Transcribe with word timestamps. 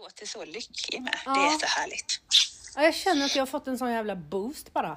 låter 0.00 0.26
så 0.26 0.44
lycklig 0.44 1.02
med. 1.02 1.18
Ja. 1.26 1.34
Det 1.34 1.40
är 1.40 1.58
så 1.58 1.66
härligt. 1.80 2.20
Ja, 2.76 2.82
jag 2.82 2.94
känner 2.94 3.24
att 3.26 3.34
jag 3.34 3.42
har 3.42 3.46
fått 3.46 3.66
en 3.66 3.78
sån 3.78 3.90
jävla 3.92 4.16
boost 4.16 4.72
bara. 4.72 4.96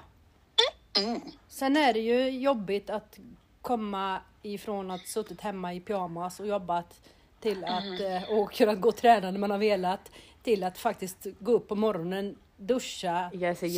Mm. 0.97 1.21
Sen 1.49 1.77
är 1.77 1.93
det 1.93 1.99
ju 1.99 2.29
jobbigt 2.29 2.89
att 2.89 3.17
komma 3.61 4.19
ifrån 4.43 4.91
att 4.91 5.07
suttit 5.07 5.41
hemma 5.41 5.73
i 5.73 5.79
pyjamas 5.79 6.39
och 6.39 6.47
jobbat 6.47 6.99
till 7.41 7.63
att 7.65 7.83
Mm. 7.83 8.13
eh, 8.23 8.23
och 8.29 8.53
kunnat 8.53 8.81
gå 8.81 8.89
och 8.89 8.95
träna 8.95 9.31
när 9.31 9.39
man 9.39 9.51
har 9.51 9.57
velat 9.57 10.11
till 10.43 10.63
att 10.63 10.77
faktiskt 10.77 11.17
gå 11.39 11.51
upp 11.51 11.67
på 11.67 11.75
morgonen, 11.75 12.35
duscha, 12.57 13.31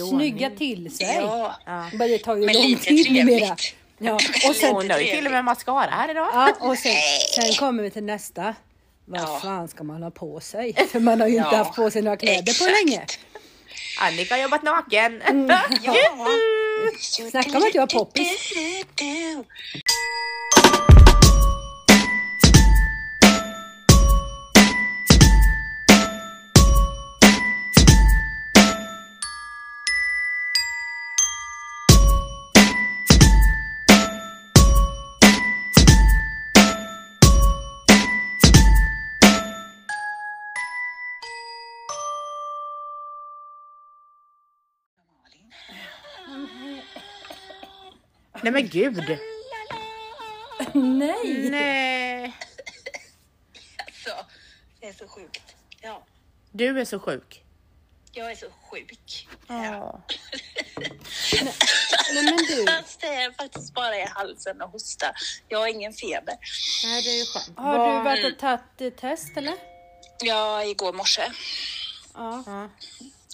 snygga 0.09 0.49
till 0.49 0.95
sig. 0.97 1.15
Ja. 1.15 1.55
Ja. 1.65 1.89
Men 1.93 2.07
det 2.07 2.17
tar 2.17 2.35
ju 2.35 2.45
Men 2.45 2.55
lång 2.55 2.63
lite 2.65 2.83
tid 2.85 3.11
numera. 3.11 3.55
Ja, 3.97 4.13
och 4.13 4.21
Och 4.49 4.55
sen, 4.55 4.75
hon 4.75 4.89
har 4.91 4.99
ju 4.99 5.15
till 5.15 5.25
och 5.25 5.31
med 5.31 5.45
mascara 5.45 5.89
här 5.89 6.09
idag. 6.11 6.29
ja, 6.33 6.55
och 6.59 6.77
sen, 6.77 6.91
sen 7.35 7.53
kommer 7.59 7.83
vi 7.83 7.91
till 7.91 8.03
nästa. 8.03 8.55
Vad 9.05 9.21
Ja. 9.21 9.39
fan 9.41 9.67
ska 9.67 9.83
man 9.83 10.03
ha 10.03 10.11
på 10.11 10.39
sig? 10.39 10.73
För 10.91 10.99
man 10.99 11.21
har 11.21 11.27
ju 11.27 11.35
inte 11.37 11.49
Ja, 11.51 11.57
haft 11.57 11.75
på 11.75 11.91
sig 11.91 12.01
några 12.01 12.17
kläder 12.17 12.43
på 12.43 12.49
exakt. 12.49 12.85
länge. 12.85 13.05
Annika 14.01 14.35
har 14.35 14.41
jobbat 14.41 14.63
naken. 14.63 15.21
Ja. 15.83 15.95
Snacka 17.31 17.49
om 17.57 17.63
att 17.63 17.75
jag 17.75 17.93
är 17.93 17.97
poppis. 17.99 18.53
Nej 48.45 48.53
men 48.53 48.67
gud. 48.69 49.17
Nej! 50.73 51.49
Nej. 51.49 52.33
Alltså, 53.85 54.25
det 54.79 54.87
är 54.87 54.93
så 54.93 55.07
sjukt. 55.07 55.55
Ja, 55.81 56.03
Du 56.51 56.79
är 56.79 56.85
så 56.85 56.99
sjuk. 56.99 57.43
jag 58.11 58.31
är 58.31 58.35
så 58.35 58.45
sjuk. 58.71 59.27
Ja. 59.47 60.01
Nej 62.13 62.23
men 62.23 62.37
du, 62.37 62.65
Fast 62.81 63.01
det 63.01 63.07
är 63.07 63.31
faktiskt 63.31 63.73
bara 63.73 63.97
i 63.97 64.05
halsen 64.09 64.61
och 64.61 64.69
hosta. 64.69 65.13
Jag 65.47 65.59
har 65.59 65.67
ingen 65.67 65.93
feber. 65.93 66.35
Nej 66.83 67.01
det 67.03 67.09
är 67.09 67.19
ju 67.19 67.25
skönt. 67.25 67.57
har 67.57 67.77
Vad- 67.77 67.99
du 67.99 68.03
varit 68.03 68.33
och 68.33 68.39
tagit 68.39 68.97
test 68.97 69.37
eller? 69.37 69.55
Ja, 70.23 70.63
igår 70.63 70.93
morse. 70.93 71.21
Ja. 72.13 72.43
Ja. 72.45 72.69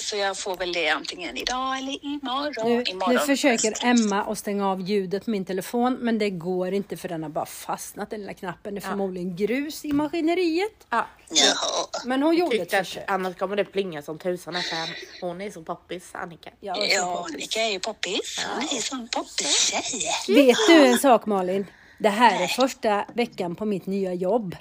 Så 0.02 0.16
jag 0.16 0.38
får 0.38 0.55
väl 0.57 0.73
det 0.73 0.89
antingen 0.89 1.38
idag 1.38 1.77
eller 1.77 2.05
imorgon. 2.05 2.73
Nu, 2.73 2.83
imorgon 2.83 3.13
nu 3.13 3.19
försöker 3.19 3.85
Emma 3.85 4.23
att 4.23 4.38
stänga 4.38 4.69
av 4.69 4.81
ljudet 4.81 5.25
på 5.25 5.31
min 5.31 5.45
telefon 5.45 5.97
men 6.02 6.17
det 6.17 6.30
går 6.30 6.73
inte 6.73 6.97
för 6.97 7.09
den 7.09 7.23
har 7.23 7.30
bara 7.30 7.45
fastnat 7.45 8.09
den 8.09 8.19
lilla 8.19 8.33
knappen. 8.33 8.75
Det 8.75 8.80
är 8.80 8.89
förmodligen 8.89 9.35
grus 9.35 9.85
i 9.85 9.93
maskineriet. 9.93 10.88
Ja. 10.89 11.08
Jaha. 11.30 12.02
Men 12.05 12.23
hon 12.23 12.35
gjorde 12.35 12.58
ett 12.58 12.71
försök. 12.71 13.03
annars 13.08 13.35
kommer 13.35 13.55
det 13.55 13.66
plinga 13.66 14.02
som 14.02 14.17
tusan 14.17 14.55
här 14.55 14.89
hon 15.21 15.41
är 15.41 15.52
så 15.52 15.61
poppis 15.63 16.09
Annika. 16.11 16.49
Ja, 16.59 16.75
Ja. 16.89 17.25
Annika 17.30 17.59
är 17.61 17.71
ju 17.71 17.80
poppis. 17.80 18.45
Hon 18.55 18.63
är 18.63 18.75
en 18.75 18.81
sån 18.81 19.08
poppis-tjej. 19.08 20.36
Vet 20.36 20.58
du 20.67 20.86
en 20.86 20.97
sak 20.97 21.25
Malin? 21.25 21.65
Det 21.97 22.09
här 22.09 22.43
är 22.43 22.47
första 22.47 23.05
veckan 23.13 23.55
på 23.55 23.65
mitt 23.65 23.86
nya 23.86 24.13
jobb. 24.13 24.55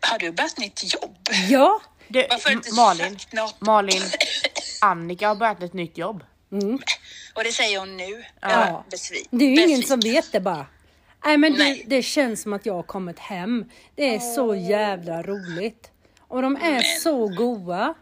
Har 0.00 0.18
du 0.18 0.32
börjat 0.32 0.58
nytt 0.58 0.94
jobb? 0.94 1.16
Ja, 1.48 1.80
Du, 2.08 2.26
Malin? 2.76 3.18
Malin, 3.58 4.02
Annika 4.80 5.28
har 5.28 5.34
börjat 5.34 5.62
ett 5.62 5.72
nytt 5.72 5.98
jobb. 5.98 6.24
Och 7.34 7.44
det 7.44 7.52
säger 7.52 7.78
hon 7.78 7.96
nu. 7.96 8.24
Ja. 8.40 8.84
Besviken. 8.90 9.38
det 9.38 9.44
är 9.44 9.48
ju 9.56 9.62
ingen 9.68 9.82
som 9.82 10.00
vet 10.00 10.32
det 10.32 10.40
bara. 10.40 10.66
Nej 11.24 11.36
men 11.36 11.52
det, 11.52 11.58
Nej. 11.58 11.84
det 11.86 12.02
känns 12.02 12.42
som 12.42 12.52
att 12.52 12.66
jag 12.66 12.74
har 12.74 12.82
kommit 12.82 13.18
hem. 13.18 13.64
Det 13.94 14.14
är 14.14 14.18
så 14.18 14.54
jävla 14.54 15.22
roligt. 15.22 15.90
Och 16.20 16.42
de 16.42 16.56
är 16.56 16.80
så 17.00 17.28
goa. 17.28 17.94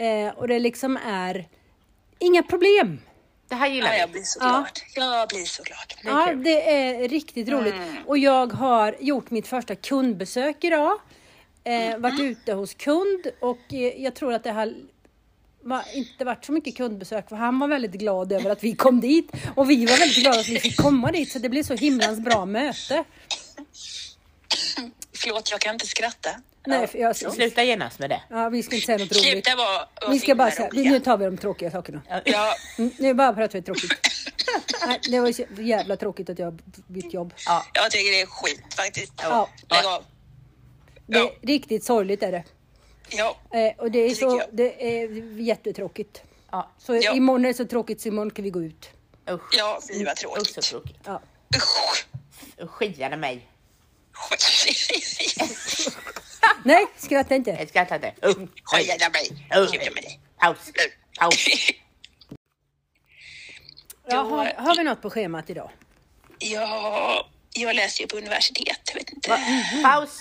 Eh, 0.00 0.34
och 0.34 0.48
det 0.48 0.58
liksom 0.58 0.98
är 1.06 1.48
inga 2.18 2.42
problem. 2.42 3.00
Det 3.48 3.54
här 3.54 3.68
gillar 3.68 3.92
Ja, 3.92 3.98
jag 3.98 4.10
blir 4.10 4.22
så 4.22 4.38
Ja. 4.42 4.66
glad. 4.94 5.18
Jag 5.20 5.28
blir 5.28 5.44
så 5.44 5.62
glad. 5.62 5.94
Ja, 6.04 6.26
kul. 6.28 6.42
det 6.44 6.70
är 6.74 7.08
riktigt 7.08 7.48
roligt. 7.48 7.74
Och 8.06 8.18
jag 8.18 8.52
har 8.52 8.96
gjort 9.00 9.30
mitt 9.30 9.46
första 9.48 9.74
kundbesök 9.74 10.64
idag. 10.64 10.98
Eh, 11.64 11.98
varit 11.98 12.20
ute 12.20 12.52
hos 12.52 12.74
kund 12.74 13.26
och 13.40 13.58
eh, 13.74 14.02
jag 14.02 14.14
tror 14.14 14.32
att 14.34 14.44
det 14.44 14.50
har 14.52 14.74
var, 15.64 15.82
inte 15.94 16.24
varit 16.24 16.44
så 16.44 16.52
mycket 16.52 16.76
kundbesök 16.76 17.28
för 17.28 17.36
han 17.36 17.58
var 17.58 17.68
väldigt 17.68 17.92
glad 17.92 18.32
över 18.32 18.50
att 18.50 18.64
vi 18.64 18.74
kom 18.74 19.00
dit. 19.00 19.30
Och 19.56 19.70
vi 19.70 19.86
var 19.86 19.98
väldigt 19.98 20.18
glada 20.18 20.40
att 20.40 20.48
vi 20.48 20.58
fick 20.60 20.76
komma 20.76 21.12
dit 21.12 21.32
så 21.32 21.38
det 21.38 21.48
blev 21.48 21.62
så 21.62 21.74
himlans 21.74 22.20
bra 22.20 22.44
möte. 22.46 23.04
Förlåt, 25.16 25.50
jag 25.50 25.60
kan 25.60 25.74
inte 25.74 25.86
skratta. 25.86 26.30
Nej, 26.66 26.86
för 26.86 26.98
jag, 26.98 27.16
Sluta 27.16 27.62
genast 27.64 27.98
med 27.98 28.10
det. 28.10 28.20
ja, 28.30 28.48
vi 28.48 28.62
ska 28.62 28.74
inte 28.74 28.86
säga 28.86 28.98
något 28.98 29.12
roligt. 29.12 29.24
Sluta 29.24 29.56
vara 29.56 30.10
Vi 30.10 30.18
ska 30.18 30.34
bara 30.34 30.50
säga, 30.50 30.68
roliga. 30.68 30.90
nu 30.90 31.00
tar 31.00 31.16
vi 31.16 31.24
de 31.24 31.38
tråkiga 31.38 31.70
sakerna. 31.70 32.02
Ja, 32.24 32.54
Mm, 32.78 32.90
Nu 32.98 33.14
bara 33.14 33.32
pratar 33.32 33.52
vi 33.58 33.62
tråkigt. 33.62 33.92
Nej, 34.86 35.00
det 35.10 35.20
var 35.20 35.32
så 35.32 35.44
jävla 35.62 35.96
tråkigt 35.96 36.30
att 36.30 36.38
jag 36.38 36.46
har 36.46 36.58
bytt 36.86 37.14
jobb. 37.14 37.34
Ja. 37.46 37.66
jag 37.72 37.90
tycker 37.90 38.10
det 38.12 38.20
är 38.20 38.26
skit 38.26 38.74
faktiskt. 38.76 39.12
Ja. 39.22 39.48
Lägg 39.70 39.84
av. 39.86 40.04
Det 41.06 41.18
är 41.18 41.22
Ja. 41.22 41.32
riktigt 41.42 41.84
sorgligt 41.84 42.22
är 42.22 42.32
det. 42.32 42.44
Ja. 43.08 43.36
Eh, 43.58 43.72
och 43.78 43.90
det 43.90 43.98
är, 43.98 44.08
Det 44.08 44.14
så, 44.14 44.42
det 44.52 45.02
är 45.02 45.08
jättetråkigt. 45.40 46.22
Ja. 46.50 46.70
Så 46.78 46.96
Ja. 46.96 47.14
imorgon 47.14 47.44
är 47.44 47.48
det 47.48 47.54
så 47.54 47.64
tråkigt 47.66 48.00
så 48.00 48.08
imorgon 48.08 48.30
kan 48.30 48.44
vi 48.44 48.50
gå 48.50 48.62
ut. 48.62 48.90
Usch. 49.30 49.40
Ja, 49.56 49.80
fy 49.88 50.04
vad 50.04 50.12
Usch 50.12 50.18
så 50.18 50.34
tråkigt. 50.34 50.62
tråkigt. 50.62 50.96
Ja. 51.04 51.22
Usch. 51.56 52.06
Skiade 52.70 53.16
mig. 53.16 53.46
Nej, 56.64 56.86
skratta 56.96 57.34
inte. 57.34 57.50
Jag 57.50 57.68
skrattar 57.68 57.96
inte. 57.96 58.12
Skojade 58.64 59.10
mig. 59.94 60.20
Paus. 60.38 60.58
Paus. 61.18 61.46
Ja, 64.06 64.16
har, 64.22 64.44
har 64.56 64.76
vi 64.76 64.82
något 64.84 65.02
på 65.02 65.10
schemat 65.10 65.50
idag? 65.50 65.70
Ja, 66.38 67.28
jag 67.54 67.76
läser 67.76 68.00
ju 68.02 68.06
på 68.08 68.16
universitet. 68.16 68.78
Jag 68.86 68.94
vet 68.94 69.10
inte. 69.10 69.38
Paus. 69.84 70.18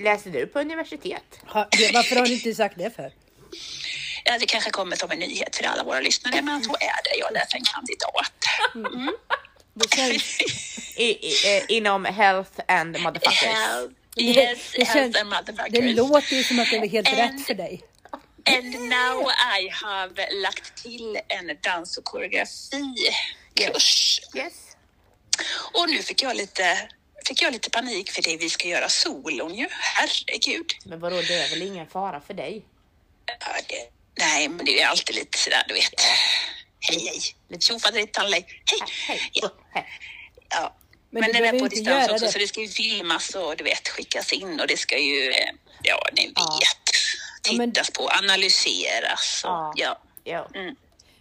Läser 0.00 0.30
du 0.30 0.46
på 0.46 0.60
universitet? 0.60 1.22
Det, 1.70 1.90
varför 1.94 2.16
har 2.16 2.26
du 2.26 2.34
inte 2.34 2.54
sagt 2.54 2.74
det 2.78 2.96
för? 2.96 3.12
Ja, 4.24 4.38
det 4.38 4.46
kanske 4.46 4.70
kommer 4.70 4.96
som 4.96 5.10
en 5.10 5.18
nyhet 5.18 5.56
för 5.56 5.64
alla 5.64 5.84
våra 5.84 6.00
lyssnare, 6.00 6.42
men 6.42 6.64
så 6.64 6.70
är 6.72 7.02
det. 7.04 7.18
Jag 7.18 7.32
läser 7.32 7.56
en 7.56 7.64
kandidat. 7.64 8.32
Det 9.74 9.94
känns, 9.96 10.40
I, 10.96 11.04
i, 11.26 11.64
inom 11.68 12.04
health 12.04 12.50
and 12.68 13.00
motherfuckers. 13.00 13.42
Hell, 13.44 13.90
yes, 14.16 14.58
det, 14.76 14.84
health 14.84 15.04
and 15.04 15.14
det 15.14 15.24
motherfuckers. 15.24 15.96
låter 15.96 16.36
ju 16.36 16.44
som 16.44 16.58
att 16.60 16.70
det 16.70 16.76
är 16.76 16.88
helt 16.88 17.08
En- 17.08 17.16
rätt 17.16 17.46
för 17.46 17.54
dig. 17.54 17.82
And 18.46 18.72
now 18.74 19.30
I 19.60 19.68
have 19.72 20.28
lagt 20.42 20.82
till 20.82 21.18
en 21.28 21.56
dans 21.62 21.98
och 21.98 22.04
koreografikurs. 22.04 24.20
Yes. 24.36 24.52
Och 25.72 25.90
nu 25.90 26.02
fick 26.02 26.22
jag 26.22 26.36
lite 26.36 26.88
fick 27.26 27.42
jag 27.42 27.52
lite 27.52 27.70
panik 27.70 28.10
för 28.10 28.22
det 28.22 28.36
vi 28.36 28.50
ska 28.50 28.68
göra 28.68 28.88
solon 28.88 29.54
ju. 29.54 29.66
Herregud. 29.70 30.72
Men 30.84 31.00
vadå, 31.00 31.16
det 31.16 31.34
är 31.34 31.50
väl 31.50 31.62
ingen 31.62 31.86
fara 31.86 32.20
för 32.20 32.34
dig? 32.34 32.64
Ja, 33.26 33.46
det, 33.68 33.88
nej, 34.24 34.48
men 34.48 34.64
det 34.66 34.80
är 34.82 34.86
alltid 34.86 35.14
lite 35.16 35.38
sådär, 35.38 35.64
du 35.68 35.74
vet. 35.74 36.00
Hej, 36.80 37.06
hej. 37.06 37.58
Tjofaderittan, 37.60 38.32
hej. 38.32 38.46
Hej. 39.08 39.20
Ja. 39.32 39.50
Ja. 40.50 40.76
Men 41.10 41.20
Men, 41.20 41.32
den 41.32 41.44
är 41.54 41.58
på 41.60 41.68
distans 41.68 42.08
också 42.10 42.24
det. 42.26 42.32
så 42.32 42.38
det 42.38 42.48
ska 42.48 42.60
ju 42.60 42.68
filmas 42.68 43.34
och 43.34 43.56
du 43.56 43.64
vet 43.64 43.88
skickas 43.88 44.32
in 44.32 44.60
och 44.60 44.66
det 44.66 44.76
ska 44.76 44.98
ju, 44.98 45.30
eh, 45.30 45.50
ja 45.82 46.02
ni 46.12 46.26
vet, 46.26 46.36
Ja, 47.46 47.52
men- 47.52 47.72
tittas 47.72 47.90
på, 47.90 48.08
analyseras 48.08 49.42
och 49.44 49.50
Ja. 49.50 49.72
ja. 49.76 49.98
Ja. 50.24 50.48
Mm. 50.54 50.74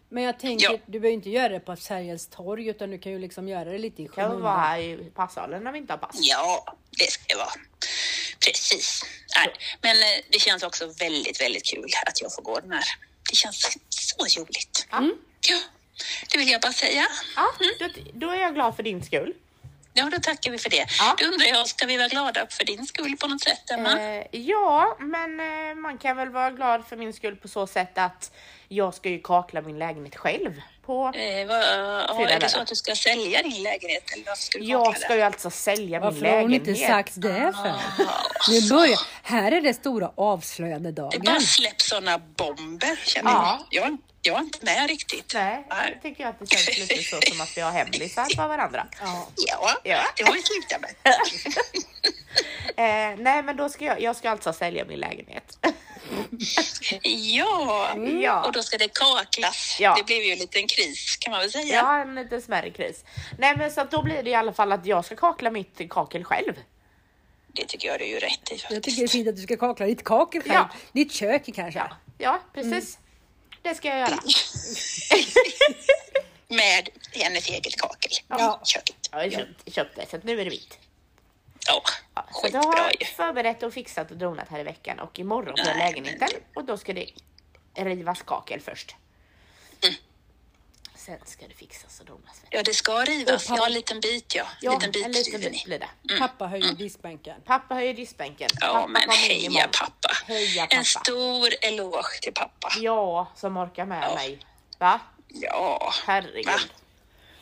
Men 0.09 0.23
jag 0.23 0.39
tänker, 0.39 0.71
Ja. 0.71 0.77
du 0.85 0.99
behöver 0.99 1.13
inte 1.13 1.29
göra 1.29 1.49
det 1.49 1.59
på 1.59 1.75
Sergels 1.75 2.27
torg 2.27 2.67
utan 2.67 2.91
du 2.91 2.99
kan 2.99 3.11
ju 3.11 3.19
liksom 3.19 3.47
göra 3.47 3.65
det 3.71 3.77
lite 3.77 4.01
i 4.01 4.05
Kan 4.05 4.13
skymundan. 4.15 4.41
vara 4.41 4.79
i 4.79 4.97
passsalen 5.15 5.63
när 5.63 5.71
vi 5.71 5.77
inte 5.77 5.93
har 5.93 5.97
pass. 5.97 6.15
Ja, 6.19 6.75
det 6.97 7.11
ska 7.11 7.23
det 7.27 7.35
vara. 7.35 7.51
Precis. 8.45 9.01
Nej, 9.35 9.53
men 9.81 9.97
eh, 9.97 10.23
det 10.29 10.39
känns 10.39 10.63
också 10.63 10.85
väldigt, 10.99 11.41
väldigt 11.41 11.65
kul 11.65 11.85
att 12.07 12.21
jag 12.21 12.33
får 12.35 12.41
gå 12.43 12.59
den 12.59 12.71
här. 12.71 12.83
Det 13.29 13.35
känns 13.35 13.77
så 13.89 14.41
roligt. 14.41 14.87
Ja. 14.91 15.09
Ja, 15.49 15.59
det 16.31 16.37
vill 16.37 16.49
jag 16.49 16.61
bara 16.61 16.73
säga. 16.73 17.07
Ja, 17.35 17.45
då, 17.79 17.87
då 18.13 18.29
är 18.29 18.35
jag 18.41 18.53
glad 18.53 18.75
för 18.75 18.83
din 18.83 19.03
skull. 19.05 19.33
Ja, 19.99 20.09
då 20.09 20.19
tackar 20.19 20.51
vi 20.51 20.57
för 20.57 20.69
det. 20.69 20.85
Ja. 20.99 21.15
Då 21.19 21.25
undrar 21.25 21.47
jag, 21.47 21.67
ska 21.67 21.85
vi 21.85 21.97
vara 21.97 22.07
glada 22.07 22.47
för 22.49 22.65
din 22.65 22.85
skull 22.85 23.17
på 23.17 23.27
något 23.27 23.41
sätt, 23.41 23.71
Emma? 23.71 23.99
Eh, 23.99 24.25
ja, 24.31 24.97
men 24.99 25.39
eh, 25.39 25.75
man 25.75 25.97
kan 25.97 26.17
väl 26.17 26.29
vara 26.29 26.51
glad 26.51 26.85
för 26.89 26.97
min 26.97 27.13
skull 27.13 27.35
på 27.35 27.47
så 27.47 27.67
sätt 27.67 27.97
att 27.97 28.31
Jag 28.67 28.93
ska 28.93 29.09
ju 29.09 29.21
kakla 29.21 29.61
min 29.61 29.79
lägenhet 29.79 30.15
själv 30.15 30.61
på... 30.85 31.05
Eh, 31.15 31.47
vad, 31.47 31.63
Fyra 32.17 32.29
är 32.29 32.33
det 32.33 32.39
där. 32.39 32.47
så 32.47 32.59
att 32.59 32.67
du 32.67 32.75
ska 32.75 32.95
sälja 32.95 33.41
din 33.43 33.63
lägenhet 33.63 34.03
eller 34.13 34.25
varför 34.25 34.43
ska 34.43 34.59
du 34.59 34.65
Jag 34.65 34.97
ska 34.97 35.15
ju 35.15 35.21
alltså 35.21 35.49
sälja 35.49 35.99
min 35.99 36.05
Varför 36.05 36.25
har 36.25 36.41
hon 36.41 36.51
lägenhet. 36.51 36.67
inte 36.77 36.87
sagt 36.87 37.13
det 37.15 37.53
för? 37.63 37.73
Nu 38.51 38.69
börjar, 38.69 38.99
här 39.23 39.51
är 39.51 39.61
det 39.61 39.73
stora 39.73 40.11
avslöjande 40.15 40.89
Det 40.91 41.01
bara 41.01 41.09
dagen. 41.19 41.41
släpps 41.41 41.89
sådana 41.89 42.17
bomber 42.17 42.99
känner 43.05 43.31
Ja. 43.31 43.67
jag. 43.69 43.97
Jag. 44.21 44.33
Jag 44.33 44.39
är 44.39 44.43
inte 44.45 44.65
med 44.65 44.89
riktigt. 44.89 45.31
Nej, 45.33 45.65
jag 45.69 46.01
tycker 46.01 46.25
att 46.27 46.39
det 46.39 46.45
känns 46.49 46.77
lite 46.89 47.03
så 47.03 47.19
som 47.31 47.41
att 47.41 47.57
vi 47.57 47.61
har 47.61 47.71
hemlisar 47.71 48.25
för 48.35 48.47
varandra. 48.47 48.87
Ja. 49.01 49.27
Ja, 49.35 49.77
Ja. 49.83 50.01
det 50.17 50.23
har 50.23 50.33
vi 50.33 50.41
slutat 50.41 50.81
med. 50.81 50.95
Eh, 52.77 53.15
nej, 53.17 53.43
men 53.43 53.57
då 53.57 53.69
ska 53.69 53.85
jag, 53.85 54.01
jag 54.01 54.15
ska 54.15 54.29
alltså 54.29 54.53
sälja 54.53 54.85
min 54.85 54.99
lägenhet. 54.99 55.57
Ja. 57.03 57.95
Ja. 58.21 58.43
och 58.45 58.51
då 58.53 58.63
ska 58.63 58.77
det 58.77 58.87
kaklas. 58.93 59.77
Ja. 59.79 59.95
Det 59.97 60.03
blev 60.03 60.23
ju 60.23 60.31
en 60.31 60.39
liten 60.39 60.67
kris 60.67 61.17
kan 61.19 61.31
man 61.31 61.39
väl 61.39 61.51
säga. 61.51 61.75
Jag 61.75 61.83
har 61.83 61.99
en 61.99 62.15
liten 62.15 62.41
smärre 62.41 62.69
kris. 62.69 63.03
Nej, 63.37 63.57
men 63.57 63.71
så 63.71 63.81
att 63.81 63.91
då 63.91 64.01
blir 64.03 64.23
det 64.23 64.29
i 64.29 64.35
alla 64.35 64.53
fall 64.53 64.71
att 64.71 64.85
jag 64.85 65.05
ska 65.05 65.15
kakla 65.15 65.51
mitt 65.51 65.81
kakel 65.89 66.23
själv. 66.23 66.53
Det 67.47 67.65
tycker 67.65 67.87
jag 67.87 67.99
du 67.99 68.03
är 68.05 68.09
ju 68.09 68.19
rätt 68.19 68.31
i 68.51 68.53
Jag 68.53 68.59
faktiskt. 68.61 68.83
tycker 68.83 68.97
det 69.01 69.05
är 69.05 69.07
fint 69.07 69.27
att 69.27 69.35
du 69.35 69.41
ska 69.41 69.57
kakla 69.57 69.85
ditt 69.85 70.03
kakel 70.03 70.41
själv. 70.41 70.53
Ja. 70.53 70.69
Ditt 70.91 71.11
kök 71.13 71.49
kanske. 71.55 71.79
Ja, 71.79 71.89
ja 72.17 72.39
precis. 72.53 72.97
Det 73.61 73.75
ska 73.75 73.87
jag 73.87 73.97
göra. 73.99 74.19
Med 76.47 76.89
hennes 77.11 77.49
eget 77.49 77.75
kakel 77.81 78.11
Ja. 78.27 78.61
i 78.63 78.67
köket. 78.67 78.95
Jag 79.11 79.19
har 79.19 79.29
köpt, 79.29 79.73
köpt 79.75 79.95
det, 79.95 80.09
så 80.09 80.15
att 80.15 80.23
nu 80.23 80.41
är 80.41 80.45
det 80.45 80.51
mitt. 80.51 80.77
Ja, 81.67 81.81
Ja, 82.15 82.25
så 82.31 82.39
då 82.41 82.41
skitbra 82.47 82.61
har 82.61 82.77
jag 82.77 82.95
ju. 82.99 83.05
förberett 83.05 83.63
och 83.63 83.73
fixat 83.73 84.11
och 84.11 84.17
donat 84.17 84.47
här 84.49 84.59
i 84.59 84.63
veckan 84.63 84.99
och 84.99 85.19
imorgon 85.19 85.57
får 85.57 85.67
jag 85.67 85.77
lägenheten 85.77 86.27
och 86.55 86.63
då 86.65 86.77
ska 86.77 86.93
det 86.93 87.05
rivas 87.75 88.21
kakel 88.21 88.59
först. 88.61 88.95
Mm. 89.83 89.95
Sen 90.95 91.17
ska 91.25 91.47
det 91.47 91.53
fixas 91.55 91.99
och 91.99 92.05
donas. 92.05 92.41
Ja, 92.49 92.63
det 92.63 92.73
ska 92.73 93.03
rivas. 93.05 93.49
Och 93.49 93.57
Ja, 93.57 93.65
en 93.65 93.73
liten 93.73 93.99
bit 93.99 94.35
ja. 94.35 94.47
Ja, 94.61 94.73
liten 94.73 94.91
bit 94.91 95.05
en 95.05 95.11
liten 95.11 95.41
bit 95.41 95.65
blir 95.65 95.79
det. 95.79 96.17
Pappa 96.19 96.47
höjer 96.47 96.73
diskbänken. 96.73 97.41
Pappa 97.45 97.75
höjer 97.75 97.93
diskbänken. 97.93 98.49
Ja, 98.61 98.67
pappa 98.67 98.87
men 98.87 99.09
heja 99.09 99.67
pappa. 99.79 100.08
Heja 100.29 100.61
pappa. 100.63 100.75
En 100.75 100.85
stor 100.85 101.47
eloge 101.61 102.19
till 102.21 102.33
pappa. 102.33 102.71
Ja, 102.77 103.27
som 103.35 103.57
orkar 103.57 103.85
med 103.85 104.03
Ja. 104.09 104.15
mig. 104.15 104.39
Va? 104.77 104.99
Ja, 105.27 105.93
Herregud. 106.05 106.45
Va? 106.45 106.59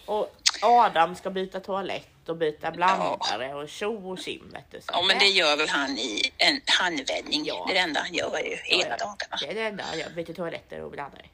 Och 0.06 0.36
Adam 0.62 1.16
ska 1.16 1.30
byta 1.30 1.60
toalett 1.60 2.30
och 2.30 2.38
byta 2.38 2.72
blandare 2.72 3.54
och 3.54 3.70
tjo 3.70 4.12
och 4.12 4.20
tjim. 4.20 4.56
ja 4.94 5.02
men 5.02 5.20
det 5.20 5.26
gör 5.28 5.58
väl 5.58 5.70
han 5.70 5.98
i 5.98 6.22
en 6.38 6.62
handvändning. 6.66 7.46
Ja. 7.46 7.64
Det 7.68 7.72
är 7.72 7.76
det 7.76 7.80
enda 7.82 8.00
han 8.00 8.14
gör 8.14 8.40
ju 8.44 8.52
Ja, 8.52 8.58
hela 8.64 8.90
ja. 8.90 8.98
dagarna. 8.98 9.38
Det 9.42 9.48
är 9.48 9.54
det 9.56 9.62
enda 9.62 9.96
jag 9.96 10.14
byter 10.14 10.34
toaletter 10.34 10.82
och 10.82 10.92
blandare. 10.92 11.26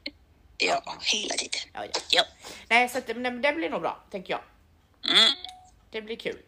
Ja, 0.58 0.82
hela 1.00 1.34
tiden. 1.34 1.60
Ja, 1.72 1.84
ja. 1.84 2.00
Ja. 2.10 2.22
Nej, 2.68 2.88
så 2.88 2.98
att, 2.98 3.06
det- 3.06 3.30
det 3.30 3.52
blir 3.52 3.70
nog 3.70 3.80
bra, 3.80 4.02
tänker 4.10 4.30
jag. 4.32 4.40
Mm, 5.12 5.32
Det 5.90 6.02
blir 6.02 6.16
kul. 6.16 6.38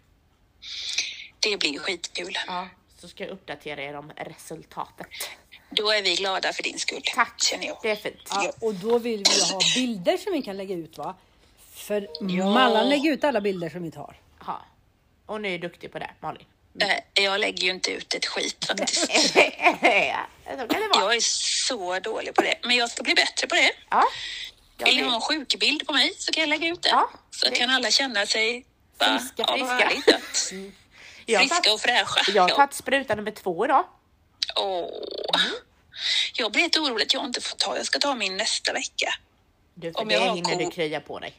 det 1.40 1.56
blir 1.56 1.78
skitkul. 1.78 2.38
Ja, 2.46 2.68
så 3.06 3.10
ska 3.10 3.24
jag 3.24 3.30
uppdatera 3.32 3.82
er 3.82 3.94
om 3.96 4.12
resultatet. 4.16 5.06
Då 5.70 5.90
är 5.90 6.02
vi 6.02 6.14
glada 6.14 6.52
för 6.52 6.62
din 6.62 6.78
skull. 6.78 7.02
Tack, 7.14 7.42
Känner 7.42 7.66
jag. 7.66 7.78
det 7.82 7.90
är 7.90 7.96
fint. 7.96 8.16
Ja, 8.30 8.52
och 8.60 8.74
då 8.74 8.98
vill 8.98 9.24
vi 9.28 9.52
ha 9.52 9.60
bilder 9.74 10.16
som 10.16 10.32
vi 10.32 10.42
kan 10.42 10.56
lägga 10.56 10.74
ut 10.74 10.98
va? 10.98 11.14
För 11.74 12.08
Ja. 12.20 12.50
Mallan 12.50 12.88
lägger 12.88 13.12
ut 13.12 13.24
alla 13.24 13.40
bilder 13.40 13.70
som 13.70 13.82
vi 13.82 13.90
tar. 13.90 14.20
Ja. 14.46 14.60
Och 15.26 15.40
nu 15.40 15.48
är 15.54 15.58
du 15.58 15.68
duktig 15.68 15.92
på 15.92 15.98
det, 15.98 16.10
Malin. 16.20 16.44
Eh, 16.80 17.22
Jag 17.24 17.40
lägger 17.40 17.62
ju 17.62 17.70
inte 17.70 17.90
ut 17.90 18.14
ett 18.14 18.26
skit 18.26 18.64
faktiskt. 18.64 19.10
Jag 20.94 21.14
är 21.16 21.20
så 21.66 21.98
dålig 22.00 22.34
på 22.34 22.42
det. 22.42 22.54
Men 22.62 22.76
jag 22.76 22.90
ska 22.90 23.02
bli 23.02 23.14
bättre 23.14 23.46
på 23.46 23.54
det. 23.54 23.70
Ja. 23.90 24.04
Jag 24.78 24.86
Vill 24.86 24.96
ni 24.96 25.02
ha 25.02 25.14
en 25.14 25.20
sjukbild 25.20 25.86
på 25.86 25.92
mig 25.92 26.14
så 26.18 26.32
kan 26.32 26.40
jag 26.40 26.48
lägga 26.48 26.68
ut 26.68 26.82
det. 26.82 26.88
Ja, 26.88 27.10
så 27.30 27.46
det- 27.50 27.56
kan 27.56 27.70
alla 27.70 27.90
känna 27.90 28.26
sig? 28.26 28.64
Friska, 28.98 29.44
ja, 29.58 29.78
friska. 29.90 30.20
Jag 31.26 31.40
har 31.40 31.46
friska 31.46 31.62
tagit- 31.62 31.74
och 31.74 31.80
fräscha. 31.80 32.32
Jag 32.34 32.42
har 32.42 32.48
Ja. 32.48 32.56
tagit 32.56 32.72
spruta 32.74 33.14
nummer 33.14 33.30
två 33.30 33.64
idag. 33.64 33.84
Åh. 34.56 34.88
Jag 36.34 36.52
blir 36.52 36.62
lite 36.62 36.80
orolig 36.80 37.04
att 37.04 37.14
jag 37.14 37.24
inte 37.24 37.40
får 37.40 37.56
ta. 37.56 37.76
Jag 37.76 37.86
ska 37.86 37.98
ta 37.98 38.14
min 38.14 38.36
nästa 38.36 38.72
vecka. 38.72 39.08
Du, 39.74 39.92
för 39.92 40.00
Om 40.00 40.08
det 40.08 40.14
jag 40.14 40.20
har 40.20 40.34
hinner 40.36 40.56
du 40.56 40.70
krya 40.70 41.00
på 41.00 41.18
dig. 41.18 41.34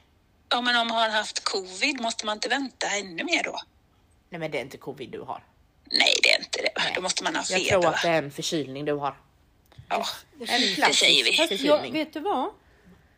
Ja, 0.50 0.62
men 0.62 0.76
om 0.76 0.88
man 0.88 0.98
har 0.98 1.10
haft 1.10 1.44
covid, 1.44 2.02
måste 2.02 2.26
man 2.26 2.38
inte 2.38 2.50
vänta 2.50 2.88
ännu 2.88 3.24
mer 3.24 3.44
då? 3.44 3.60
Nej, 4.30 4.40
men 4.40 4.52
det 4.52 4.58
är 4.58 4.62
inte 4.62 4.78
covid 4.78 5.10
du 5.10 5.22
har. 5.22 5.44
Nej, 5.92 6.14
det 6.24 6.30
är 6.34 6.40
inte 6.40 6.62
det. 6.62 6.70
Nej. 6.78 6.92
Då 6.96 7.02
måste 7.02 7.24
man 7.24 7.36
ha 7.36 7.44
Jag 7.50 7.62
feber. 7.62 7.70
tror 7.70 7.82
va? 7.82 7.90
att 7.90 8.02
det 8.02 8.10
är 8.10 8.18
en 8.24 8.32
förkylning 8.32 8.86
du 8.86 8.94
har. 8.94 9.18
Ja. 9.90 10.06
Det 10.40 10.46
klassisk 10.76 11.00
säger 11.00 11.24
vi. 11.24 11.68
Jag, 11.68 11.92
vet 11.92 12.14
du 12.14 12.20
vad? 12.20 12.50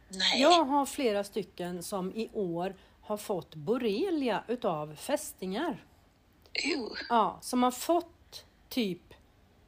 Nej. 0.09 0.41
Jag 0.41 0.63
har 0.63 0.85
flera 0.85 1.23
stycken 1.23 1.83
som 1.83 2.11
i 2.15 2.29
år 2.33 2.75
har 3.01 3.17
fått 3.17 3.55
borrelia 3.55 4.43
utav 4.47 4.95
fästingar. 4.95 5.83
Uh. 6.65 6.97
Ja, 7.09 7.37
som 7.41 7.63
har 7.63 7.71
fått 7.71 8.45
typ, 8.69 9.13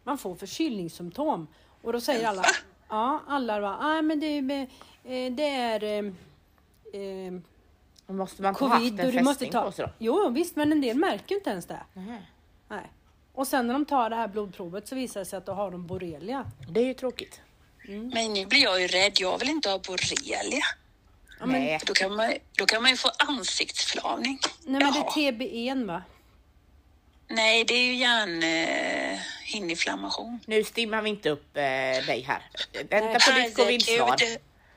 man 0.03 0.17
får 0.17 0.35
förkylningssymptom. 0.35 1.47
Och 1.81 1.93
då 1.93 2.01
säger 2.01 2.27
alla, 2.27 2.45
ja 2.89 3.23
alla 3.27 3.61
bara, 3.61 3.87
nej 3.87 4.01
men 4.01 4.19
det, 4.19 4.25
är, 4.27 4.61
eh, 5.03 5.33
det 5.33 5.49
är 5.49 5.83
eh, 5.83 6.13
eh, 7.01 7.33
Och 8.05 8.15
måste 8.15 8.41
man 8.41 8.55
ha 8.55 8.67
haft 8.67 8.79
covid 8.79 8.99
en 8.99 9.05
och 9.05 9.11
du 9.11 9.23
måste 9.23 9.45
fästing 9.45 9.51
ta... 9.51 9.63
på 9.63 9.71
sig 9.71 9.85
då? 9.85 9.91
Jo 9.99 10.29
visst, 10.29 10.55
men 10.55 10.71
en 10.71 10.81
del 10.81 10.97
märker 10.97 11.35
inte 11.35 11.49
ens 11.49 11.65
det. 11.65 11.83
Nej. 11.93 12.21
Nej. 12.67 12.91
Och 13.33 13.47
sen 13.47 13.67
när 13.67 13.73
de 13.73 13.85
tar 13.85 14.09
det 14.09 14.15
här 14.15 14.27
blodprovet 14.27 14.87
så 14.87 14.95
visar 14.95 15.19
det 15.19 15.25
sig 15.25 15.37
att 15.37 15.45
då 15.45 15.51
har 15.51 15.71
de 15.71 15.87
borrelia. 15.87 16.51
Det 16.69 16.79
är 16.79 16.85
ju 16.85 16.93
tråkigt. 16.93 17.41
Men 17.87 18.33
nu 18.33 18.45
blir 18.45 18.63
jag 18.63 18.81
ju 18.81 18.87
rädd. 18.87 19.13
Jag 19.19 19.39
vill 19.39 19.49
inte 19.49 19.69
ha 19.69 19.79
borrelia. 19.79 20.63
Ja, 21.39 21.45
men, 21.45 21.61
Nej. 21.61 21.79
Då 21.85 21.93
kan 21.93 22.15
man, 22.15 22.33
då 22.57 22.65
kan 22.65 22.81
man 22.81 22.91
ju 22.91 22.97
få 22.97 23.09
ansiktsförlamning. 23.17 24.39
nej 24.65 24.83
men 24.83 24.93
det 24.93 24.99
Jaha. 24.99 25.27
är 25.27 25.31
TBE 25.31 25.85
va? 25.85 26.03
Nej, 27.31 27.63
det 27.63 27.73
är 27.73 27.85
ju 27.85 27.95
hjärnhinneinflammation. 27.95 30.39
Nu 30.45 30.63
stimmar 30.63 31.01
vi 31.01 31.09
inte 31.09 31.29
upp 31.29 31.57
eh, 31.57 31.61
dig 31.61 32.25
här. 32.27 32.41
Vänta 32.89 33.31
på 33.31 33.39
ditt 33.39 33.55
covidsvar. 33.55 34.15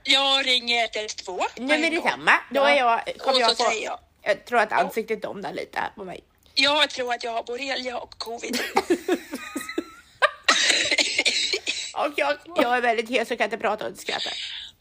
Jag 0.02 0.46
ringer 0.46 0.88
112. 0.96 1.40
Nej 1.56 1.80
men 1.80 1.94
detsamma. 1.94 2.32
Då 2.50 2.62
är 2.62 2.76
jag, 2.76 3.00
kommer 3.18 3.40
jag 3.40 3.56
få, 3.56 3.64
jag. 3.84 3.98
jag 4.22 4.44
tror 4.44 4.58
att 4.58 4.72
ansiktet 4.72 5.22
domnar 5.22 5.52
lite 5.52 5.78
här 5.78 5.90
på 5.96 6.04
mig. 6.04 6.20
Jag 6.54 6.90
tror 6.90 7.14
att 7.14 7.24
jag 7.24 7.32
har 7.32 7.42
borrelia 7.42 7.98
och 7.98 8.18
covid. 8.18 8.60
Och 11.94 12.12
jag, 12.16 12.36
jag 12.56 12.76
är 12.76 12.80
väldigt 12.80 13.10
hes 13.10 13.30
och 13.30 13.38
kan 13.38 13.44
inte 13.44 13.58
prata 13.58 13.84
och 13.84 13.90
inte 13.90 14.02
skratta. 14.02 14.30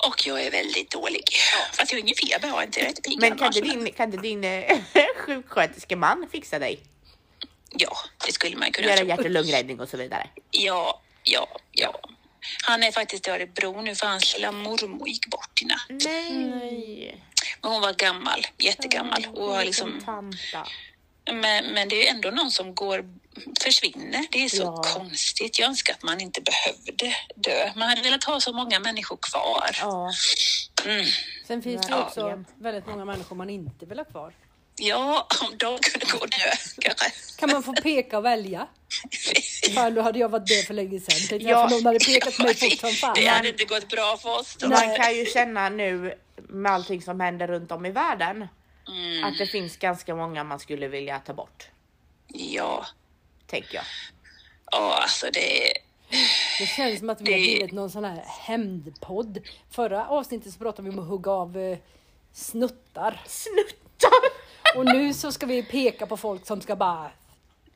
Och 0.07 0.27
jag 0.27 0.41
är 0.41 0.51
väldigt 0.51 0.91
dålig. 0.91 1.23
Fast 1.73 1.91
jag 1.91 1.97
har 1.97 2.03
ingen 2.03 2.15
feber, 2.15 2.47
har 2.47 2.63
inte. 2.63 2.79
Jag 2.79 2.85
är 2.85 2.89
inte 2.89 3.01
pigg 3.01 3.21
Men 3.21 3.37
kan 3.37 3.47
inte 3.47 3.61
din, 3.61 3.93
kan 3.93 4.13
inte 4.13 4.21
din 4.21 4.43
eh, 4.43 4.77
sjuksköterskeman 5.25 6.27
fixa 6.31 6.59
dig? 6.59 6.79
Ja, 7.77 7.97
det 8.25 8.31
skulle 8.31 8.57
man 8.57 8.71
kunna 8.71 8.87
Göra 8.87 8.97
tro. 8.97 9.07
hjärt 9.07 9.19
och 9.19 9.29
lungräddning 9.29 9.79
och 9.79 9.89
så 9.89 9.97
vidare. 9.97 10.27
Ja, 10.51 11.01
ja, 11.23 11.47
ja. 11.71 11.99
Han 12.65 12.83
är 12.83 12.91
faktiskt 12.91 13.27
i 13.27 13.31
Örebro 13.31 13.81
nu 13.81 13.95
för 13.95 14.07
hans 14.07 14.33
lilla 14.35 14.51
mormor 14.51 15.07
gick 15.07 15.27
bort 15.27 15.61
i 15.61 15.65
natt. 15.65 15.85
Nej. 15.89 17.23
Men 17.61 17.71
hon 17.71 17.81
var 17.81 17.93
gammal, 17.93 18.45
jättegammal. 18.57 19.25
Och 19.35 19.47
har 19.55 19.65
liksom, 19.65 20.01
Tanta. 20.05 20.67
men, 21.31 21.65
men 21.73 21.89
det 21.89 21.95
är 21.95 22.01
ju 22.01 22.07
ändå 22.07 22.29
någon 22.31 22.51
som 22.51 22.75
går, 22.75 23.05
försvinner. 23.63 24.25
Det 24.31 24.43
är 24.43 24.49
så 24.49 24.63
Ja. 24.63 24.83
konstigt. 24.83 25.59
Jag 25.59 25.67
önskar 25.69 25.93
att 25.93 26.03
man 26.03 26.21
inte 26.21 26.41
behövde 26.41 27.15
dö. 27.35 27.71
Man 27.75 27.89
hade 27.89 28.01
velat 28.01 28.23
ha 28.23 28.39
så 28.39 28.53
många 28.53 28.79
människor 28.79 29.17
kvar. 29.21 29.77
Ja. 29.81 30.11
Mm. 30.85 31.05
Sen 31.47 31.61
finns 31.61 31.81
det 31.87 31.91
Ja, 31.93 32.03
också 32.05 32.43
väldigt 32.59 32.87
många 32.87 33.05
människor 33.05 33.35
man 33.35 33.49
inte 33.49 33.85
vill 33.85 33.97
ha 33.97 34.05
kvar. 34.05 34.33
Ja, 34.75 35.27
om 35.41 35.57
de 35.57 35.77
kunde 35.79 36.05
gå 36.11 36.17
och 36.17 36.29
dö 36.29 36.51
kanske. 36.81 37.05
Kan 37.39 37.49
man 37.51 37.63
få 37.63 37.73
peka 37.73 38.17
och 38.17 38.25
välja? 38.25 38.67
Fan, 39.75 39.93
då 39.93 40.01
hade 40.01 40.19
jag 40.19 40.29
varit 40.29 40.47
död 40.47 40.65
för 40.65 40.73
länge 40.73 40.99
sedan. 40.99 41.27
Tänkte 41.29 41.49
Ja. 41.49 41.67
någon 41.69 41.85
hade 41.85 41.99
pekat 41.99 42.37
på 42.37 42.43
mig 42.43 42.55
fort 42.55 42.79
som 42.79 42.89
fan. 42.91 43.13
Det 43.15 43.25
hade 43.27 43.49
inte 43.49 43.65
gått 43.65 43.89
bra 43.89 44.17
för 44.21 44.39
oss. 44.39 44.55
Då. 44.59 44.67
Man 44.67 44.95
kan 44.95 45.15
ju 45.15 45.25
känna 45.25 45.69
nu 45.69 46.13
med 46.35 46.71
allting 46.71 47.01
som 47.01 47.19
händer 47.19 47.47
runt 47.47 47.71
om 47.71 47.85
i 47.85 47.91
världen 47.91 48.47
Mm. 48.87 49.23
att 49.23 49.37
det 49.37 49.45
finns 49.45 49.77
ganska 49.77 50.15
många 50.15 50.43
man 50.43 50.59
skulle 50.59 50.87
vilja 50.87 51.19
ta 51.19 51.33
bort. 51.33 51.67
Ja, 52.27 52.85
Tänker 53.47 53.75
jag. 53.75 53.83
ja 54.71 54.99
alltså 55.01 55.25
det... 55.33 55.73
Det 56.59 56.65
känns 56.65 56.99
som 56.99 57.09
att 57.09 57.21
vi 57.21 57.31
har 57.31 57.39
Det- 57.39 57.43
blivit 57.45 57.71
någon 57.71 57.89
sån 57.91 58.03
här 58.05 58.23
hämndpodd. 58.27 59.39
Förra 59.71 60.07
avsnittet 60.07 60.53
så 60.53 60.59
pratade 60.59 60.89
vi 60.89 60.95
om 60.95 60.99
att 61.03 61.07
hugga 61.09 61.31
av 61.31 61.57
eh, 61.57 61.77
snuttar. 62.33 63.21
Snuttar! 63.27 63.82
Och 64.75 64.85
nu 64.85 65.13
så 65.13 65.31
ska 65.31 65.45
vi 65.45 65.63
peka 65.63 66.05
på 66.07 66.17
folk 66.17 66.45
som 66.47 66.61
ska 66.61 66.75
bara 66.75 67.11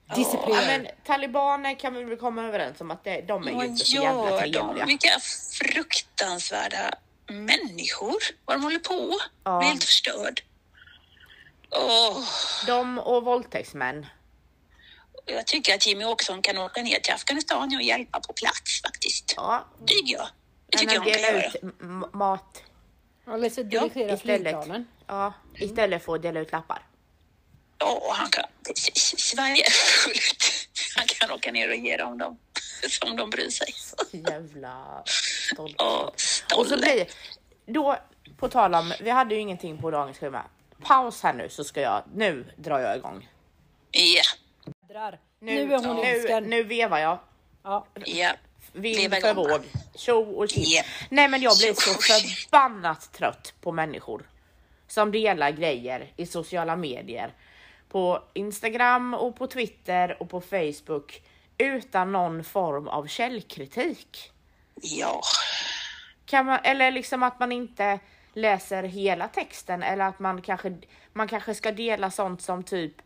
Ja, 0.09 0.15
disciplinera. 0.15 0.65
men 0.65 0.87
talibaner 1.05 1.79
kan 1.79 1.93
vi 1.93 2.03
väl 2.03 2.17
komma 2.17 2.43
överens 2.43 2.81
om 2.81 2.91
att 2.91 3.03
det, 3.03 3.21
de 3.21 3.47
är 3.47 3.51
ju 3.51 3.65
inte 3.67 3.85
så 3.85 3.95
jävla 4.01 4.39
trevliga. 4.39 4.85
Vilka 4.85 5.19
fruktansvärda 5.51 6.93
människor. 7.27 8.15
Vad 8.45 8.55
de 8.57 8.63
håller 8.63 8.79
på. 8.79 8.93
Ja. 9.43 9.51
Jag 9.51 9.59
blir 9.59 9.69
helt 9.69 9.83
förstörd. 9.83 10.41
Åh, 11.71 12.17
De 12.67 12.99
och 12.99 13.25
våldtäktsmän. 13.25 14.05
jag 15.25 15.47
tycker 15.47 15.75
att 15.75 15.87
Jimmy 15.87 16.05
Åkesson 16.05 16.41
kan 16.41 16.57
åka 16.57 16.81
ner 16.81 16.99
till 16.99 17.13
Afghanistan 17.13 17.75
och 17.75 17.81
hjälpa 17.81 18.19
på 18.19 18.33
plats 18.33 18.81
faktiskt. 18.81 19.33
Ja, 19.37 19.65
Tycker 19.85 20.13
jag. 20.13 20.27
tycker 20.71 20.87
än 20.87 20.93
jag 20.93 21.01
hon 21.01 21.11
kan 21.13 21.91
göra. 22.01 22.07
mat 22.17 22.63
Han 23.25 23.41
läser 23.41 23.63
dirigera 23.63 24.13
istället. 24.13 24.21
flygplanen. 24.21 24.87
Ja, 25.07 25.33
istället 25.55 26.05
för 26.05 26.15
att 26.15 26.21
dela 26.21 26.39
ut 26.39 26.51
lappar. 26.51 26.81
Ja, 27.77 28.13
han 28.13 28.29
kan 28.29 28.43
precis 28.67 29.19
svaja 29.19 29.65
fullt. 29.69 30.43
Han 30.95 31.05
kan 31.07 31.31
åka 31.31 31.51
ner 31.51 31.69
och 31.69 31.75
ge 31.75 31.97
dem 31.97 32.17
dem 32.17 32.37
som 32.89 33.15
de 33.15 33.29
bryr 33.29 33.49
sig. 33.49 33.73
Jävla 34.11 35.03
stolt. 35.53 35.75
Ja, 35.77 36.13
Och 36.57 36.67
så 36.67 36.77
blir 36.77 37.07
då, 37.65 37.97
på 38.37 38.49
tal 38.49 38.75
om, 38.75 38.93
vi 38.99 39.09
hade 39.09 39.35
ju 39.35 39.41
ingenting 39.41 39.81
på 39.81 39.91
dagens 39.91 40.17
schema. 40.17 40.43
Paus 40.81 41.23
här 41.23 41.33
nu 41.33 41.49
så 41.49 41.63
ska 41.63 41.81
jag, 41.81 42.03
nu 42.13 42.53
drar 42.55 42.79
jag 42.79 42.97
igång. 42.97 43.29
Ja, 43.91 44.21
Drar. 44.89 45.19
Nu, 45.39 45.73
är 45.73 45.77
hon 45.77 45.95
nu, 45.95 46.39
nu 46.41 46.63
vevar 46.63 46.97
jag. 46.97 47.19
Ja. 47.63 47.85
ja. 48.05 48.31
Vind 48.73 49.13
för 49.13 49.33
våg. 49.33 49.61
Tjo 49.95 50.21
och 50.21 50.49
tjipp. 50.49 50.63
Ja. 50.67 50.83
Nej 51.09 51.27
men 51.27 51.41
jag 51.41 51.57
blir 51.57 51.73
så 51.73 51.93
förbannat 51.93 53.13
trött 53.13 53.53
på 53.61 53.71
människor 53.71 54.29
som 54.87 55.11
delar 55.11 55.51
grejer 55.51 56.11
i 56.15 56.25
sociala 56.25 56.75
medier. 56.75 57.33
På 57.89 58.23
Instagram 58.33 59.13
och 59.13 59.35
på 59.35 59.47
Twitter 59.47 60.17
och 60.19 60.29
på 60.29 60.41
Facebook 60.41 61.21
utan 61.57 62.11
någon 62.11 62.43
form 62.43 62.87
av 62.87 63.07
källkritik. 63.07 64.31
Ja, 64.81 65.21
Kan 66.25 66.45
man, 66.45 66.59
eller 66.63 66.91
liksom 66.91 67.23
att 67.23 67.39
man 67.39 67.51
inte 67.51 67.99
läser 68.33 68.83
hela 68.83 69.27
texten 69.27 69.83
eller 69.83 70.05
att 70.05 70.19
man 70.19 70.41
kanske, 70.41 70.77
man 71.13 71.27
kanske 71.27 71.55
ska 71.55 71.71
dela 71.71 72.11
sånt 72.11 72.41
som 72.41 72.63
typ 72.63 73.01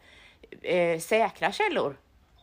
eh, 0.61 0.99
säkra 0.99 1.51
källor 1.51 1.97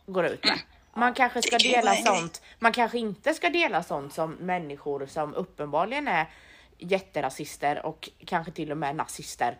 går 0.05 0.25
ut 0.25 0.43
med. 0.43 0.59
Man 0.93 1.13
kanske 1.13 1.41
ska 1.41 1.57
dela 1.57 1.95
sånt, 1.95 2.41
man 2.59 2.71
kanske 2.71 2.97
inte 2.97 3.33
ska 3.33 3.49
dela 3.49 3.83
sånt 3.83 4.13
som 4.13 4.31
människor 4.31 5.05
som 5.05 5.33
uppenbarligen 5.33 6.07
är 6.07 6.27
jätterasister 6.79 7.85
och 7.85 8.09
kanske 8.25 8.51
till 8.51 8.71
och 8.71 8.77
med 8.77 8.95
nazister 8.95 9.57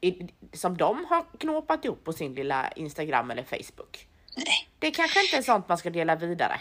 i, 0.00 0.28
som 0.52 0.76
de 0.76 1.04
har 1.04 1.24
knåpat 1.38 1.84
ihop 1.84 2.04
på 2.04 2.12
sin 2.12 2.34
lilla 2.34 2.72
Instagram 2.76 3.30
eller 3.30 3.42
Facebook. 3.42 4.06
nej. 4.36 4.68
Det 4.78 4.90
kanske 4.90 5.20
inte 5.24 5.36
är 5.36 5.42
sånt 5.42 5.68
man 5.68 5.78
ska 5.78 5.90
dela 5.90 6.16
vidare. 6.16 6.60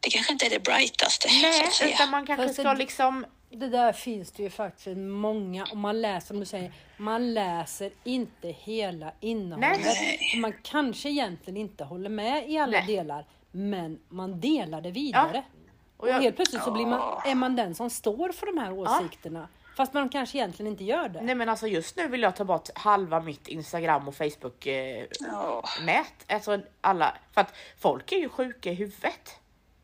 Det 0.00 0.10
kanske 0.10 0.32
inte 0.32 0.46
är 0.46 0.50
det 0.50 0.62
brightaste. 0.64 1.28
så 1.28 1.42
Nej, 1.42 1.64
att 1.64 1.72
säga. 1.72 1.94
utan 1.94 2.10
man 2.10 2.26
kanske 2.26 2.46
Fast 2.46 2.60
ska 2.60 2.72
det- 2.72 2.78
liksom 2.78 3.26
Det 3.50 3.68
där 3.68 3.92
finns 3.92 4.32
det 4.32 4.42
ju 4.42 4.50
faktiskt 4.50 4.96
många, 4.96 5.64
om 5.72 5.78
man 5.80 6.00
läser, 6.02 6.26
som 6.26 6.40
du 6.40 6.46
säger, 6.46 6.72
man 6.96 7.34
läser 7.34 7.90
inte 8.04 8.48
hela 8.48 9.12
innehållet. 9.20 9.80
Nej. 9.84 10.38
Man 10.40 10.52
kanske 10.62 11.08
egentligen 11.08 11.56
inte 11.56 11.84
håller 11.84 12.10
med 12.10 12.50
i 12.50 12.58
alla 12.58 12.72
Nej. 12.78 12.86
delar, 12.86 13.26
men 13.50 13.98
man 14.08 14.40
delar 14.40 14.80
det 14.80 14.90
vidare. 14.90 15.30
Ja. 15.52 15.55
Och, 15.96 16.02
Och 16.02 16.08
jag- 16.08 16.20
helt 16.20 16.36
plötsligt 16.36 16.62
så 16.62 16.70
blir 16.70 16.86
man, 16.86 17.20
är 17.24 17.34
man 17.34 17.56
den 17.56 17.74
som 17.74 17.90
står 17.90 18.28
för 18.32 18.46
de 18.46 18.58
här 18.58 18.72
åsikterna. 18.72 19.48
Fast 19.76 19.92
man 19.94 20.08
kanske 20.08 20.38
egentligen 20.38 20.72
inte 20.72 20.84
gör 20.84 21.08
det. 21.08 21.20
Nej 21.20 21.34
men 21.34 21.48
alltså 21.48 21.66
just 21.66 21.96
nu 21.96 22.08
vill 22.08 22.22
jag 22.22 22.36
ta 22.36 22.44
bort 22.44 22.68
halva 22.74 23.20
mitt 23.20 23.48
Instagram 23.48 24.08
och 24.08 24.14
Facebook 24.14 24.66
eh, 24.66 25.06
Ja, 25.20 25.64
nät. 25.82 26.12
Alltså 26.32 26.60
alla, 26.80 27.14
för 27.32 27.40
att 27.40 27.54
folk 27.78 28.12
är 28.12 28.16
ju 28.16 28.28
sjuka 28.28 28.70
i 28.70 28.74
huvudet. 28.74 29.30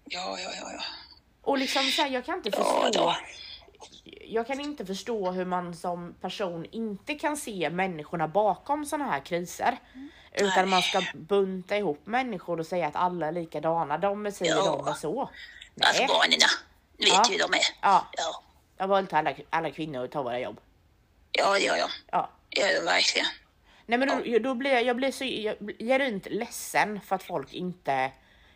ja, 0.04 0.37
ja, 0.38 0.50
ja. 0.61 0.73
ja. 0.76 0.83
Och 1.42 1.59
liksom 1.59 1.83
så 1.83 2.02
här, 2.02 2.09
jag 2.11 2.25
kan 2.25 2.35
inte 2.37 2.50
Ja, 2.52 2.57
förstå. 2.64 3.00
då. 3.02 3.14
Jag 4.25 4.47
kan 4.47 4.61
inte 4.61 4.87
förstå 4.87 5.31
hur 5.31 5.45
man 5.45 5.75
som 5.75 6.14
person 6.21 6.66
inte 6.71 7.14
kan 7.14 7.37
se 7.37 7.71
människorna 7.71 8.28
bakom 8.28 8.85
sådana 8.87 9.11
här 9.11 9.21
kriser. 9.21 9.78
Utan 10.33 10.69
man 10.69 10.83
ska 10.83 11.02
bunta 11.14 11.76
ihop 11.76 12.00
människor 12.07 12.61
och 12.61 12.66
säga 12.66 12.87
att 12.87 12.97
alla 12.97 13.26
är 13.26 13.33
likadana. 13.33 13.99
De 13.99 14.26
är 14.26 14.31
si 14.31 14.45
och 14.45 14.49
Ja. 14.49 14.76
de 14.85 14.88
är 14.88 14.95
så. 14.95 15.31
Nej, 15.74 16.06
barnen, 16.08 16.38
vet 16.98 17.08
Ja. 17.08 17.24
hur 17.30 17.38
de 17.38 17.54
är. 17.54 17.60
Ja. 17.82 18.06
Ja, 18.12 18.42
jag 18.78 18.88
inte 18.98 19.18
alla, 19.18 19.34
alla 19.50 19.70
kvinnor 19.70 20.06
ta 20.06 20.22
våra 20.22 20.38
jobb. 20.40 20.60
ja, 21.32 21.58
ja, 21.58 21.76
ja. 21.76 21.88
Ja. 22.10 22.30
ja 22.50 22.66
verkligen. 22.84 23.26
Nej 23.86 23.98
men 23.98 24.08
då, 24.08 24.38
då 24.38 24.54
blir 24.54 24.70
jag, 24.72 24.84
jag 24.84 24.96
blir 24.96 25.12
så 25.12 25.24
jag 25.24 25.56
genuint 25.78 26.26
ledsen 26.30 27.00
för 27.00 27.16
att 27.16 27.22
folk 27.22 27.52
inte 27.52 28.12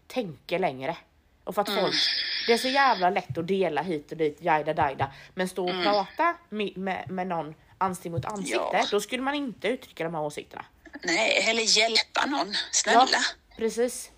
tänker 0.07 0.59
längre. 0.59 0.97
Och 1.45 1.55
för 1.55 1.63
att 1.63 1.75
folk, 1.75 1.95
det 2.47 2.53
är 2.53 2.59
så 2.59 2.69
jävla 2.69 3.11
lätt 3.11 3.39
att 3.39 3.47
dela 3.49 3.83
hit 3.83 4.11
och 4.13 4.19
dit, 4.19 4.39
jajda 4.41 4.75
dajda. 4.75 5.13
Men 5.35 5.49
stå 5.49 5.65
och 5.69 5.83
prata 5.85 6.37
med, 6.49 6.77
med, 6.77 7.11
med 7.11 7.27
någon 7.27 7.55
ansikte 7.79 8.11
mot 8.11 8.25
ansikte, 8.25 8.59
Ja. 8.73 8.87
då 8.91 9.01
skulle 9.01 9.23
man 9.23 9.35
inte 9.35 9.69
uttrycka 9.69 10.05
de 10.05 10.15
här 10.15 10.23
åsikterna. 10.23 10.65
Nej, 11.03 11.47
eller 11.51 11.79
hjälpa 11.79 12.27
någon. 12.27 12.55
Snälla. 12.71 13.07
precis. 13.57 14.11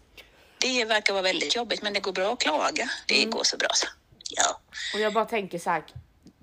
Det 0.60 0.84
verkar 0.84 1.12
vara 1.12 1.22
väldigt 1.22 1.56
jobbigt, 1.56 1.82
men 1.82 1.92
det 1.92 2.00
går 2.00 2.12
bra 2.12 2.32
att 2.32 2.40
klaga. 2.40 2.90
Det 3.06 3.24
går 3.24 3.44
så 3.44 3.56
bra 3.56 3.68
så. 3.72 3.86
Ja, 4.30 4.60
Och 4.94 5.00
jag 5.00 5.12
bara 5.12 5.24
tänker 5.24 5.58
så 5.58 5.70
här, 5.70 5.82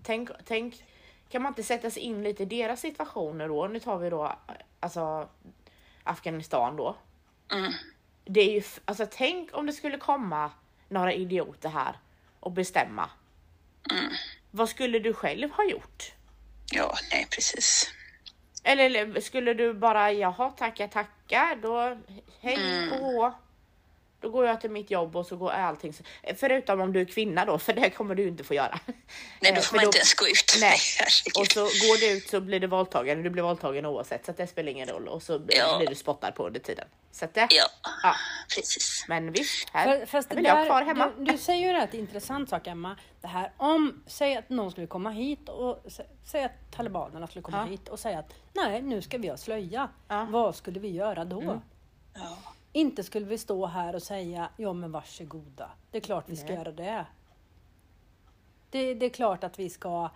tänk, 0.03 0.29
tänk, 0.45 0.83
kan 1.29 1.41
man 1.41 1.51
inte 1.51 1.63
sätta 1.63 1.91
sig 1.91 2.01
in 2.01 2.23
lite 2.23 2.43
i 2.43 2.45
deras 2.45 2.79
situationer 2.81 3.47
då? 3.47 3.67
Nu 3.67 3.79
tar 3.79 3.97
vi 3.97 4.09
då 4.09 4.35
alltså 4.79 5.29
Afghanistan 6.03 6.75
då. 6.75 6.95
mm. 7.51 7.73
Det 8.25 8.41
är 8.41 8.51
ju, 8.51 8.63
alltså 8.85 9.07
tänk 9.11 9.49
om 9.57 9.65
det 9.65 9.73
skulle 9.73 9.97
komma 9.97 10.51
några 10.89 11.13
idioter 11.13 11.69
här 11.69 11.99
och 12.39 12.51
bestämma. 12.51 13.09
Vad 14.51 14.69
skulle 14.69 14.99
du 14.99 15.13
själv 15.13 15.51
ha 15.51 15.63
gjort? 15.63 16.11
ja 16.71 16.95
nej 17.11 17.27
precis. 17.31 17.89
Eller 18.63 19.21
skulle 19.21 19.53
du 19.53 19.73
bara, 19.73 20.11
jaha 20.11 20.49
tackar 20.49 20.87
tackar, 20.87 21.55
då 21.55 21.97
hej 22.39 22.91
och 22.91 22.97
hå. 22.97 23.33
Då 24.19 24.29
går 24.29 24.45
jag 24.45 24.61
till 24.61 24.69
mitt 24.71 24.91
jobb 24.91 25.15
och 25.15 25.25
så 25.25 25.35
går 25.35 25.51
allting 25.51 25.93
Förutom 26.37 26.81
om 26.81 26.93
du 26.93 27.01
är 27.01 27.05
kvinna 27.05 27.45
då, 27.45 27.57
för 27.57 27.73
det 27.73 27.89
kommer 27.89 28.15
du 28.15 28.27
inte 28.27 28.43
få 28.43 28.53
göra. 28.53 28.79
Nej, 29.41 29.51
Eh, 29.51 29.55
då 29.55 29.61
för 29.61 29.67
får 29.67 29.75
man 29.75 29.85
inte 29.85 29.97
ens 29.97 30.13
gå 30.13 30.25
ut. 30.27 30.57
Nej, 30.59 30.77
herregud. 30.99 31.37
och 31.39 31.47
så 31.47 31.59
går 31.61 31.99
du 31.99 32.17
ut 32.17 32.29
så 32.29 32.41
blir 32.41 32.59
du 32.59 32.67
våldtagen, 32.67 33.23
du 33.23 33.29
blir 33.29 33.43
våldtagen 33.43 33.85
oavsett 33.85 34.25
så 34.25 34.31
att 34.31 34.37
det 34.37 34.47
spelar 34.47 34.71
ingen 34.71 34.87
roll 34.87 35.07
och 35.07 35.23
så 35.23 35.41
Ja. 35.47 35.77
blir 35.77 35.87
du 35.87 35.95
spottad 35.95 36.31
på 36.31 36.47
under 36.47 36.59
tiden. 36.59 36.87
Så 37.11 37.25
att 37.25 37.33
det, 37.33 37.47
Ja, 37.49 37.65
ja. 38.03 38.15
precis. 38.55 39.05
Men 39.07 39.31
visst, 39.31 39.69
här, 39.73 39.99
För- 39.99 40.05
Fast 40.05 40.29
här 40.29 40.35
vill 40.35 40.45
jag 40.45 40.57
där, 40.57 40.65
kvar 40.65 40.81
hemma. 40.81 41.11
Du, 41.17 41.25
du 41.25 41.37
säger 41.37 41.67
ju 41.67 41.73
rätt 41.73 41.93
intressant 41.93 42.49
sak 42.49 42.67
Emma. 42.67 42.97
Det 43.21 43.27
här 43.27 43.51
om, 43.57 44.03
säg 44.07 44.35
att 44.37 44.49
någon 44.49 44.71
skulle 44.71 44.87
komma 44.87 45.09
hit 45.09 45.49
och 45.49 45.83
sä- 45.85 46.05
säg 46.31 46.43
att 46.43 46.71
talibanerna 46.75 47.27
skulle 47.27 47.43
komma 47.43 47.57
Ja. 47.57 47.65
hit 47.65 47.87
och 47.89 47.99
säga 47.99 48.19
att 48.19 48.33
nej, 48.53 48.81
nu 48.81 49.01
ska 49.01 49.17
vi 49.17 49.27
ha 49.29 49.37
slöja. 49.37 49.89
Ja. 50.07 50.27
Vad 50.29 50.55
skulle 50.55 50.79
vi 50.79 50.89
göra 50.89 51.25
då? 51.25 51.61
Ja. 52.13 52.37
Inte 52.75 53.03
skulle 53.03 53.25
vi 53.25 53.37
stå 53.37 53.65
här 53.65 53.95
och 53.95 54.03
säga 54.03 54.49
ja 54.57 54.73
men 54.73 54.91
varsågoda. 54.91 55.69
Det 55.91 55.97
är 55.97 56.01
klart 56.01 56.29
vi 56.29 56.35
ska 56.35 56.47
Nej. 56.47 56.55
göra 56.55 56.71
det. 56.71 57.05
det. 58.69 58.93
Det 58.93 59.05
är 59.05 59.09
klart 59.09 59.43
att 59.43 59.59
vi 59.59 59.69
ska. 59.69 60.09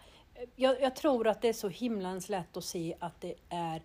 Jag, 0.55 0.81
jag 0.81 0.95
tror 0.95 1.27
att 1.27 1.41
det 1.41 1.49
är 1.49 1.53
så 1.53 1.69
himlans 1.69 2.29
lätt 2.29 2.57
att 2.57 2.63
se 2.63 2.95
att 2.99 3.21
det 3.21 3.35
är 3.49 3.81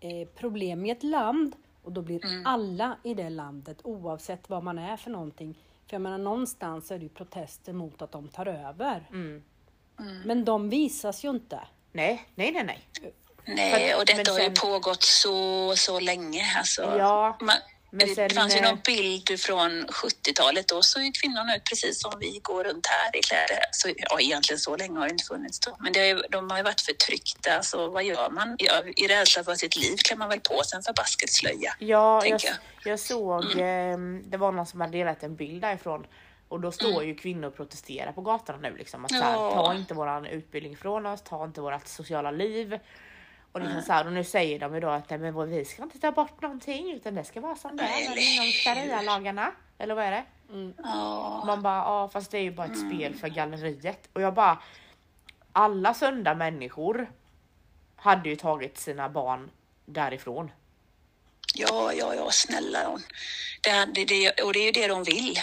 eh, 0.00 0.28
problem 0.28 0.86
i 0.86 0.90
ett 0.90 1.02
land 1.02 1.56
och 1.82 1.92
då 1.92 2.02
blir 2.02 2.20
alla 2.44 2.96
i 3.02 3.14
det 3.14 3.30
landet 3.30 3.78
oavsett 3.84 4.48
vad 4.48 4.64
man 4.64 4.78
är 4.78 4.96
för 4.96 5.10
någonting. 5.10 5.58
För 5.86 5.94
jag 5.94 6.02
menar 6.02 6.18
någonstans 6.18 6.90
är 6.90 6.98
det 6.98 7.02
ju 7.02 7.08
protester 7.08 7.72
mot 7.72 8.02
att 8.02 8.12
de 8.12 8.28
tar 8.28 8.46
över. 8.46 9.08
Mm. 9.10 9.42
Men 10.24 10.44
de 10.44 10.68
visas 10.68 11.24
ju 11.24 11.30
inte. 11.30 11.60
Nej, 11.92 12.28
nej, 12.34 12.52
nej, 12.52 12.64
nej. 12.64 13.12
Nej, 13.46 13.94
och 13.94 14.06
detta 14.06 14.16
men 14.16 14.26
har 14.26 14.38
ju 14.38 14.44
sen- 14.44 14.54
pågått 14.54 15.02
så, 15.02 15.76
så 15.76 16.00
länge. 16.00 16.44
Alltså, 16.58 16.82
Ja, 16.98 17.36
man, 17.40 17.56
men 17.90 18.08
det 18.08 18.14
sen, 18.14 18.30
fanns 18.30 18.56
ju 18.56 18.60
någon 18.60 18.78
bild 18.84 19.40
från 19.40 19.86
70-talet. 19.86 20.68
Då 20.68 20.82
såg 20.82 21.02
ju 21.02 21.12
kvinnorna 21.12 21.56
ut 21.56 21.64
precis 21.64 22.00
som 22.02 22.12
vi 22.20 22.38
går 22.42 22.64
runt 22.64 22.86
här 22.86 23.16
i 23.18 23.22
kläder. 23.22 23.58
Så, 23.72 23.88
ja, 23.96 24.20
egentligen 24.20 24.58
så 24.60 24.76
länge 24.76 24.98
har 24.98 25.06
det 25.06 25.10
inte 25.12 25.24
funnits 25.24 25.60
då. 25.60 25.76
Men 25.80 25.92
det 25.92 26.00
har 26.00 26.06
ju, 26.06 26.22
de 26.30 26.50
har 26.50 26.56
ju 26.58 26.62
varit 26.64 26.80
förtryckta. 26.80 27.62
Så 27.62 27.88
vad 27.90 28.04
gör 28.04 28.30
man? 28.30 28.56
Ja, 28.58 28.82
I 28.96 29.08
rädsla 29.08 29.44
för 29.44 29.54
sitt 29.54 29.76
liv 29.76 29.96
klär 29.96 30.16
man 30.16 30.28
väl 30.28 30.40
på 30.40 30.62
sig 30.64 30.76
en 30.76 30.82
förbaskat 30.82 31.30
slöja. 31.30 31.74
Ja, 31.78 32.26
jag, 32.26 32.40
jag. 32.44 32.54
jag 32.84 33.00
såg, 33.00 33.44
ehm, 33.58 34.22
det 34.30 34.36
var 34.36 34.52
någon 34.52 34.66
som 34.66 34.80
hade 34.80 34.98
delat 34.98 35.22
en 35.22 35.36
bild 35.36 35.62
därifrån 35.62 36.06
och 36.48 36.60
då 36.60 36.72
står 36.72 37.04
ju 37.04 37.14
kvinnor 37.14 37.48
och 37.48 37.56
protesterar 37.56 38.12
på 38.12 38.20
gatorna 38.20 38.58
nu 38.58 38.76
liksom 38.76 39.04
att 39.04 39.10
så 39.10 39.16
här, 39.22 39.32
Ja. 39.32 39.50
ta 39.54 39.74
inte 39.74 39.94
våran 39.94 40.26
utbildning 40.26 40.72
ifrån 40.72 41.06
oss, 41.06 41.22
ta 41.22 41.44
inte 41.44 41.60
vårat 41.60 41.88
sociala 41.88 42.30
liv. 42.30 42.78
Och, 43.54 43.60
liksom 43.60 43.82
så 43.82 43.92
här, 43.92 44.06
och 44.06 44.12
nu 44.12 44.24
säger 44.24 44.58
de 44.58 44.74
ju 44.74 44.80
då 44.80 44.88
att 44.88 45.10
men 45.10 45.50
vi 45.50 45.64
ska 45.64 45.82
inte 45.82 45.98
ta 45.98 46.12
bort 46.12 46.42
någonting 46.42 46.92
utan 46.92 47.14
det 47.14 47.24
ska 47.24 47.40
vara 47.40 47.56
som 47.56 47.76
det 47.76 47.82
är 47.82 48.18
inom 48.18 48.46
sharia-lagarna. 48.46 49.52
Eller 49.78 49.94
vad 49.94 50.04
är 50.04 50.10
det? 50.10 50.24
Ja, 50.82 51.44
Man 51.46 51.62
bara, 51.62 51.76
ja 51.76 52.08
fast 52.12 52.30
det 52.30 52.38
är 52.38 52.42
ju 52.42 52.50
bara 52.50 52.66
ett 52.66 52.78
spel 52.78 53.14
för 53.14 53.28
galleriet. 53.28 54.08
Och 54.12 54.22
jag 54.22 54.34
bara, 54.34 54.62
alla 55.52 55.94
sunda 55.94 56.34
människor 56.34 57.10
hade 57.96 58.28
ju 58.28 58.36
tagit 58.36 58.78
sina 58.78 59.08
barn 59.08 59.50
därifrån. 59.84 60.50
ja, 61.54 61.92
ja, 61.92 62.14
ja 62.14 62.30
snälla 62.30 62.86
hon. 62.86 63.02
Det, 63.62 63.84
det, 63.94 64.04
det, 64.04 64.42
och 64.42 64.52
det 64.52 64.58
är 64.58 64.64
ju 64.64 64.72
det 64.72 64.88
de 64.88 65.04
vill. 65.04 65.38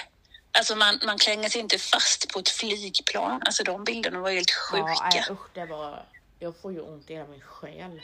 Alltså 0.57 0.75
man, 0.75 0.99
man 1.05 1.17
klänger 1.17 1.49
sig 1.49 1.61
inte 1.61 1.77
fast 1.77 2.33
på 2.33 2.39
ett 2.39 2.49
flygplan. 2.49 3.41
Alltså 3.45 3.63
de 3.63 3.83
bilderna 3.83 4.19
var 4.19 4.29
ju 4.29 4.35
helt 4.35 4.51
sjuka. 4.51 4.85
Ja, 4.87 5.09
nej, 5.13 5.23
usch, 5.31 5.49
det 5.53 5.65
var... 5.65 6.05
Jag 6.43 6.55
får 6.61 6.71
ju 6.73 6.79
ont 6.81 7.09
i 7.09 7.13
hela 7.13 7.27
min 7.27 7.41
själ. 7.41 8.01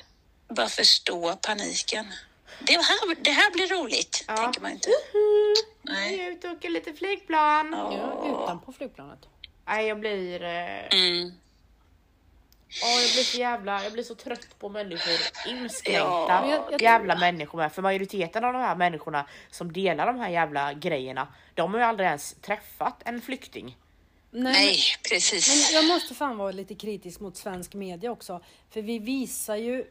Bara 0.47 0.67
förstå 0.67 1.35
paniken. 1.47 2.05
Det 2.59 2.73
här, 2.73 3.15
det 3.23 3.31
här 3.31 3.51
blir 3.51 3.67
roligt, 3.81 4.25
Ja. 4.27 4.35
tänker 4.37 4.61
man 4.61 4.71
inte. 4.71 4.89
Nu 5.13 5.91
Nej. 5.93 6.19
är 6.19 6.23
jag 6.23 6.33
ute 6.33 6.47
och 6.49 6.53
åker 6.57 6.69
lite 6.69 6.93
flygplan. 6.93 7.71
Ja, 7.73 8.41
utanpå 8.43 8.71
flygplanet. 8.73 9.19
Nej, 9.65 9.87
jag 9.87 9.99
blir... 9.99 10.43
Eh, 10.43 10.87
Mm. 10.91 11.31
Ja, 12.81 12.87
jag 13.01 13.11
blir 13.13 13.23
så 13.23 13.37
jävla, 13.37 13.83
jag 13.83 13.93
blir 13.93 14.03
så 14.03 14.15
trött 14.15 14.59
på 14.59 14.69
människor, 14.69 15.13
inskränkta 15.47 15.99
Ja, 15.99 16.49
jag- 16.49 16.71
jag 16.71 16.81
jävla 16.81 17.15
människor 17.15 17.57
med. 17.57 17.71
För 17.73 17.81
majoriteten 17.81 18.43
av 18.43 18.53
de 18.53 18.59
här 18.61 18.75
människorna 18.75 19.27
som 19.51 19.71
delar 19.73 20.05
de 20.07 20.19
här 20.19 20.29
jävla 20.29 20.73
grejerna, 20.73 21.27
de 21.53 21.73
har 21.73 21.79
ju 21.79 21.85
aldrig 21.85 22.07
ens 22.07 22.33
träffat 22.41 23.01
en 23.05 23.21
flykting. 23.21 23.77
Nej, 24.31 24.53
Nej, 24.53 24.79
precis. 25.09 25.71
Men 25.73 25.81
jag 25.81 25.93
måste 25.93 26.13
fan 26.15 26.37
vara 26.37 26.51
lite 26.51 26.75
kritisk 26.75 27.19
mot 27.19 27.37
svensk 27.37 27.73
media 27.73 28.11
också. 28.11 28.41
För 28.69 28.81
vi 28.81 28.99
visar 28.99 29.55
ju 29.55 29.85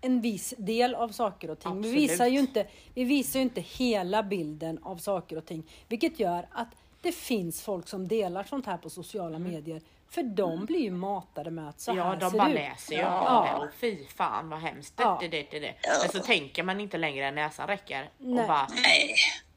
en 0.00 0.20
viss 0.20 0.54
del 0.58 0.94
av 0.94 1.08
saker 1.08 1.50
och 1.50 1.58
ting. 1.60 1.82
Vi 1.82 1.90
visar, 1.90 2.26
ju 2.26 2.38
inte, 2.38 2.66
vi 2.94 3.04
visar 3.04 3.38
ju 3.38 3.42
inte 3.42 3.60
hela 3.60 4.22
bilden 4.22 4.78
av 4.82 4.96
saker 4.96 5.36
och 5.38 5.46
ting. 5.46 5.62
Vilket 5.88 6.20
gör 6.20 6.46
att 6.52 6.68
det 7.02 7.12
finns 7.12 7.62
folk 7.62 7.88
som 7.88 8.08
delar 8.08 8.44
sånt 8.44 8.66
här 8.66 8.76
på 8.76 8.90
sociala 8.90 9.38
medier. 9.38 9.80
För 10.08 10.22
de 10.22 10.66
blir 10.66 10.80
ju 10.80 10.90
matade 10.90 11.50
med 11.50 11.68
att 11.68 11.80
så 11.80 11.90
Mm. 11.90 12.04
ja, 12.04 12.10
här 12.12 12.20
de 12.20 12.30
ser 12.30 12.38
bara 12.38 12.48
det 12.48 12.54
ut. 12.54 12.58
läser 12.60 12.94
ju 12.94 13.00
Ja. 13.00 13.56
och 13.58 13.74
fy 13.80 14.06
fan 14.16 14.48
vad 14.48 14.58
hemskt. 14.60 14.94
Ja. 14.96 15.18
Det, 15.20 15.28
det, 15.28 15.46
det, 15.50 15.58
det. 15.60 15.74
Men 16.02 16.12
så 16.12 16.26
tänker 16.26 16.62
man 16.62 16.80
inte 16.80 16.98
längre 16.98 17.26
än 17.26 17.34
näsan 17.34 17.66
räcker. 17.66 18.10
Nej. 18.18 18.40
Och 18.42 18.48
bara, 18.48 18.68
Nej. 18.82 19.14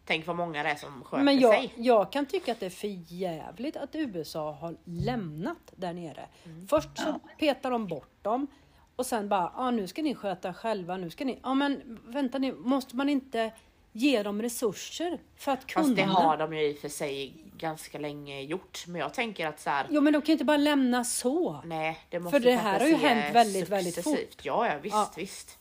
Tänk 0.09 0.27
vad 0.27 0.35
många 0.35 0.63
det 0.63 0.69
är 0.69 0.75
som 0.75 1.03
sköter 1.03 1.23
Men 1.23 1.39
jag, 1.39 1.53
sig. 1.53 1.73
jag 1.75 2.11
kan 2.11 2.25
tycka 2.25 2.51
att 2.51 2.59
det 2.59 2.65
är 2.65 2.69
för 2.69 3.13
jävligt 3.13 3.77
att 3.77 3.95
USA 3.95 4.51
har 4.51 4.75
lämnat 4.83 5.57
där 5.75 5.93
nere. 5.93 6.25
Mm. 6.45 6.67
Först 6.67 6.89
så 6.97 7.19
petar 7.39 7.71
de 7.71 7.87
bort 7.87 8.23
dem 8.23 8.47
och 8.95 9.05
sen 9.05 9.29
bara, 9.29 9.51
ah, 9.55 9.71
nu 9.71 9.87
ska 9.87 10.01
ni 10.01 10.15
sköta 10.15 10.53
själva, 10.53 10.97
nu 10.97 11.09
ska 11.09 11.25
ni, 11.25 11.39
ja 11.43 11.53
men 11.53 11.99
vänta 12.07 12.37
nu, 12.37 12.53
måste 12.53 12.95
man 12.95 13.09
inte 13.09 13.51
ge 13.91 14.23
dem 14.23 14.41
resurser 14.41 15.19
för 15.35 15.51
att 15.51 15.67
kunna? 15.67 15.85
Fast 15.85 15.95
det 15.95 16.03
har 16.03 16.37
de 16.37 16.53
ju 16.53 16.69
i 16.69 16.73
och 16.73 16.77
för 16.77 16.89
sig 16.89 17.33
ganska 17.57 17.97
länge 17.99 18.41
gjort. 18.41 18.83
Men 18.87 19.01
jag 19.01 19.13
tänker 19.13 19.47
att 19.47 19.59
så 19.59 19.69
här, 19.69 19.87
Jo 19.89 20.01
men 20.01 20.13
de 20.13 20.21
kan 20.21 20.25
ju 20.27 20.33
inte 20.33 20.45
bara 20.45 20.57
lämna 20.57 21.03
så. 21.03 21.61
nej, 21.65 21.99
det 22.09 22.19
måste 22.19 22.39
För 22.39 22.45
det 22.49 22.55
här 22.55 22.79
har 22.79 22.87
ju 22.87 22.95
hänt 22.95 23.35
väldigt, 23.35 23.69
väldigt 23.69 24.03
fort. 24.03 24.37
Ja, 24.41 24.67
ja, 24.67 24.73
visst, 24.81 24.95
Ja. 24.95 25.11
visst. 25.15 25.58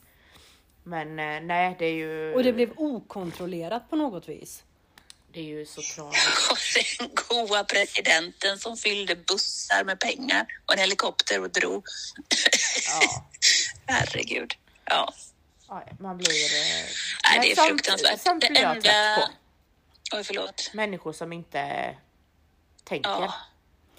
Men 0.88 1.18
eh, 1.18 1.40
nej, 1.40 1.76
det 1.78 1.84
är 1.86 1.92
ju... 1.94 2.34
Och 2.34 2.42
det 2.44 2.52
blev 2.52 2.72
okontrollerat 2.76 3.90
på 3.90 3.96
något 3.96 4.28
vis. 4.28 4.62
Det 5.32 5.40
är 5.40 5.44
ju 5.44 5.66
så 5.66 5.82
tragiskt. 5.82 6.50
Och 6.50 6.58
den 6.98 7.10
goa 7.28 7.64
presidenten 7.64 8.58
som 8.58 8.76
fyllde 8.76 9.16
bussar 9.16 9.84
med 9.84 10.00
pengar 10.00 10.46
och 10.66 10.72
en 10.72 10.78
helikopter 10.78 11.40
och 11.40 11.50
drog. 11.50 11.84
Ja. 13.00 13.26
Herregud. 13.86 14.54
Ja. 14.84 15.14
Ja, 15.68 15.84
man 16.00 16.16
blir... 16.18 16.28
Nej, 17.24 17.40
det 17.42 17.52
är 17.52 17.56
sånt- 17.56 17.68
fruktansvärt. 17.68 18.20
Sånt 18.20 18.40
Det 18.40 18.46
enda- 18.60 19.16
på. 19.16 20.16
Oj, 20.16 20.24
förlåt. 20.24 20.70
Människor 20.74 21.12
som 21.12 21.32
inte 21.32 21.94
tänker. 22.84 23.10
Ja. 23.10 23.34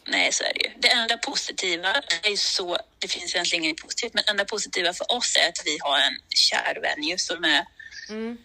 Nej, 0.05 0.31
så 0.31 0.43
är 0.43 0.53
det 0.53 0.67
ju. 0.67 0.71
Det 0.79 0.87
enda 0.91 1.17
positiva 1.17 1.93
är 2.23 2.29
ju 2.29 2.37
så, 2.37 2.77
det 2.99 3.07
finns 3.07 3.35
egentligen 3.35 3.65
inget 3.65 3.77
positivt, 3.81 4.13
men 4.13 4.23
det 4.25 4.31
enda 4.31 4.45
positiva 4.45 4.93
för 4.93 5.11
oss 5.11 5.35
är 5.35 5.49
att 5.49 5.61
vi 5.65 5.77
har 5.81 5.99
en 5.99 6.17
kär 6.35 6.79
vän 6.81 7.03
ju 7.03 7.17
som 7.17 7.43
är 7.43 7.65
Mm. 8.09 8.37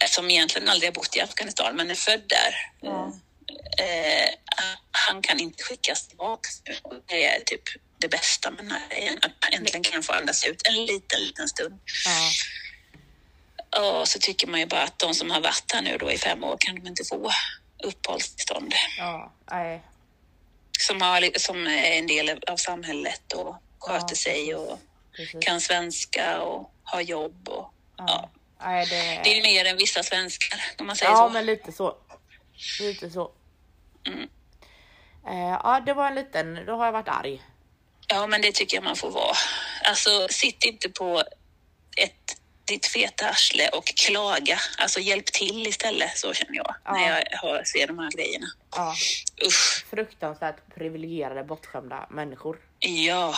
eh, 0.00 0.08
som 0.08 0.30
egentligen 0.30 0.68
aldrig 0.68 0.88
har 0.90 0.94
bott 0.94 1.16
i 1.16 1.20
Afghanistan 1.20 1.76
men 1.76 1.90
är 1.90 1.94
född 1.94 2.22
där. 2.28 2.54
Ja. 2.80 3.12
Eh, 3.78 4.28
han 4.90 5.22
kan 5.22 5.40
inte 5.40 5.64
skickas 5.64 6.08
tillbaka. 6.08 6.48
Det 7.06 7.24
är 7.26 7.40
typ 7.40 7.62
det 7.98 8.08
bästa 8.08 8.50
med 8.50 8.64
den 8.64 8.70
här 8.70 8.88
grejen. 8.90 9.18
Att 9.22 9.54
äntligen 9.54 9.82
kan 9.82 10.02
få 10.02 10.12
andas 10.12 10.44
ut 10.44 10.66
en 10.68 10.86
liten, 10.86 11.20
liten 11.20 11.48
stund. 11.48 11.80
Ja. 12.04 13.90
Och 14.00 14.08
så 14.08 14.18
tycker 14.18 14.46
man 14.46 14.60
ju 14.60 14.66
bara 14.66 14.82
att 14.82 14.98
de 14.98 15.14
som 15.14 15.30
har 15.30 15.40
varit 15.40 15.72
här 15.74 15.82
nu 15.82 15.98
då 15.98 16.12
i 16.12 16.18
fem 16.18 16.44
år 16.44 16.56
kan 16.60 16.74
de 16.74 16.86
inte 16.88 17.04
få 17.04 17.32
uppehållstillstånd. 17.84 18.74
Ja. 18.98 19.32
Nej. 19.50 19.82
Som, 20.86 21.00
har, 21.00 21.38
som 21.38 21.66
är 21.66 21.98
en 21.98 22.06
del 22.06 22.40
av 22.46 22.56
samhället 22.56 23.32
och 23.32 23.56
sköter 23.78 24.06
Ja, 24.10 24.16
sig 24.16 24.54
och 24.54 24.78
Precis. 25.16 25.44
kan 25.44 25.60
svenska 25.60 26.42
och 26.42 26.70
har 26.84 27.00
jobb. 27.00 27.48
Och, 27.48 27.74
ja. 27.96 28.04
Ja. 28.08 28.30
Nej, 28.64 28.86
det... 28.86 29.20
Det 29.24 29.38
är 29.38 29.42
mer 29.42 29.64
än 29.70 29.76
vissa 29.76 30.02
svenskar 30.02 30.60
om 30.78 30.86
man 30.86 30.96
säger 30.96 31.12
Ja, 31.12 31.16
så. 31.16 31.28
men 31.28 31.46
lite 31.46 31.72
så. 31.72 31.96
Lite 32.80 33.10
så. 33.10 33.30
Mm. 34.06 34.28
Eh, 35.28 35.58
ja, 35.64 35.82
det 35.86 35.94
var 35.94 36.06
en 36.08 36.14
liten... 36.14 36.66
Då 36.66 36.72
har 36.76 36.84
jag 36.84 36.92
varit 36.92 37.08
arg. 37.08 37.42
Ja, 38.08 38.26
men 38.26 38.42
det 38.42 38.52
tycker 38.52 38.76
jag 38.76 38.84
man 38.84 38.96
får 38.96 39.10
vara. 39.10 39.36
Alltså, 39.84 40.28
sitt 40.30 40.64
inte 40.64 40.88
på 40.88 41.22
ett, 41.96 42.36
ditt 42.64 42.86
feta 42.86 43.28
arsle 43.28 43.68
och 43.68 43.84
klaga. 43.84 44.58
Alltså, 44.78 45.00
hjälp 45.00 45.26
till 45.26 45.66
istället, 45.66 46.18
så 46.18 46.32
känner 46.32 46.56
jag 46.56 46.74
Ja. 46.84 46.92
när 46.92 47.08
jag 47.08 47.38
hör, 47.38 47.64
ser 47.64 47.86
de 47.86 47.98
här 47.98 48.10
grejerna. 48.10 48.46
Ja. 48.76 48.94
Usch, 49.46 49.84
Fruktansvärt 49.90 50.74
privilegierade, 50.74 51.44
bortskämda 51.44 52.06
människor. 52.10 52.58
ja. 52.78 53.34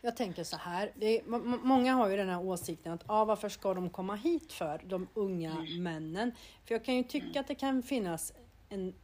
Jag 0.00 0.16
tänker 0.16 0.44
så 0.44 0.56
här, 0.56 0.92
det 0.96 1.18
är, 1.18 1.22
må- 1.24 1.38
må- 1.38 1.56
många 1.62 1.94
har 1.94 2.08
ju 2.08 2.16
den 2.16 2.28
här 2.28 2.40
åsikten 2.40 2.92
att 2.92 3.02
ah, 3.06 3.24
varför 3.24 3.48
ska 3.48 3.74
de 3.74 3.90
komma 3.90 4.14
hit 4.16 4.52
för, 4.52 4.80
de 4.84 5.08
unga 5.14 5.54
männen? 5.78 6.32
För 6.64 6.74
jag 6.74 6.84
kan 6.84 6.94
ju 6.96 7.02
tycka 7.02 7.40
att 7.40 7.48
det 7.48 7.54
kan 7.54 7.82
finnas 7.82 8.32
en 8.68 8.94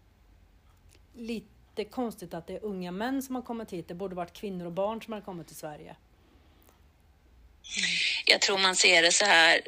lite 1.14 1.84
konstigt 1.90 2.34
att 2.34 2.46
det 2.46 2.54
är 2.56 2.64
unga 2.64 2.90
män 2.92 3.22
som 3.22 3.34
har 3.34 3.42
kommit 3.42 3.72
hit. 3.72 3.88
Det 3.88 3.94
borde 3.94 4.14
varit 4.14 4.32
kvinnor 4.32 4.66
och 4.66 4.72
barn 4.72 5.02
som 5.02 5.12
har 5.12 5.20
kommit 5.20 5.46
till 5.46 5.56
Sverige. 5.56 5.96
Jag 8.24 8.40
tror 8.40 8.58
man 8.58 8.76
ser 8.76 9.02
det 9.02 9.12
så 9.12 9.24
här. 9.24 9.60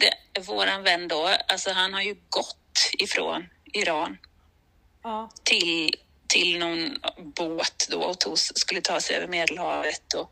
Det, 0.00 0.40
våran 0.40 0.82
vän 0.82 1.08
då, 1.08 1.26
alltså 1.48 1.70
han 1.70 1.94
har 1.94 2.02
ju 2.02 2.14
gått 2.28 2.90
ifrån 2.98 3.48
Iran 3.72 4.18
Ja, 5.02 5.30
till, 5.44 5.94
till 6.28 6.58
någon 6.58 6.98
båt 7.36 7.86
då 7.90 7.98
och 8.00 8.20
tog, 8.20 8.38
skulle 8.38 8.80
ta 8.80 9.00
sig 9.00 9.16
över 9.16 9.28
Medelhavet. 9.28 10.14
Och, 10.14 10.30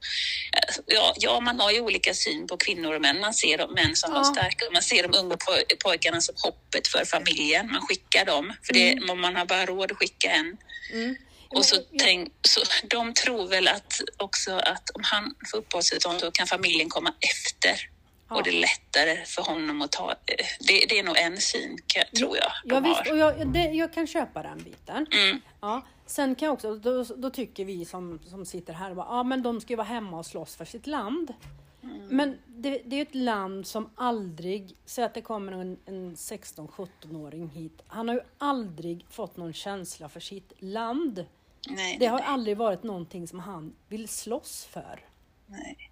ja, 0.86 1.14
ja, 1.16 1.40
man 1.40 1.60
har 1.60 1.70
ju 1.70 1.80
olika 1.80 2.14
syn 2.14 2.46
på 2.46 2.56
kvinnor 2.56 2.94
och 2.94 3.00
män. 3.02 3.20
Man 3.20 3.34
ser 3.34 3.58
de 3.58 3.72
män 3.74 3.96
som 3.96 4.12
Ja. 4.12 4.18
de 4.18 4.24
starka 4.24 4.70
man 4.72 4.82
ser 4.82 5.08
de 5.08 5.18
unga 5.18 5.34
poj- 5.36 5.76
pojkarna 5.84 6.20
som 6.20 6.34
hoppet 6.42 6.88
för 6.88 7.04
familjen. 7.04 7.66
Man 7.72 7.80
skickar 7.86 8.24
dem, 8.24 8.52
för 8.62 8.72
det, 8.72 9.00
man 9.00 9.36
har 9.36 9.44
bara 9.46 9.66
råd 9.66 9.92
att 9.92 9.98
skicka 9.98 10.30
en. 10.30 10.56
mm. 10.92 11.16
Och 11.50 11.64
så, 11.64 11.76
ja, 11.76 11.82
tänk, 11.98 12.32
så 12.42 12.60
de 12.90 13.14
tror 13.14 13.48
väl 13.48 13.68
att 13.68 14.00
också 14.16 14.52
att 14.52 14.90
om 14.90 15.00
han 15.04 15.34
får 15.50 15.58
uppehållstillstånd 15.58 16.20
så 16.20 16.30
kan 16.30 16.46
familjen 16.46 16.88
komma 16.88 17.14
efter. 17.20 17.90
Ja. 18.28 18.36
Och 18.36 18.42
det 18.42 18.50
är 18.50 18.60
lättare 18.60 19.24
för 19.24 19.42
honom 19.42 19.82
att 19.82 19.92
ta... 19.92 20.10
eh, 20.10 20.46
Det, 20.60 20.86
det 20.88 20.98
är 20.98 21.02
nog 21.02 21.16
en 21.18 21.40
syn, 21.40 21.78
kan- 21.86 22.04
tror 22.18 22.36
jag. 22.36 22.52
Ja, 22.64 22.80
visst, 22.80 23.10
och 23.10 23.18
jag, 23.18 23.52
det, 23.52 23.58
jag 23.64 23.92
kan 23.92 24.06
köpa 24.06 24.42
den 24.42 24.62
biten. 24.62 25.06
Mm. 25.12 25.40
Ja, 25.60 25.82
sen 26.06 26.34
kan 26.34 26.46
jag 26.46 26.52
också, 26.52 26.74
då, 26.76 27.04
då 27.04 27.30
tycker 27.30 27.64
vi 27.64 27.84
som, 27.84 28.20
som 28.30 28.46
sitter 28.46 28.72
här, 28.72 28.90
ja 28.90 29.06
ah, 29.08 29.22
men 29.22 29.42
de 29.42 29.60
ska 29.60 29.72
ju 29.72 29.76
vara 29.76 29.86
hemma 29.86 30.18
och 30.18 30.26
slåss 30.26 30.56
för 30.56 30.64
sitt 30.64 30.86
land. 30.86 31.34
Mm. 31.82 32.06
Men 32.06 32.38
det, 32.46 32.82
det 32.84 32.96
är 32.96 33.02
ett 33.02 33.14
land 33.14 33.66
som 33.66 33.90
aldrig, 33.94 34.76
säg 34.86 35.04
att 35.04 35.14
det 35.14 35.22
kommer 35.22 35.52
en, 35.52 35.78
en 35.86 36.16
16-17-åring 36.16 37.48
hit, 37.48 37.82
han 37.86 38.08
har 38.08 38.14
ju 38.14 38.20
aldrig 38.38 39.06
fått 39.10 39.36
någon 39.36 39.52
känsla 39.52 40.08
för 40.08 40.20
sitt 40.20 40.52
land. 40.58 41.24
Nej, 41.68 41.96
Det 42.00 42.06
har 42.06 42.20
aldrig 42.20 42.56
varit 42.56 42.82
någonting 42.82 43.28
som 43.28 43.38
han 43.38 43.76
vill 43.88 44.08
slåss 44.08 44.68
för. 44.72 45.04
Nej. 45.46 45.90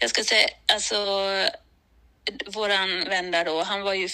Jag 0.00 0.10
ska 0.10 0.24
säga, 0.24 0.48
alltså, 0.72 0.96
våran 2.46 3.04
vän 3.08 3.30
där 3.30 3.44
då, 3.44 3.62
han 3.62 3.82
var 3.82 3.94
ju 3.94 4.08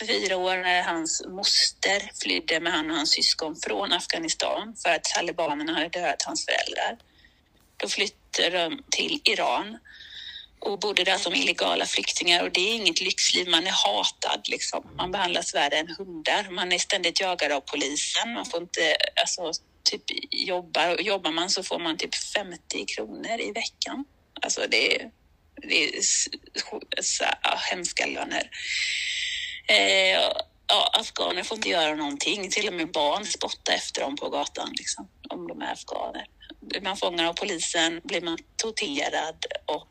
fyra 0.00 0.36
år 0.36 0.56
när 0.56 0.82
hans 0.82 1.22
moster 1.28 2.10
flydde 2.22 2.60
med 2.60 2.72
han 2.72 2.90
och 2.90 2.96
hans 2.96 3.10
syskon 3.10 3.56
från 3.56 3.92
Afghanistan 3.92 4.74
för 4.82 4.90
att 4.90 5.04
talibanerna 5.04 5.72
hade 5.72 5.88
dödat 5.88 6.22
hans 6.22 6.46
föräldrar. 6.46 6.98
Då 7.76 7.88
flyttade 7.88 8.50
de 8.50 8.82
till 8.90 9.20
Iran 9.24 9.78
och 10.58 10.78
bodde 10.78 11.04
där 11.04 11.18
som 11.18 11.34
illegala 11.34 11.86
flyktingar 11.86 12.42
och 12.42 12.52
det 12.52 12.60
är 12.60 12.74
inget 12.74 13.00
lyxliv. 13.00 13.48
Man 13.48 13.66
är 13.66 13.72
hatad 13.86 14.40
liksom. 14.48 14.90
Man 14.96 15.12
behandlas 15.12 15.54
värre 15.54 15.76
än 15.76 15.94
hundar. 15.98 16.50
Man 16.50 16.72
är 16.72 16.78
ständigt 16.78 17.20
jagad 17.20 17.52
av 17.52 17.60
polisen. 17.60 18.32
Man 18.32 18.46
får 18.46 18.62
inte, 18.62 18.96
alltså, 19.22 19.62
typ 19.82 20.02
jobbar 20.30 20.94
och 20.94 21.02
Jobbar 21.02 21.30
man 21.30 21.50
så 21.50 21.62
får 21.62 21.78
man 21.78 21.96
typ 21.96 22.14
50 22.14 22.84
kronor 22.86 23.40
i 23.40 23.52
veckan. 23.52 24.04
Alltså 24.42 24.66
det 24.70 24.96
är, 24.96 25.10
det 25.62 25.84
är 25.84 26.00
så, 27.02 27.24
ja, 27.42 27.58
hemska 27.70 28.06
löner. 28.06 28.50
Eh, 29.68 30.20
ja, 30.66 30.90
afghaner 30.92 31.42
får 31.42 31.56
inte 31.56 31.68
göra 31.68 31.94
någonting. 31.94 32.50
Till 32.50 32.68
och 32.68 32.74
med 32.74 32.92
barn 32.92 33.26
spottar 33.26 33.74
efter 33.74 34.00
dem 34.00 34.16
på 34.16 34.28
gatan 34.28 34.72
liksom, 34.78 35.08
om 35.28 35.48
de 35.48 35.62
är 35.62 35.72
afghaner. 35.72 36.26
Blir 36.60 36.80
man 36.80 36.96
fångad 36.96 37.26
av 37.26 37.32
polisen 37.32 38.00
blir 38.04 38.20
man 38.20 38.38
torterad 38.56 39.44
och, 39.66 39.88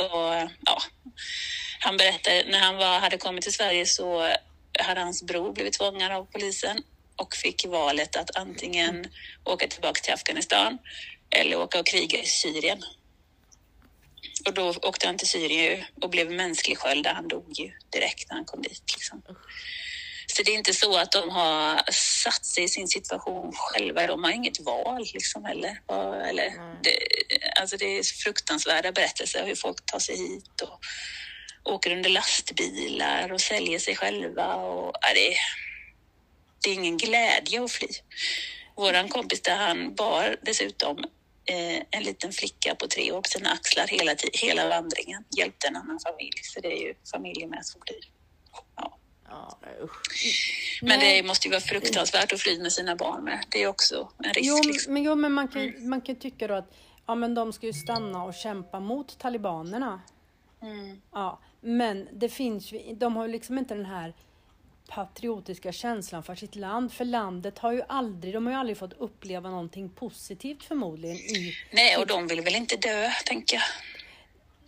och 0.00 0.50
ja. 0.64 0.82
Han 1.80 1.96
berättade 1.96 2.44
när 2.48 2.58
han 2.58 2.76
var, 2.76 3.00
hade 3.00 3.18
kommit 3.18 3.42
till 3.42 3.52
Sverige 3.52 3.86
så 3.86 4.34
hade 4.78 5.00
hans 5.00 5.22
bror 5.22 5.52
blivit 5.52 5.76
fångad 5.76 6.12
av 6.12 6.24
polisen 6.24 6.82
och 7.16 7.34
fick 7.34 7.66
valet 7.66 8.16
att 8.16 8.36
antingen 8.36 9.04
åka 9.44 9.68
tillbaka 9.68 10.00
till 10.00 10.12
Afghanistan 10.12 10.78
eller 11.30 11.56
åka 11.56 11.80
och 11.80 11.86
kriga 11.86 12.18
i 12.18 12.26
Syrien. 12.26 12.82
Och 14.46 14.54
då 14.54 14.68
åkte 14.68 15.06
han 15.06 15.18
till 15.18 15.28
Syrien 15.28 15.84
och 16.02 16.10
blev 16.10 16.30
mänsklig 16.30 16.78
sköld. 16.78 17.06
Han 17.06 17.28
dog 17.28 17.58
ju 17.58 17.72
direkt 17.92 18.28
när 18.28 18.36
han 18.36 18.44
kom 18.44 18.62
dit. 18.62 18.82
Liksom. 18.92 19.22
Så 20.26 20.42
det 20.42 20.50
är 20.50 20.54
inte 20.58 20.74
så 20.74 20.96
att 20.98 21.12
de 21.12 21.30
har 21.30 21.82
satt 22.24 22.44
sig 22.44 22.64
i 22.64 22.68
sin 22.68 22.88
situation 22.88 23.52
själva. 23.54 24.06
De 24.06 24.24
har 24.24 24.30
inget 24.30 24.60
val 24.60 25.06
liksom 25.14 25.44
heller. 25.44 25.80
Eller, 26.28 26.50
det, 26.82 26.98
alltså 27.60 27.76
det 27.76 27.98
är 27.98 28.02
fruktansvärda 28.24 28.92
berättelser 28.92 29.46
hur 29.46 29.54
folk 29.54 29.86
tar 29.86 29.98
sig 29.98 30.16
hit 30.16 30.60
och 30.60 30.80
åker 31.72 31.90
under 31.96 32.10
lastbilar 32.10 33.32
och 33.32 33.40
säljer 33.40 33.78
sig 33.78 33.96
själva. 33.96 34.54
Och, 34.54 34.96
ja, 35.02 35.08
det, 35.14 35.32
är- 35.32 35.71
det 36.62 36.70
är 36.70 36.74
ingen 36.74 36.96
glädje 36.96 37.64
att 37.64 37.70
fly. 37.70 37.88
Våran 38.76 39.08
kompis 39.08 39.42
där 39.42 39.56
han 39.56 39.94
bar 39.94 40.36
dessutom 40.42 40.98
eh, 41.44 41.82
en 41.90 42.02
liten 42.02 42.32
flicka 42.32 42.74
på 42.74 42.86
tre 42.86 43.12
år 43.12 43.22
på 43.22 43.28
sina 43.28 43.50
axlar 43.50 43.86
hela, 43.86 44.14
hela 44.32 44.68
vandringen. 44.68 45.24
Hjälpte 45.36 45.66
en 45.68 45.76
annan 45.76 46.00
familj, 46.00 46.40
så 46.42 46.60
det 46.60 46.68
är 46.68 46.86
ju 46.86 46.94
familjer 47.12 47.48
med 47.48 47.66
som 47.66 47.80
flyr. 47.86 48.10
Ja. 48.76 48.98
Ja. 49.28 49.58
Men 50.82 51.00
det 51.00 51.22
måste 51.22 51.48
ju 51.48 51.50
vara 51.50 51.60
fruktansvärt 51.60 52.32
att 52.32 52.40
fly 52.40 52.58
med 52.58 52.72
sina 52.72 52.96
barn 52.96 53.24
med. 53.24 53.44
Det 53.48 53.62
är 53.62 53.66
också 53.66 54.08
en 54.18 54.32
risk. 54.32 54.48
Jo, 54.48 54.60
liksom. 54.72 54.92
men, 54.92 55.02
jo, 55.02 55.14
men 55.14 55.32
man 55.32 55.48
kan, 55.48 55.88
man 55.88 56.00
kan 56.00 56.16
tycka 56.16 56.46
då 56.48 56.54
att 56.54 56.74
ja, 57.06 57.14
men 57.14 57.34
de 57.34 57.52
ska 57.52 57.66
ju 57.66 57.72
stanna 57.72 58.24
och 58.24 58.34
kämpa 58.34 58.80
mot 58.80 59.18
talibanerna. 59.18 60.00
Mm. 60.62 61.00
Ja, 61.12 61.40
men 61.60 62.08
det 62.12 62.28
finns 62.28 62.72
ju, 62.72 62.94
de 62.94 63.16
har 63.16 63.26
ju 63.26 63.32
liksom 63.32 63.58
inte 63.58 63.74
den 63.74 63.86
här 63.86 64.14
patriotiska 64.94 65.72
känslan 65.72 66.22
för 66.22 66.34
sitt 66.34 66.56
land. 66.56 66.92
För 66.92 67.04
landet 67.04 67.58
har 67.58 67.72
ju 67.72 67.82
aldrig, 67.88 68.34
de 68.34 68.46
har 68.46 68.52
ju 68.52 68.58
aldrig 68.58 68.76
fått 68.78 68.92
uppleva 68.92 69.50
någonting 69.50 69.88
positivt 69.88 70.64
förmodligen 70.64 71.16
i... 71.16 71.52
Nej, 71.70 71.96
och 71.96 72.06
de 72.06 72.26
vill 72.26 72.40
väl 72.40 72.54
inte 72.54 72.76
dö, 72.76 73.10
tänker 73.26 73.56
jag. 73.56 73.62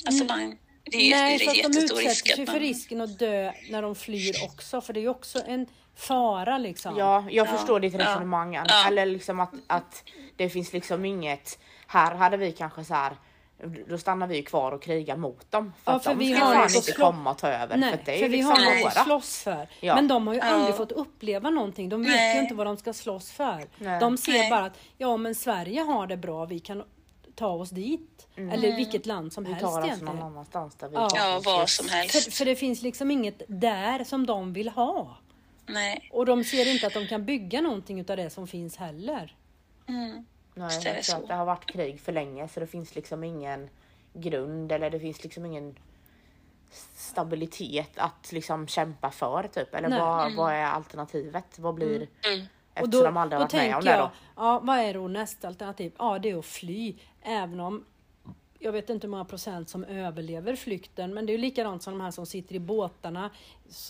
Alltså, 0.07 0.25
man, 0.25 0.59
det 0.85 0.97
är 0.97 1.03
ju 1.03 1.11
Nej, 1.11 1.39
det 1.39 1.45
är 1.45 1.47
fast 1.47 1.63
de 1.63 1.69
jättestor 1.69 2.01
utsätter 2.01 2.35
sig 2.35 2.43
att 2.43 2.49
för 2.49 2.55
man... 2.55 2.61
risken 2.61 3.01
att 3.01 3.19
dö 3.19 3.53
när 3.71 3.83
de 3.83 3.95
flyr 3.95 4.35
också. 4.45 4.81
För 4.81 4.93
det 4.93 5.01
är 5.01 5.03
ju 5.03 5.09
också 5.09 5.43
en 5.47 5.67
fara 5.97 6.59
liksom. 6.59 6.97
Ja, 6.99 7.25
jag 7.31 7.47
Ja, 7.47 7.59
förstår 7.59 7.81
ditt 7.81 7.95
resonemang. 7.95 8.55
Ja. 8.55 8.87
Eller 8.87 9.07
liksom 9.07 9.41
att, 9.41 9.55
att 9.67 10.05
det 10.37 10.49
finns 10.49 10.73
liksom 10.73 11.05
inget... 11.05 11.59
Här 11.87 12.15
hade 12.15 12.37
vi 12.37 12.53
kanske 12.53 12.85
så 12.85 12.95
här... 12.95 13.17
Då 13.89 13.99
stannar 13.99 14.27
vi 14.27 14.37
ju 14.37 14.43
kvar 14.43 14.73
och 14.73 14.83
krigar 14.83 15.17
mot 15.17 15.51
dem. 15.51 15.73
För 15.85 15.93
Ja, 15.93 15.97
att 15.97 16.05
för 16.05 16.11
de 16.11 16.19
vi 16.19 16.35
ska 16.35 16.45
har 16.45 16.55
fan 16.55 16.69
ju 16.69 16.77
inte 16.77 16.93
slå- 16.93 17.05
komma 17.07 17.31
och 17.31 17.39
ta 17.39 17.49
över. 17.49 17.77
Nej, 17.77 17.91
för 17.91 17.99
det 18.05 18.13
är 18.15 18.19
för 18.19 18.29
vi 18.29 18.37
liksom 18.37 18.53
har 18.53 18.81
något 18.85 18.97
att 18.97 19.05
slåss 19.05 19.43
för. 19.43 19.69
Ja. 19.81 19.95
Men 19.95 20.09
de 20.09 20.27
har 20.27 20.35
ju 20.35 20.41
Ja. 20.41 20.47
aldrig 20.47 20.77
fått 20.77 20.93
uppleva 20.93 21.51
någonting. 21.51 21.89
De 21.89 22.03
vet 22.03 22.11
Nej. 22.13 22.37
ju 22.37 22.43
inte 22.43 22.55
vad 22.55 22.67
de 22.67 22.77
ska 22.77 22.93
slåss 22.93 23.31
för. 23.31 23.67
Nej. 23.79 24.01
De 24.01 24.17
ser 24.19 24.33
Nej. 24.33 24.51
bara 24.51 24.65
att 24.65 24.79
ja, 24.99 25.17
men 25.17 25.35
Sverige 25.35 25.81
har 25.81 26.07
det 26.07 26.17
bra. 26.17 26.45
Vi 26.45 26.59
kan 26.61 26.83
ta 27.35 27.49
oss 27.49 27.71
dit. 27.71 28.27
Eller 28.37 28.77
vilket 28.77 29.07
land 29.07 29.33
som 29.33 29.45
Vi 29.45 29.51
helst 29.53 29.63
tar 29.63 29.69
oss 29.71 29.75
någon 29.77 29.85
egentligen. 29.85 30.19
annanstans 30.23 30.75
där 30.75 30.89
vi 30.89 30.95
Ja. 30.95 31.41
vad 31.45 31.69
som 31.71 31.87
För, 31.89 31.95
helst. 31.97 32.35
för 32.35 32.45
det 32.45 32.57
finns 32.57 32.83
liksom 32.83 33.11
inget 33.11 33.43
där 33.49 34.05
som 34.05 34.27
de 34.27 34.53
vill 34.53 34.69
ha. 34.69 35.17
Nej. 35.67 36.11
Och 36.13 36.27
de 36.27 36.45
ser 36.45 36.73
inte 36.73 36.87
att 36.87 36.95
de 36.95 37.07
kan 37.07 37.25
bygga 37.25 37.61
någonting 37.61 38.01
utav 38.01 38.17
det 38.17 38.31
som 38.31 38.47
finns 38.47 38.77
heller. 38.77 39.37
Mm. 39.89 40.27
Nej, 40.55 40.81
det 40.83 40.89
jag 40.89 40.95
tror 40.95 41.03
så. 41.03 41.17
att 41.17 41.29
det 41.29 41.35
har 41.35 41.45
varit 41.45 41.67
krig 41.67 42.01
för 42.01 42.13
länge 42.13 42.49
så 42.49 42.61
det 42.61 42.67
finns 42.67 42.95
liksom 42.95 43.25
ingen 43.25 43.69
grund 44.13 44.73
eller 44.73 44.91
det 44.91 45.01
finns 45.01 45.23
liksom 45.23 45.47
ingen 45.47 45.75
stabilitet 46.95 47.99
att 47.99 48.33
liksom 48.33 48.67
kämpa 48.67 49.11
för 49.11 49.49
typ. 49.53 49.75
Eller 49.75 49.89
Nej. 49.89 50.01
vad, 50.01 50.35
vad 50.35 50.53
är 50.53 50.65
alternativet? 50.65 51.59
Vad 51.59 51.75
blir... 51.75 51.97
Mm. 51.97 52.47
Eftersom 52.75 53.05
de 53.05 53.17
aldrig 53.17 53.37
har 53.41 53.45
varit 53.45 53.53
med 53.53 53.77
om 53.77 53.85
det 53.85 53.97
då. 53.97 54.11
ja, 54.37 54.61
vad 54.63 54.79
är 54.79 54.95
då 54.95 55.09
nästa 55.09 55.49
alternativ? 55.49 55.93
Ja, 55.99 56.19
det 56.19 56.31
är 56.31 56.39
att 56.39 56.45
fly. 56.47 56.95
Även 57.23 57.61
om 57.61 57.85
jag 58.59 58.73
vet 58.73 58.91
inte 58.91 59.07
hur 59.07 59.11
många 59.11 59.25
procent 59.25 59.69
som 59.69 59.85
överlever 59.85 60.57
flykten, 60.57 61.15
men 61.15 61.27
det 61.27 61.31
är 61.33 61.35
ju 61.35 61.41
likadant 61.41 61.83
som 61.83 61.93
de 61.99 62.01
här 62.05 62.11
som 62.11 62.27
sitter 62.27 62.55
i 62.55 62.59
båtarna 62.59 63.31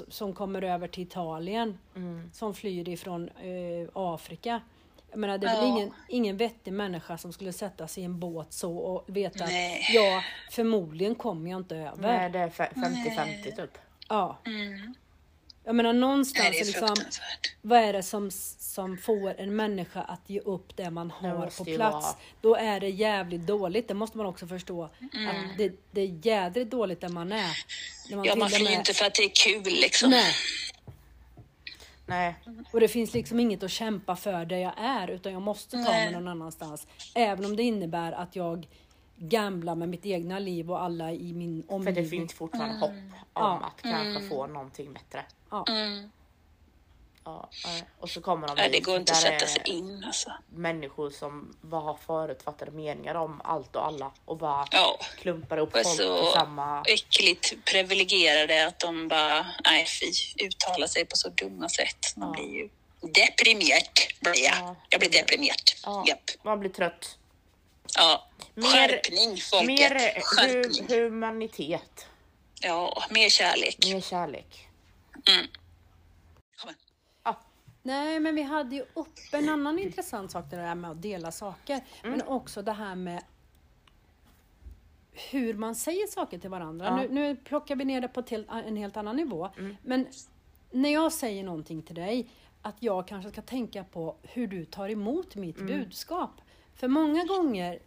som 0.09 0.33
kommer 0.33 0.62
över 0.62 0.88
till 0.88 1.03
Italien, 1.03 1.79
Mm. 1.96 2.31
som 2.33 2.55
flyr 2.55 2.88
ifrån 2.88 3.29
eh, 3.29 3.88
Afrika. 3.92 4.61
Jag 5.14 5.20
menar, 5.20 5.38
det 5.38 5.46
är 5.46 5.55
väl 5.57 5.64
Ja. 5.68 5.77
ingen, 5.77 5.90
ingen 6.09 6.37
vettig 6.37 6.72
människa 6.72 7.18
som 7.18 7.33
skulle 7.33 7.53
sätta 7.53 7.88
sig 7.88 8.03
i 8.03 8.07
en 8.07 8.20
båt 8.20 8.53
så 8.53 8.77
och 8.77 9.16
veta 9.16 9.44
Nej. 9.46 9.81
att 9.88 9.94
ja, 9.94 10.22
förmodligen 10.50 11.14
kommer 11.14 11.50
jag 11.50 11.61
inte 11.61 11.77
över. 11.77 11.96
Nej, 11.96 12.31
det 12.31 12.38
är 12.38 12.48
fe- 12.48 12.74
50-50 12.74 13.57
typ. 13.57 13.79
Ja. 14.09 14.38
Mm. 14.46 14.94
Jag 15.64 15.74
menar 15.74 15.92
någonstans 15.92 16.44
Nej, 16.44 16.53
det 16.53 16.61
är 16.61 16.64
liksom, 16.64 16.96
vad 17.62 17.79
är 17.79 17.92
det 17.92 18.03
som, 18.03 18.31
som 18.59 18.98
får 18.98 19.40
en 19.40 19.57
människa 19.57 20.03
att 20.03 20.31
ge 20.31 20.40
upp 20.40 20.77
det 20.77 20.90
man 20.90 21.12
Det 21.22 21.29
har 21.29 21.38
måste 21.38 21.59
på 21.59 21.64
plats? 21.64 22.07
vara- 22.07 22.14
Då 22.40 22.57
är 22.57 22.81
det 22.81 22.88
jävligt 22.88 23.46
dåligt. 23.46 23.88
Det 23.88 23.94
måste 23.94 24.16
man 24.16 24.27
också 24.27 24.46
förstå. 24.46 24.88
Mm. 25.14 25.29
Att 25.31 25.59
det, 25.59 25.72
det 25.90 26.00
är 26.00 26.27
jädrigt 26.27 26.70
dåligt 26.70 27.00
där 27.00 27.09
man 27.09 27.33
är. 27.33 27.50
När 28.11 28.16
man 28.16 28.27
Ja, 28.27 28.37
man 28.37 28.50
flyr 28.50 28.64
med- 28.64 28.72
inte 28.72 28.94
för 28.94 29.05
att 29.07 29.14
det 29.14 29.22
är 29.24 29.31
kul 29.35 29.62
liksom. 29.72 30.11
Nej, 30.11 30.33
Nej, 32.07 32.35
och 32.73 32.81
det 32.81 32.88
finns 32.88 33.14
liksom 33.14 33.40
inget 33.40 33.62
att 33.62 33.71
kämpa 33.71 34.17
för 34.17 34.45
där 34.45 34.57
jag 34.57 34.73
är 34.77 35.09
utan 35.11 35.33
jag 35.33 35.43
måste 35.43 35.77
ta 35.85 35.90
mig 35.90 36.12
någon 36.12 36.29
annanstans. 36.29 36.87
Även 37.14 37.45
om 37.45 37.57
det 37.57 37.62
innebär 37.62 38.12
att 38.12 38.37
jag 38.37 38.67
gamblar 39.17 39.75
med 39.75 39.88
mitt 39.88 40.07
egna 40.07 40.38
liv 40.38 40.71
och 40.71 40.83
alla 40.83 41.12
i 41.12 41.33
min 41.33 41.62
för 41.62 41.75
omgivning. 41.75 42.05
det 42.05 42.11
finns 42.11 42.33
fortfarande 42.35 42.79
hopp 42.79 42.90
om 42.90 43.11
Ja. 43.35 43.61
att 43.75 43.83
kanske 43.83 44.29
få 44.29 44.47
någonting 44.47 44.93
bättre. 44.93 45.25
Ja. 45.51 45.64
Mm. 45.69 46.11
Ja, 47.24 47.50
och 48.00 48.10
så 48.10 48.20
kommer 48.20 48.48
de 48.48 48.54
Nej, 48.56 48.70
det 48.70 48.80
går 48.80 48.96
inte 48.96 49.12
att 49.12 49.20
sätta 49.20 49.46
sig 49.46 49.62
in 49.64 50.04
alltså. 50.06 50.32
människor 50.48 51.10
som 51.10 51.56
bara 51.60 51.80
har 51.80 51.98
förutfattade 52.06 52.70
meningar 52.70 53.14
om 53.14 53.40
allt 53.44 53.76
och 53.76 53.87
alla 53.87 54.12
och 54.24 54.37
bara 54.37 54.66
Ja. 54.70 54.98
klumpar 55.20 55.56
ihop 55.56 55.72
folk 55.72 55.87
så 55.87 56.18
på 56.18 56.32
samma... 56.32 56.82
äckligt 56.88 57.64
privilegierade 57.64 58.66
att 58.66 58.78
de 58.78 59.08
bara, 59.08 59.46
nej 59.64 59.87
fy, 59.87 60.06
uttalar 60.46 60.87
sig 60.87 61.04
på 61.04 61.16
så 61.16 61.28
dumma 61.28 61.68
sätt. 61.68 62.16
Man 62.16 62.28
Ja. 62.28 62.32
blir 62.42 62.54
ju 62.54 62.68
deprimerad. 63.00 63.88
Blir 64.20 64.44
jag. 64.44 64.56
Ja. 64.58 64.76
jag 64.88 65.00
blir 65.00 65.10
deprimerad. 65.10 65.70
Ja, 65.84 66.04
Japp. 66.08 66.30
man 66.42 66.60
blir 66.60 66.70
trött. 66.70 67.18
Ja. 67.96 68.28
Mer- 68.54 68.64
Skärpning 68.72 69.37
folket. 69.40 69.66
Mer 69.66 70.14
hu 70.14 70.20
Skärpning. 70.20 70.87
humanitet, 70.88 72.06
Ja, 72.60 73.04
mer 73.10 73.28
kärlek. 73.28 73.78
mer 73.92 74.00
kärlek. 74.00 74.68
Mm. 75.28 75.46
Ja, 77.87 77.92
Nej, 77.92 78.20
men 78.20 78.35
vi 78.35 78.42
hade 78.42 78.77
ju 78.77 78.83
upp 78.94 79.18
en 79.33 79.49
annan 79.49 79.79
intressant 79.79 80.31
sak, 80.31 80.44
det 80.51 80.57
där 80.57 80.75
med 80.75 80.90
att 80.90 81.03
dela 81.03 81.33
saker. 81.33 81.81
Men 82.03 82.23
också 82.23 82.62
det 82.62 82.73
här 82.73 82.94
med 82.94 83.23
hur 85.31 85.55
man 85.55 85.75
säger 85.75 86.07
saker 86.07 86.38
till 86.38 86.51
varandra. 86.51 86.87
Ja. 86.87 86.97
Nu, 86.97 87.09
nu 87.09 87.37
plockar 87.37 87.77
vi 87.77 87.85
ner 87.85 88.01
det 88.01 88.09
på 88.09 88.23
helt, 88.31 88.49
en 88.51 88.77
helt 88.77 88.97
annan 88.97 89.16
nivå. 89.16 89.49
Men 89.83 90.07
när 90.70 90.92
jag 90.92 91.12
säger 91.12 91.44
någonting 91.44 91.83
till 91.83 91.94
dig, 91.94 92.31
att 92.62 92.77
jag 92.79 93.09
kanske 93.09 93.31
ska 93.31 93.42
tänka 93.42 93.85
på 93.85 94.16
hur 94.23 94.47
du 94.47 94.64
tar 94.64 94.88
emot 94.88 95.37
mitt 95.37 95.59
budskap. 95.59 96.31
För 96.75 96.88
många 96.88 97.25
gånger 97.25 97.79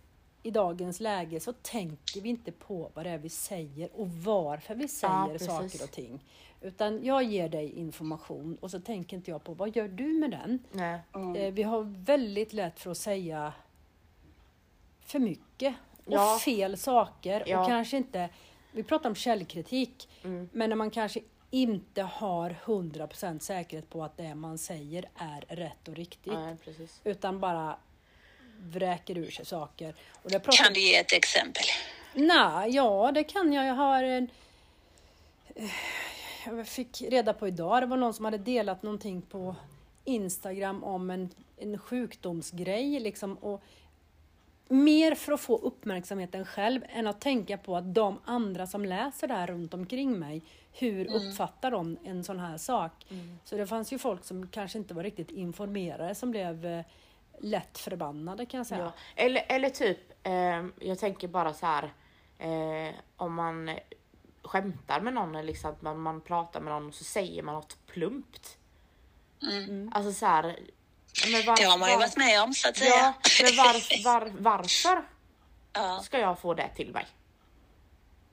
i 0.43 0.51
dagens 0.51 0.99
läge 0.99 1.39
så 1.39 1.53
tänker 1.53 2.21
vi 2.21 2.29
inte 2.29 2.51
på 2.51 2.91
vad 2.93 3.05
det 3.05 3.09
är 3.09 3.17
vi 3.17 3.29
säger 3.29 3.89
och 3.93 4.09
varför 4.09 4.75
vi 4.75 4.87
säger 4.87 5.27
precis. 5.27 5.47
saker 5.47 5.83
och 5.83 5.91
ting. 5.91 6.23
Utan 6.61 7.05
jag 7.05 7.23
ger 7.23 7.49
dig 7.49 7.71
information 7.79 8.57
och 8.61 8.71
så 8.71 8.79
tänker 8.79 9.17
inte 9.17 9.31
jag 9.31 9.43
på 9.43 9.53
vad 9.53 9.75
gör 9.75 9.87
du 9.87 10.03
med 10.13 10.31
den? 10.31 10.59
nej. 10.71 10.99
Eh, 11.37 11.53
Vi 11.53 11.63
har 11.63 11.81
väldigt 12.05 12.53
lätt 12.53 12.79
för 12.79 12.91
att 12.91 12.97
säga 12.97 13.53
för 15.05 15.19
mycket 15.19 15.75
och 16.05 16.13
Ja. 16.13 16.39
fel 16.45 16.77
saker 16.77 17.43
Ja. 17.47 17.59
och 17.61 17.67
kanske 17.67 17.97
inte, 17.97 18.29
vi 18.71 18.83
pratar 18.83 19.09
om 19.09 19.15
källkritik, 19.15 20.09
Mm. 20.23 20.49
men 20.53 20.69
när 20.69 20.75
man 20.77 20.91
kanske 20.91 21.19
inte 21.51 22.01
har 22.01 22.55
100% 22.65 23.39
säkerhet 23.43 23.89
på 23.89 24.03
att 24.03 24.17
det 24.17 24.35
man 24.35 24.57
säger 24.57 25.09
är 25.15 25.55
rätt 25.55 25.87
och 25.87 25.95
riktigt. 25.95 26.33
nej, 26.33 26.55
precis. 26.63 27.01
Utan 27.03 27.39
bara 27.39 27.77
vräker 28.59 29.17
ur 29.17 29.31
sig 29.31 29.45
saker. 29.45 29.95
Och 30.23 30.29
det 30.31 30.39
pratar 30.39 30.63
Kan 30.63 30.73
du 30.73 30.79
ge 30.81 30.95
ett 30.95 31.11
exempel? 31.13 31.63
Nej, 32.13 32.69
ja 32.75 33.11
det 33.11 33.23
kan 33.23 33.53
jag. 33.53 33.65
Jag 33.65 33.73
har 33.75 34.03
en... 34.03 34.29
Jag 36.55 36.67
fick 36.67 37.01
reda 37.01 37.33
på 37.33 37.47
idag, 37.47 37.83
det 37.83 37.85
var 37.85 37.97
någon 37.97 38.13
som 38.13 38.25
hade 38.25 38.37
delat 38.37 38.83
någonting 38.83 39.21
på 39.21 39.55
Instagram 40.05 40.83
om 40.83 41.09
en, 41.09 41.29
en 41.57 41.77
sjukdomsgrej 41.77 42.99
liksom. 42.99 43.37
Och 43.37 43.63
mer 44.67 45.15
för 45.15 45.31
att 45.31 45.41
få 45.41 45.57
uppmärksamheten 45.57 46.45
själv 46.45 46.81
än 46.89 47.07
att 47.07 47.21
tänka 47.21 47.57
på 47.57 47.77
att 47.77 47.93
de 47.93 48.19
andra 48.25 48.67
som 48.67 48.85
läser 48.85 49.27
det 49.27 49.33
här 49.33 49.47
runt 49.47 49.73
omkring 49.73 50.19
mig, 50.19 50.41
hur 50.73 51.15
uppfattar 51.15 51.71
de 51.71 51.97
en 52.03 52.23
sån 52.23 52.39
här 52.39 52.57
sak? 52.57 52.91
Så 53.43 53.57
det 53.57 53.67
fanns 53.67 53.93
ju 53.93 53.97
folk 53.97 54.23
som 54.23 54.47
kanske 54.47 54.77
inte 54.77 54.93
var 54.93 55.03
riktigt 55.03 55.31
informerade 55.31 56.15
som 56.15 56.31
blev 56.31 56.65
eh, 56.65 56.85
lätt 57.39 57.77
förbannade 57.77 58.45
kan 58.45 58.57
jag 58.57 58.67
säga. 58.67 58.83
Ja. 58.83 59.23
Eller, 59.23 59.45
eller 59.49 59.69
typ, 59.69 59.99
eh, 60.23 60.87
jag 60.89 60.99
tänker 60.99 61.27
bara 61.27 61.53
så 61.53 61.65
här. 61.65 61.93
Eh, 62.39 62.93
om 63.15 63.33
man 63.33 63.69
skämtar 64.47 65.01
med 65.01 65.13
någon 65.13 65.35
eller 65.35 65.43
liksom 65.47 65.71
att 65.71 65.81
man, 65.81 65.99
man 65.99 66.21
pratar 66.21 66.59
med 66.61 66.73
någon 66.73 66.87
och 66.87 66.93
så 66.95 67.03
säger 67.03 67.43
man 67.43 67.55
något 67.55 67.77
plumpt. 67.87 68.57
Mm. 69.41 69.91
Alltså 69.95 70.13
så 70.13 70.25
här. 70.25 70.43
Men 71.31 71.45
var, 71.45 71.57
Det 71.57 71.63
har 71.63 71.77
man 71.77 71.89
ju 71.89 71.95
var- 71.95 72.01
varit 72.01 72.17
med 72.17 72.43
om 72.43 72.53
så 72.53 72.69
att 72.69 72.77
säga. 72.77 72.89
Ja, 72.91 73.13
men 73.43 73.57
var, 73.57 74.03
var, 74.03 74.31
varför 74.39 75.03
Ja. 75.73 75.99
ska 76.03 76.19
jag 76.19 76.39
få 76.39 76.53
det 76.53 76.69
till 76.75 76.91
mig? 76.93 77.05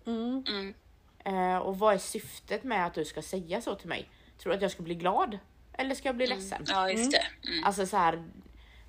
Mm. 0.07 0.44
Mm. 0.48 0.74
Eh, 1.24 1.59
och 1.59 1.79
vad 1.79 1.94
är 1.94 1.98
syftet 1.98 2.64
med 2.64 2.87
att 2.87 2.94
du 2.94 3.05
ska 3.05 3.22
säga 3.22 3.61
så 3.61 3.74
till 3.74 3.88
mig? 3.88 4.09
Tror 4.38 4.50
du 4.50 4.57
att 4.57 4.62
jag 4.62 4.70
ska 4.70 4.83
bli 4.83 4.94
glad? 4.94 5.38
Eller 5.72 5.94
ska 5.94 6.09
jag 6.09 6.16
bli 6.16 6.27
ledsen? 6.27 6.64
Ja, 6.68 6.90
just 6.90 7.11
det. 7.12 7.48
Mm. 7.48 7.64
Alltså 7.64 7.87
så 7.87 7.96
här, 7.96 8.24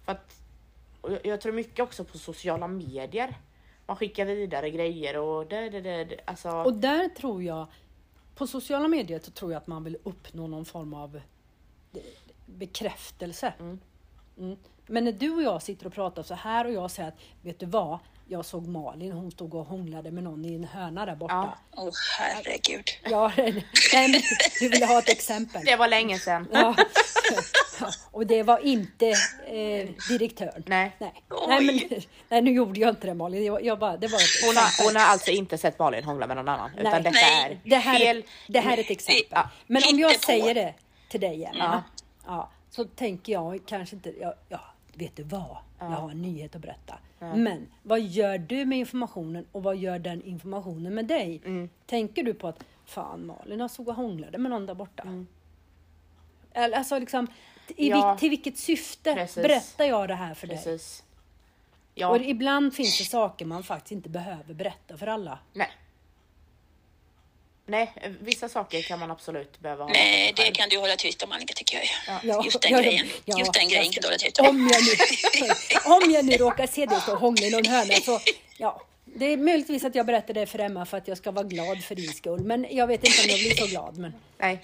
för 0.06 0.12
att 0.12 0.36
jag, 1.02 1.26
jag 1.26 1.42
tror 1.42 1.54
mycket 1.54 1.80
också 1.80 2.04
på 2.04 2.18
sociala 2.18 2.68
medier. 2.68 3.38
Man 3.86 3.98
skickar 3.98 4.26
vidare 4.26 4.70
grejer 4.70 5.18
och 5.18 5.46
det, 5.48 5.70
det, 5.70 5.82
det, 5.82 6.04
det 6.04 6.20
alltså. 6.26 6.50
Och 6.50 6.74
där 6.74 7.10
tror 7.10 7.44
jag, 7.44 7.68
på 8.36 8.48
sociala 8.48 8.88
medier 8.88 9.20
så 9.24 9.32
tror 9.32 9.52
jag 9.52 9.62
att 9.62 9.68
man 9.68 9.84
vill 9.84 9.98
uppnå 10.04 10.48
någon 10.48 10.66
form 10.66 10.94
av 10.94 11.16
eh, 11.94 12.02
bekräftelse. 12.46 13.54
Mm. 13.60 13.80
Men 14.88 15.04
när 15.04 15.12
du 15.12 15.32
och 15.32 15.44
jag 15.44 15.62
sitter 15.62 15.88
och 15.88 15.94
pratar 15.94 16.24
så 16.24 16.34
här 16.34 16.66
och 16.66 16.72
jag 16.72 16.92
säger 16.92 17.10
att, 17.10 17.20
vet 17.42 17.60
du 17.60 17.66
vad? 17.66 18.00
Jag 18.28 18.46
såg 18.46 18.68
Malin, 18.68 19.12
hon 19.12 19.32
stod 19.32 19.56
och 19.56 19.66
hånglade 19.66 20.12
med 20.12 20.24
någon 20.24 20.46
i 20.46 20.56
en 20.56 20.64
hörna 20.64 21.06
där 21.06 21.16
borta. 21.16 21.58
Åh 21.76 21.92
herregud. 22.20 22.86
Ja, 23.04 23.32
nej, 23.38 23.64
men 23.94 24.22
du 24.60 24.70
ville 24.70 24.86
ha 24.86 25.00
ett 25.00 25.10
exempel. 25.10 25.62
det 25.66 25.76
var 25.76 25.88
länge 25.88 26.20
sedan. 26.20 26.48
Ja. 26.54 26.76
Ja, 27.80 27.92
Och 28.12 28.28
det 28.28 28.44
var 28.44 28.60
inte 28.60 29.14
eh, 29.56 29.90
direktören. 30.10 30.64
Nej. 30.66 30.92
Nej. 31.00 31.14
Nej, 31.48 31.66
men, 31.66 32.00
nej, 32.30 32.42
nu 32.42 32.52
gjorde 32.52 32.80
jag 32.80 32.90
inte 32.90 33.08
det 33.08 33.14
Malin. 33.14 33.46
Jag, 33.46 33.66
jag 33.66 33.80
bara, 33.80 33.98
det 33.98 34.08
var 34.08 34.18
ett 34.20 34.46
Hon 34.46 34.56
har, 34.58 34.86
hon 34.88 34.96
har 34.96 35.12
alltså 35.12 35.32
inte 35.32 35.58
sett 35.58 35.80
Malin 35.80 36.04
hångla 36.04 36.28
med 36.28 36.38
någon 36.38 36.50
annan. 36.50 36.72
Nej. 36.76 36.88
Utan 36.88 37.04
detta 37.04 37.12
Nej. 37.12 37.52
är 37.52 37.70
det, 37.70 37.76
här, 37.76 38.00
fel. 38.00 38.18
är- 38.18 38.52
det 38.54 38.60
här 38.60 38.78
är 38.78 38.82
ett 38.82 38.90
exempel. 38.92 39.26
Ja. 39.30 39.50
Men 39.68 39.82
om 39.94 40.00
jag 40.00 40.20
säger 40.20 40.54
det 40.56 40.74
till 41.10 41.20
dig 41.20 41.46
Emma, 41.46 41.58
Ja. 41.58 41.84
ja, 42.26 42.50
så 42.70 42.86
tänker 42.86 43.34
jag 43.34 43.60
kanske 43.66 43.96
inte, 43.96 44.14
ja, 44.22 44.34
ja 44.50 44.60
vet 44.94 45.16
du 45.16 45.24
vad? 45.24 45.58
Jag 45.80 45.86
har 45.86 46.12
en 46.12 46.22
nyhet 46.22 46.56
att 46.56 46.62
berätta. 46.62 46.96
Men 47.20 47.68
vad 47.84 48.02
gör 48.02 48.38
du 48.38 48.66
med 48.66 48.80
informationen 48.80 49.46
och 49.52 49.64
vad 49.64 49.78
gör 49.78 50.00
den 50.00 50.22
informationen 50.24 50.96
med 50.96 51.06
dig? 51.06 51.42
Mm. 51.46 51.70
Tänker 51.86 52.24
du 52.24 52.34
på 52.34 52.48
att 52.48 52.64
fan 52.86 53.26
Malin 53.26 53.60
jag 53.60 53.72
såg 53.72 53.88
och 53.88 53.96
hånglade 53.96 54.38
med 54.38 54.52
någon 54.52 54.66
där 54.66 54.74
borta. 54.74 55.04
Mm. 55.04 55.28
Eller 56.54 56.78
alltså 56.78 57.00
liksom, 57.00 57.28
i 57.78 57.88
Ja. 57.90 58.12
vil- 58.14 58.20
till 58.20 58.30
vilket 58.30 58.58
syfte 58.58 59.14
Precis. 59.14 59.36
berättar 59.36 59.86
jag 59.86 60.08
det 60.08 60.16
här 60.16 60.34
för 60.34 60.48
dig? 60.48 60.58
Precis. 60.58 61.04
Ja, 61.96 62.08
Och 62.08 62.22
ibland 62.22 62.76
finns 62.76 62.98
det 62.98 63.04
saker 63.06 63.46
man 63.46 63.64
faktiskt 63.64 63.92
inte 63.92 64.10
behöver 64.10 64.54
berätta 64.54 64.98
för 64.98 65.08
alla. 65.08 65.40
nej. 65.54 65.72
Nej, 67.68 67.94
vissa 68.20 68.50
saker 68.50 68.82
kan 68.82 69.00
man 69.00 69.12
absolut 69.12 69.60
behöva 69.60 69.84
ha 69.84 69.92
Nej, 69.92 70.34
det 70.36 70.52
kan 70.52 70.70
du 70.70 70.78
hålla 70.78 70.96
tyst 70.96 71.24
om 71.24 71.32
Annika 71.32 71.54
tycker 71.54 71.78
jag. 71.78 72.22
Ja, 72.24 72.44
Just 72.46 72.62
den 72.62 72.72
ja, 72.72 72.80
grejen. 72.82 73.08
ja, 73.26 73.40
Just 73.40 73.54
den 73.54 73.70
grejen 73.70 73.92
kan 73.92 74.02
du 74.02 74.08
hålla 74.08 74.18
tyst 74.18 74.40
om. 74.40 74.48
Om 74.48 74.70
jag 74.74 74.82
nu, 74.84 75.54
om 76.06 76.12
jag 76.14 76.26
nu 76.26 76.32
råkar 76.38 76.68
se 76.68 76.86
dig 76.86 77.02
stå 77.02 77.12
och 77.14 77.20
hångla 77.20 77.46
i 77.48 77.50
någon 77.52 77.66
hörna 77.66 77.94
så 77.94 78.20
ja. 78.58 78.82
Det 79.18 79.26
är 79.34 79.38
möjligtvis 79.38 79.84
att 79.84 79.96
jag 79.96 80.06
berättar 80.06 80.34
det 80.34 80.46
för 80.46 80.60
Emma 80.60 80.86
för 80.86 80.98
att 80.98 81.08
jag 81.08 81.18
ska 81.18 81.32
vara 81.32 81.46
glad 81.46 81.84
för 81.84 81.96
din 81.96 82.14
skull. 82.14 82.40
Men 82.40 82.66
jag 82.70 82.88
vet 82.88 83.04
inte 83.04 83.22
om 83.24 83.30
jag 83.30 83.40
blir 83.40 83.56
så 83.56 83.68
glad. 83.68 83.98
Men, 83.98 84.14
Nej, 84.38 84.62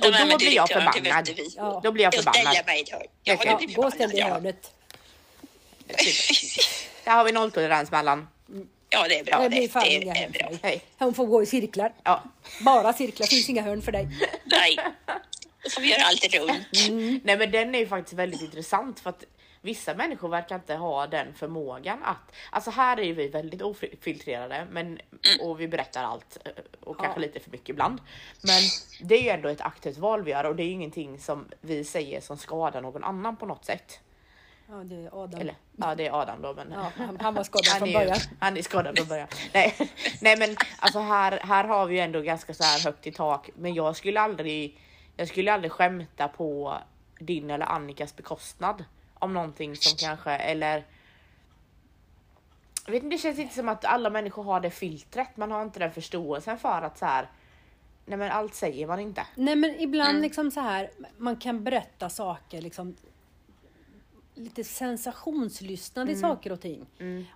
då 0.00 0.36
blir 0.38 0.54
jag 0.54 0.68
förbannad. 0.68 1.28
Ja. 1.56 1.80
då 1.84 1.92
blir 1.92 2.04
jag 2.04 2.14
Jag 2.14 2.22
ställer 2.22 2.38
förbannad. 2.38 2.66
mig. 2.66 2.84
Ja, 3.24 3.60
gå 3.74 3.86
och 3.86 3.92
ställ 3.92 4.10
dig 4.10 4.18
i 4.18 4.20
Ja. 4.20 4.28
hörnet. 4.28 4.72
Där 7.04 7.12
har 7.12 7.24
vi 7.24 7.32
nolltolerans 7.32 7.90
mellan. 7.90 8.28
ja, 8.90 9.08
det 9.08 9.18
är 9.18 9.24
bra. 9.24 9.38
Det 9.38 9.44
Det, 9.44 9.48
blir 9.48 9.68
fan 9.68 9.82
det 9.82 9.90
inga 9.94 10.14
är 10.14 10.20
hörn 10.20 10.32
för 10.32 10.38
dig. 10.38 10.58
Hej. 10.62 10.82
Hon 10.98 11.14
får 11.14 11.26
gå 11.26 11.42
i 11.42 11.46
cirklar. 11.46 11.92
Ja. 12.02 12.22
Bara 12.60 12.92
cirklar, 12.92 13.26
finns 13.26 13.48
inga 13.48 13.62
hörn 13.62 13.82
för 13.82 13.92
dig. 13.92 14.08
Nej, 14.44 14.76
då 15.64 15.70
får 15.70 15.80
vi 15.80 15.90
göra 15.90 16.02
allt 16.02 16.34
runt. 16.34 16.88
Mm. 16.88 17.20
Nej 17.24 17.36
men 17.38 17.50
den 17.50 17.74
är 17.74 17.78
ju 17.78 17.86
faktiskt 17.88 18.14
väldigt 18.14 18.40
intressant 18.42 19.00
för 19.00 19.10
att 19.10 19.24
vissa 19.60 19.94
människor 19.94 20.28
verkar 20.28 20.56
inte 20.56 20.74
ha 20.74 21.06
den 21.06 21.34
förmågan 21.34 22.02
att, 22.04 22.34
alltså 22.50 22.70
här 22.70 23.00
är 23.00 23.12
vi 23.12 23.28
väldigt 23.28 23.62
ofiltrerade 23.62 24.66
men, 24.70 24.98
och 25.40 25.60
vi 25.60 25.68
berättar 25.68 26.04
allt 26.04 26.38
eh, 26.44 26.50
och 26.80 26.98
kanske 26.98 27.20
Ja. 27.20 27.26
lite 27.26 27.40
för 27.40 27.50
mycket 27.50 27.68
ibland. 27.68 28.00
Men 28.42 28.60
det 29.08 29.14
är 29.14 29.22
ju 29.22 29.28
ändå 29.28 29.48
ett 29.48 29.60
aktivt 29.60 29.96
val 29.98 30.22
vi 30.22 30.30
gör 30.30 30.44
och 30.44 30.56
det 30.56 30.62
är 30.62 30.66
ju 30.66 30.70
ingenting 30.72 31.18
som 31.18 31.48
vi 31.60 31.84
säger 31.84 32.20
som 32.20 32.36
skadar 32.38 32.82
någon 32.82 33.04
annan 33.04 33.36
på 33.36 33.46
något 33.46 33.64
sätt. 33.64 34.00
Ja, 34.70 34.74
det 34.74 34.94
är 34.94 35.22
Adam. 35.24 35.40
Eller 35.40 35.54
ja, 35.76 35.94
det 35.94 36.06
är 36.06 36.20
Adam 36.22 36.42
då 36.42 36.54
men 36.54 36.72
Ja, 36.72 36.92
han, 36.96 37.18
han 37.20 37.34
var 37.34 37.42
skadad 37.44 37.66
han 37.70 37.78
från 37.78 37.88
ju- 37.88 37.94
början. 37.94 38.18
han 38.38 38.56
är 38.56 38.62
skadad 38.62 38.98
från 38.98 39.08
början. 39.08 39.28
Nej, 39.54 39.74
nej 40.20 40.36
men 40.38 40.56
alltså 40.78 40.98
här, 40.98 41.40
här 41.42 41.64
har 41.64 41.86
vi 41.86 41.94
ju 41.94 42.00
ändå 42.00 42.20
ganska 42.20 42.54
så 42.54 42.64
här 42.64 42.84
högt 42.84 43.06
i 43.06 43.12
tak. 43.12 43.50
Men 43.56 43.74
jag 43.74 43.96
skulle 43.96 44.20
aldrig, 44.20 44.80
jag 45.16 45.28
skulle 45.28 45.52
aldrig 45.52 45.72
skämta 45.72 46.28
på 46.28 46.78
din 47.20 47.50
eller 47.50 47.66
Annikas 47.66 48.16
bekostnad. 48.16 48.84
Om 49.18 49.34
någonting 49.34 49.76
som 49.76 49.96
kanske, 49.98 50.30
eller 50.30 50.84
jag 52.84 52.92
vet 52.92 53.02
inte, 53.02 53.16
det 53.16 53.20
känns 53.20 53.38
inte 53.38 53.54
som 53.54 53.68
att 53.68 53.84
alla 53.84 54.10
människor 54.10 54.42
har 54.42 54.60
det 54.60 54.70
filtret. 54.70 55.36
Man 55.36 55.50
har 55.50 55.62
inte 55.62 55.78
den 55.78 55.92
förståelsen 55.92 56.58
för 56.58 56.82
att 56.82 56.98
så 56.98 57.06
här. 57.06 57.28
Nej 58.06 58.18
men 58.18 58.30
allt 58.30 58.54
säger 58.54 58.86
man 58.86 59.00
inte. 59.00 59.26
Nej 59.34 59.56
men 59.56 59.80
ibland 59.80 60.10
Mm. 60.10 60.22
liksom 60.22 60.50
så 60.50 60.60
här, 60.60 60.90
man 61.18 61.36
kan 61.36 61.64
berätta 61.64 62.08
saker 62.10 62.62
liksom 62.62 62.96
lite 64.34 64.64
sensationslyssnande 64.64 66.12
i 66.12 66.16
saker 66.16 66.52
och 66.52 66.60
ting. 66.60 66.86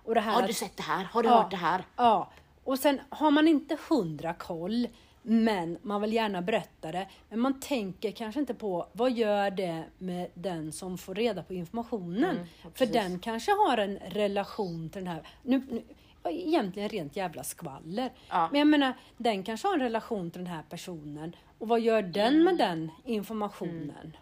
Och 0.03 0.13
det 0.15 0.21
här 0.21 0.31
Mm. 0.31 0.41
Har 0.41 0.47
du 0.47 0.53
sett 0.53 0.77
det 0.77 0.83
här? 0.83 1.03
Har 1.03 1.23
du 1.23 1.29
Ja. 1.29 1.41
hört 1.41 1.51
det 1.51 1.57
här? 1.57 1.83
Ja, 1.95 2.31
och 2.63 2.79
sen 2.79 3.01
har 3.09 3.31
man 3.31 3.47
inte 3.47 3.77
hundra 3.89 4.33
koll, 4.33 4.87
men 5.23 5.77
man 5.81 6.01
vill 6.01 6.13
gärna 6.13 6.41
berätta 6.41 6.91
det. 6.91 7.07
Men 7.29 7.39
man 7.39 7.59
tänker 7.59 8.11
kanske 8.11 8.39
inte 8.39 8.53
på 8.53 8.87
vad 8.93 9.11
gör 9.11 9.51
det 9.51 9.83
med 9.97 10.29
den 10.33 10.71
som 10.71 10.97
får 10.97 11.15
reda 11.15 11.43
på 11.43 11.53
informationen? 11.53 12.35
Mm, 12.35 12.45
För 12.61 12.69
precis. 12.69 12.93
den 12.93 13.19
kanske 13.19 13.51
har 13.51 13.77
en 13.77 13.97
relation 13.99 14.89
till 14.89 15.03
den 15.03 15.13
här, 15.13 15.27
nu, 15.43 15.61
nu, 15.69 15.81
ja, 16.23 16.29
egentligen 16.31 16.89
rent 16.89 17.15
jävla 17.15 17.43
skvaller. 17.43 18.09
Ja. 18.29 18.49
Men 18.51 18.59
jag 18.59 18.67
menar, 18.67 18.93
den 19.17 19.43
kanske 19.43 19.67
har 19.67 19.73
en 19.75 19.81
relation 19.81 20.31
till 20.31 20.43
den 20.43 20.53
här 20.53 20.63
personen. 20.69 21.35
Och 21.59 21.67
vad 21.67 21.79
gör 21.81 22.01
den 22.01 22.33
Mm. 22.33 22.43
med 22.43 22.57
den 22.57 22.91
informationen? 23.05 24.17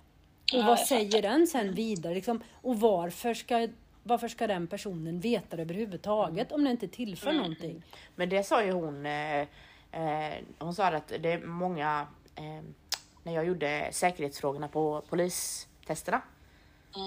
Och 0.54 0.60
Ja, 0.60 0.66
vad 0.66 0.80
säger 0.80 1.22
den 1.22 1.48
sen 1.48 1.74
vidare? 1.74 2.14
Liksom, 2.14 2.44
och 2.62 2.80
varför 2.80 3.34
ska, 3.34 3.68
varför 4.04 4.28
ska 4.28 4.48
den 4.48 4.68
personen 4.68 5.20
veta 5.20 5.56
det 5.56 5.62
överhuvudtaget 5.62 6.52
om 6.52 6.64
det 6.64 6.72
inte 6.72 6.88
tillför 6.88 7.34
någonting? 7.34 7.84
Men 8.16 8.30
det 8.30 8.44
sa 8.44 8.64
ju 8.64 8.72
hon. 8.72 9.06
Eh, 9.06 9.48
hon 10.60 10.74
sa 10.74 10.88
att 10.88 11.08
det 11.08 11.32
är 11.32 11.46
många. 11.46 12.08
Eh, 12.36 12.62
när 13.24 13.34
jag 13.34 13.46
gjorde 13.46 13.90
säkerhetsfrågorna 13.92 14.68
på 14.68 15.02
polistesterna. 15.10 16.22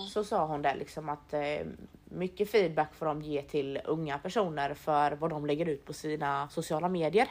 Så 0.09 0.25
sa 0.25 0.47
hon 0.47 0.63
det 0.63 0.75
liksom 0.75 1.09
att 1.09 1.33
eh, 1.33 1.67
mycket 2.05 2.51
feedback 2.51 2.95
får 2.95 3.07
de 3.07 3.23
ge 3.23 3.43
till 3.43 3.81
unga 3.85 4.19
personer 4.19 4.75
för 4.75 5.13
vad 5.13 5.31
de 5.31 5.47
lägger 5.47 5.67
ut 5.67 5.85
på 5.85 5.93
sina 5.93 6.49
sociala 6.49 6.89
medier. 6.89 7.29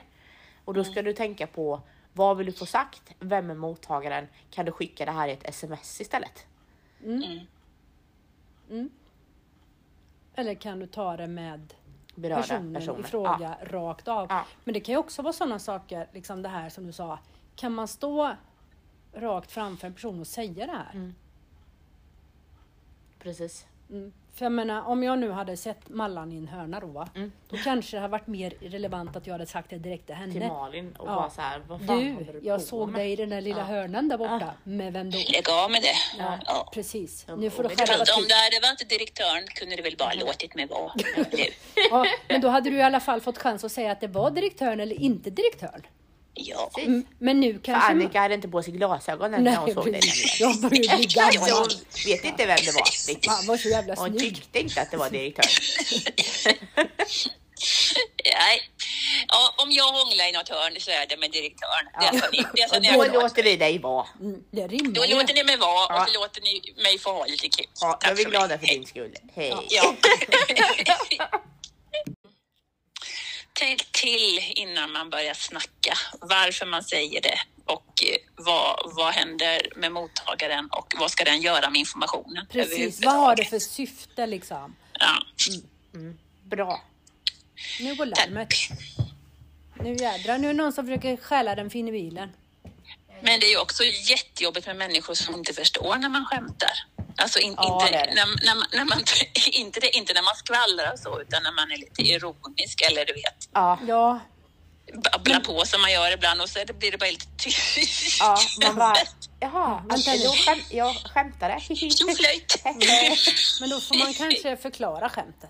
Och 0.66 0.74
då 0.74 0.84
ska 0.84 1.02
du 1.02 1.14
tänka 1.14 1.48
på 1.48 1.82
vad 2.14 2.38
vill 2.38 2.46
du 2.46 2.52
få 2.52 2.66
sagt? 2.66 3.14
Vem 3.20 3.50
är 3.50 3.56
mottagaren? 3.56 4.28
Kan 4.50 4.66
du 4.66 4.72
skicka 4.72 5.06
det 5.06 5.12
här 5.12 5.28
i 5.28 5.32
ett 5.32 5.50
sms 5.50 6.02
istället? 6.02 6.46
Eller 10.36 10.56
kan 10.56 10.80
du 10.80 10.88
ta 10.88 11.18
det 11.18 11.28
med 11.28 11.74
Berörda 12.16 12.42
personen 12.42 12.74
personer. 12.74 13.00
i 13.00 13.04
fråga 13.04 13.58
rakt 13.62 14.08
av? 14.08 14.28
Ja. 14.30 14.46
Men 14.64 14.74
det 14.74 14.80
kan 14.80 14.94
ju 14.94 15.00
också 15.00 15.22
vara 15.22 15.34
sådana 15.34 15.60
saker, 15.60 16.08
liksom 16.14 16.42
det 16.42 16.50
här 16.50 16.70
som 16.70 16.88
du 16.88 16.94
sa. 16.94 17.20
Kan 17.56 17.74
man 17.74 17.88
stå 17.88 18.36
rakt 19.14 19.52
framför 19.52 19.88
en 19.88 19.94
person 19.94 20.20
och 20.20 20.28
säga 20.28 20.66
det 20.66 20.72
här? 20.72 21.14
Precis. 23.20 23.66
Mm. 23.90 24.14
För 24.36 24.46
jag 24.46 24.52
menar, 24.52 24.88
om 24.88 25.04
jag 25.04 25.20
nu 25.20 25.32
hade 25.32 25.58
sett 25.58 25.90
Mallan 25.90 26.32
i 26.32 26.38
en 26.38 26.48
hörna 26.48 26.80
då, 26.80 26.88
va? 26.88 27.10
Mm. 27.16 27.32
då 27.50 27.58
kanske 27.58 27.98
det 27.98 28.02
hade 28.02 28.12
varit 28.12 28.28
mer 28.28 28.54
relevant 28.62 29.16
att 29.16 29.28
jag 29.28 29.34
hade 29.34 29.46
sagt 29.46 29.70
det 29.70 29.78
direkt 29.78 30.06
till 30.06 30.16
henne. 30.16 30.34
Till 30.34 30.48
Malin 30.48 30.96
och 31.00 31.08
Ja. 31.10 31.16
bara 31.16 31.30
så 31.30 31.42
här, 31.42 31.62
vad 31.68 31.80
fan 31.86 31.88
håller 32.14 32.34
Du, 32.34 32.40
du 32.40 32.48
jag 32.48 32.60
på 32.60 32.66
såg 32.66 32.90
med? 32.90 33.00
dig 33.02 33.12
i 33.12 33.16
den 33.16 33.30
där 33.30 33.42
lilla 33.42 33.58
Ja. 33.60 33.64
hörnan 33.64 34.08
där 34.10 34.18
borta. 34.18 34.54
Med 34.64 34.94
vem 34.94 35.12
då? 35.12 35.18
Lägg 35.18 35.50
av 35.50 35.72
med 35.72 35.82
det. 35.82 35.96
Ja, 36.24 36.38
Ja. 36.46 36.70
precis. 36.74 37.26
Ja, 37.28 37.36
Nu 37.36 37.50
får 37.50 37.64
du 37.64 37.70
själva 37.70 37.94
om 37.94 38.06
till. 38.06 38.28
det 38.28 38.34
hade 38.36 38.68
varit 38.72 38.90
direktören 38.90 39.48
kunde 39.48 39.76
du 39.76 39.82
väl 39.82 39.96
bara 40.00 40.14
låtit 40.14 40.56
mig 40.56 40.66
vara. 40.66 40.92
Du. 41.32 41.46
Ja, 41.90 42.06
men 42.30 42.42
då 42.42 42.48
hade 42.48 42.70
du 42.70 42.76
i 42.78 42.82
alla 42.82 43.00
fall 43.00 43.22
fått 43.22 43.38
chans 43.38 43.64
att 43.64 43.72
säga 43.72 43.92
att 43.92 44.02
det 44.02 44.08
var 44.08 44.32
direktören 44.32 44.80
eller 44.80 45.02
inte 45.02 45.30
direktören. 45.30 45.82
Ja. 46.36 46.72
Mm, 46.78 47.06
Men 47.20 47.40
nu 47.40 47.54
För 47.54 47.60
kanske... 47.62 47.90
Annika 47.92 48.20
hade 48.20 48.34
inte 48.36 48.48
på 48.48 48.64
sig 48.64 48.74
glasögon 48.74 49.32
när 49.32 49.56
hon 49.56 49.74
såg 49.74 49.92
dig. 49.92 50.02
Jag 50.40 50.62
börjar 50.62 50.98
bli 50.98 51.06
gammal. 51.06 51.50
hon 51.52 51.68
vet 52.06 52.24
inte 52.24 52.46
vem 52.46 52.58
det 52.66 52.72
var 52.72 52.86
riktigt. 53.08 53.26
Han 53.32 53.46
var 53.46 53.58
så 53.58 53.70
jävla 53.70 53.96
Hon 53.96 54.10
snygg. 54.10 54.36
tyckte 54.36 54.60
inte 54.60 54.82
att 54.82 54.92
det 54.92 54.98
var 54.98 55.10
direktören. 55.10 55.50
Nej. 58.26 58.62
Ja, 59.28 59.54
om 59.64 59.72
jag 59.72 59.92
hånglar 59.92 60.30
i 60.30 60.32
något 60.32 60.50
hörn 60.50 60.76
så 60.80 60.92
är 60.92 61.06
det 61.10 61.18
med 61.18 61.32
direktören. 61.32 61.86
Det 62.02 62.20
får 62.20 62.32
ni, 62.32 62.44
det 62.54 62.80
ni 62.80 63.08
Då 63.14 63.20
låter 63.22 63.44
vi 63.44 63.56
dig 63.58 63.80
vara. 63.80 64.08
Mm, 64.20 64.44
Det 64.52 64.68
rimmar 64.68 64.92
Då 64.92 65.02
låter 65.02 65.34
ni 65.34 65.44
mig 65.44 65.58
vara 65.58 65.86
Ja. 65.90 66.02
och 66.04 66.10
så 66.10 66.14
låter 66.20 66.42
ni 66.42 66.74
mig 66.84 67.00
få 67.00 67.10
ha 67.14 67.26
lite 67.26 67.50
kul. 67.50 67.66
Ja, 67.82 68.00
då 68.02 68.10
är 68.12 68.16
vi 68.16 68.24
för 68.24 68.32
glada 68.32 68.58
för 68.60 68.68
din 68.68 68.86
skull. 68.86 69.16
Hej. 69.36 69.56
Ja. 69.70 69.96
Tänk 73.66 73.92
till 73.92 74.40
innan 74.56 74.92
man 74.92 75.10
börjar 75.10 75.34
snacka 75.34 75.94
varför 76.22 76.66
man 76.66 76.84
säger 76.84 77.22
det 77.22 77.40
och 77.66 78.04
eh, 78.04 78.44
vad, 78.46 78.92
vad 78.96 79.14
händer 79.14 79.62
med 79.76 79.92
mottagaren 79.92 80.70
och 80.72 80.94
vad 81.00 81.12
ska 81.12 81.24
den 81.24 81.42
göra 81.42 81.70
med 81.70 81.80
informationen? 81.80 82.46
Precis, 82.52 83.06
vad 83.06 83.16
har 83.16 83.36
det 83.36 83.46
för 83.46 83.60
syfte 83.60 84.26
liksom? 84.28 84.76
Ja. 84.94 85.24
Bra. 86.44 86.82
Nu 87.80 87.96
går 87.96 88.06
larmet. 88.06 88.50
Nu 89.84 89.96
jädrar, 89.96 90.38
nu 90.38 90.48
är 90.48 90.54
det 90.54 90.58
någon 90.58 90.74
som 90.74 90.86
försöker 90.86 91.18
stjäla 91.18 91.56
den 91.56 91.70
fina 91.70 91.92
bilen. 91.92 92.30
Men 93.22 93.40
det 93.40 93.46
är 93.46 93.52
ju 93.52 93.60
också 93.60 93.84
jättejobbigt 93.84 94.68
med 94.68 94.76
människor 94.76 95.14
som 95.14 95.36
inte 95.36 95.54
förstår 95.54 95.96
när 95.96 96.10
man 96.10 96.26
skämtar. 96.26 96.72
Alltså 97.18 97.40
in, 97.40 97.54
Ja, 97.58 97.74
inte, 97.82 97.92
det 97.98 98.04
är 98.04 98.08
det. 98.08 98.14
När, 98.14 98.46
när, 98.46 98.56
man- 98.56 98.68
när 98.72 98.86
man, 98.86 99.00
inte, 99.52 99.80
det, 99.80 99.90
inte 99.98 100.14
när 100.14 100.22
man 100.22 100.36
skvallrar 100.36 100.94
och 100.94 101.00
så, 101.00 101.22
utan 101.22 101.44
när 101.44 101.52
man 101.52 101.72
är 101.72 101.78
lite 101.78 102.02
ironisk 102.02 102.82
eller 102.82 103.06
du 103.06 103.14
vet, 103.14 103.50
Ja, 103.54 103.80
Ja, 103.88 104.20
babblar 105.12 105.40
på 105.40 105.66
som 105.66 105.82
man 105.82 105.92
gör 105.92 106.12
ibland 106.14 106.42
och 106.42 106.50
så 106.50 106.60
blir 106.80 106.92
det 106.92 106.98
bara 106.98 107.10
lite 107.10 107.26
tyst. 107.38 108.18
ja 108.20 108.38
man 108.64 108.76
bara, 108.76 108.96
jaha, 109.40 109.84
Vänta 109.90 110.12
nu. 110.12 110.18
jag, 110.18 110.36
skäm, 110.38 110.60
jag 110.70 110.96
skämtade. 110.96 111.60
Tjoflöjt. 111.60 112.62
men 113.60 113.70
då 113.70 113.80
får 113.82 113.98
man 114.04 114.14
kanske 114.14 114.58
förklara 114.58 115.10
skämtet. 115.10 115.50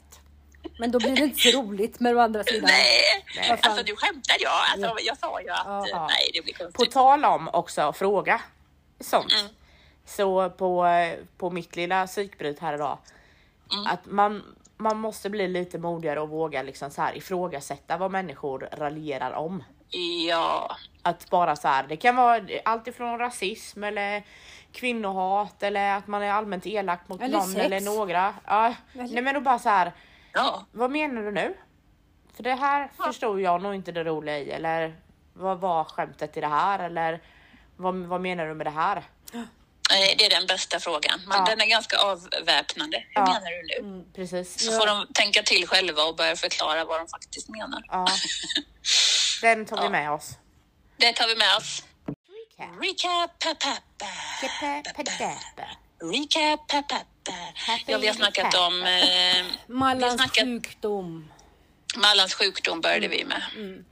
Men 0.79 0.91
då 0.91 0.99
blir 0.99 1.15
det 1.15 1.23
inte 1.23 1.39
så 1.51 1.57
roligt 1.61 1.99
med 1.99 2.15
å 2.15 2.19
andra 2.19 2.43
sidan. 2.43 2.69
Nej, 2.69 3.25
fan. 3.47 3.57
alltså 3.61 3.83
du 3.83 3.95
skämtar 3.95 4.35
ja. 4.39 4.65
Alltså, 4.73 4.95
jag 5.05 5.17
sa 5.17 5.41
ju 5.41 5.49
att 5.49 5.87
Ja. 5.89 6.07
nej, 6.09 6.29
det 6.33 6.41
blir 6.41 6.53
På 6.53 6.63
konstigt. 6.63 6.91
tal 6.91 7.25
om 7.25 7.47
också 7.53 7.93
fråga 7.93 8.41
sånt. 9.01 9.31
Mm. 9.33 9.45
Så 10.05 10.49
på, 10.49 10.87
på 11.37 11.49
mitt 11.49 11.75
lilla 11.75 12.07
psykbryt 12.07 12.59
här 12.59 12.73
idag. 12.73 12.97
Mm. 13.73 13.87
Att 13.87 14.05
man, 14.05 14.55
man 14.77 14.97
måste 14.99 15.29
bli 15.29 15.47
lite 15.47 15.77
modigare 15.77 16.19
och 16.21 16.29
våga 16.29 16.63
liksom 16.63 16.89
så 16.91 17.01
här 17.01 17.17
ifrågasätta 17.17 17.97
vad 17.97 18.11
människor 18.11 18.69
raljerar 18.71 19.31
om. 19.31 19.63
Ja, 20.29 20.75
Att 21.01 21.29
bara 21.29 21.55
så 21.55 21.67
här, 21.67 21.83
det 21.87 21.95
kan 21.97 22.15
vara 22.15 22.41
allt 22.65 22.87
ifrån 22.87 23.19
rasism 23.19 23.83
eller 23.83 24.23
kvinnohat 24.71 25.63
eller 25.63 25.97
att 25.97 26.07
man 26.07 26.21
är 26.23 26.31
allmänt 26.31 26.65
elak 26.65 26.99
mot 27.07 27.21
Eller 27.21 27.37
någon 27.37 27.47
sex. 27.47 27.65
eller 27.65 27.81
några. 27.81 28.33
Ja, 28.45 28.73
Eller- 28.93 29.07
nej 29.13 29.23
men 29.23 29.33
då 29.33 29.41
bara 29.41 29.59
så 29.59 29.69
här, 29.69 29.91
ja. 30.33 30.65
vad 30.71 30.91
menar 30.91 31.21
du 31.21 31.31
nu? 31.31 31.53
För 32.33 32.43
det 32.43 32.53
här 32.55 32.89
förstod 33.05 33.41
jag 33.41 33.61
nog 33.61 33.75
inte 33.75 33.91
det 33.91 34.03
roliga 34.03 34.39
i 34.39 34.51
eller 34.51 34.95
vad 35.33 35.59
var 35.59 35.83
skämtet 35.83 36.37
i 36.37 36.41
det 36.41 36.47
här 36.47 36.79
eller 36.79 37.21
vad, 37.77 37.95
vad 37.95 38.21
menar 38.21 38.45
du 38.47 38.53
med 38.53 38.65
det 38.65 38.71
här? 38.71 39.03
Nej, 39.89 40.15
Det 40.17 40.25
är 40.25 40.29
den 40.29 40.47
bästa 40.47 40.79
frågan. 40.79 41.21
Men 41.27 41.37
Ja. 41.37 41.45
Den 41.45 41.61
är 41.61 41.65
ganska 41.65 41.97
avväpnande. 41.97 42.97
Hur 42.97 43.13
Ja. 43.21 43.25
menar 43.25 43.51
du 43.51 43.63
nu? 43.67 43.89
Mm. 43.89 44.13
Precis. 44.15 44.65
Så 44.65 44.71
får 44.79 44.87
de 44.87 45.07
tänka 45.13 45.43
till 45.43 45.67
själva 45.67 46.03
och 46.03 46.15
börja 46.15 46.35
förklara 46.35 46.85
vad 46.85 46.99
de 46.99 47.07
faktiskt 47.07 47.49
menar. 47.49 47.83
Ja. 47.87 48.07
Den 49.41 49.65
tar 49.65 49.77
vi 49.77 49.83
Ja. 49.83 49.89
med 49.89 50.11
oss. 50.11 50.29
Det 50.97 51.13
tar 51.13 51.27
vi 51.27 51.35
med 51.35 51.55
oss. 51.57 51.83
Recap. 52.81 52.81
Recap. 52.81 53.43
Recap. 56.01 56.71
Ja, 57.87 57.97
vi 57.97 58.07
har 58.07 58.13
snackat 58.13 58.53
om 58.55 58.83
eh, 58.83 59.45
Mallans 59.67 60.21
snackat- 60.21 60.45
sjukdom. 60.45 61.31
Mallans 61.95 62.33
sjukdom 62.33 62.81
började 62.81 63.07
vi 63.07 63.23
med. 63.25 63.43
Mm. 63.55 63.85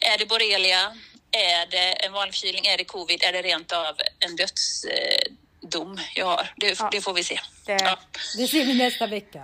Är 0.00 0.18
det 0.18 0.26
borrelia? 0.26 0.96
Är 1.32 1.66
det 1.70 1.92
en 2.06 2.12
vanlig 2.12 2.34
förkylning? 2.34 2.66
Är 2.66 2.76
det 2.78 2.84
covid? 2.84 3.22
Är 3.22 3.32
det 3.32 3.42
rent 3.42 3.72
av 3.72 3.96
en 4.18 4.36
dödsdom 4.36 5.98
jag 6.14 6.26
har? 6.26 6.52
Det, 6.56 6.78
Ja. 6.78 6.88
det 6.92 7.00
får 7.00 7.14
vi 7.14 7.24
se. 7.24 7.40
Det- 7.66 7.72
Ja, 7.72 7.98
Det 8.36 8.46
ser 8.48 8.64
vi 8.64 8.74
nästa 8.74 9.06
vecka. 9.06 9.42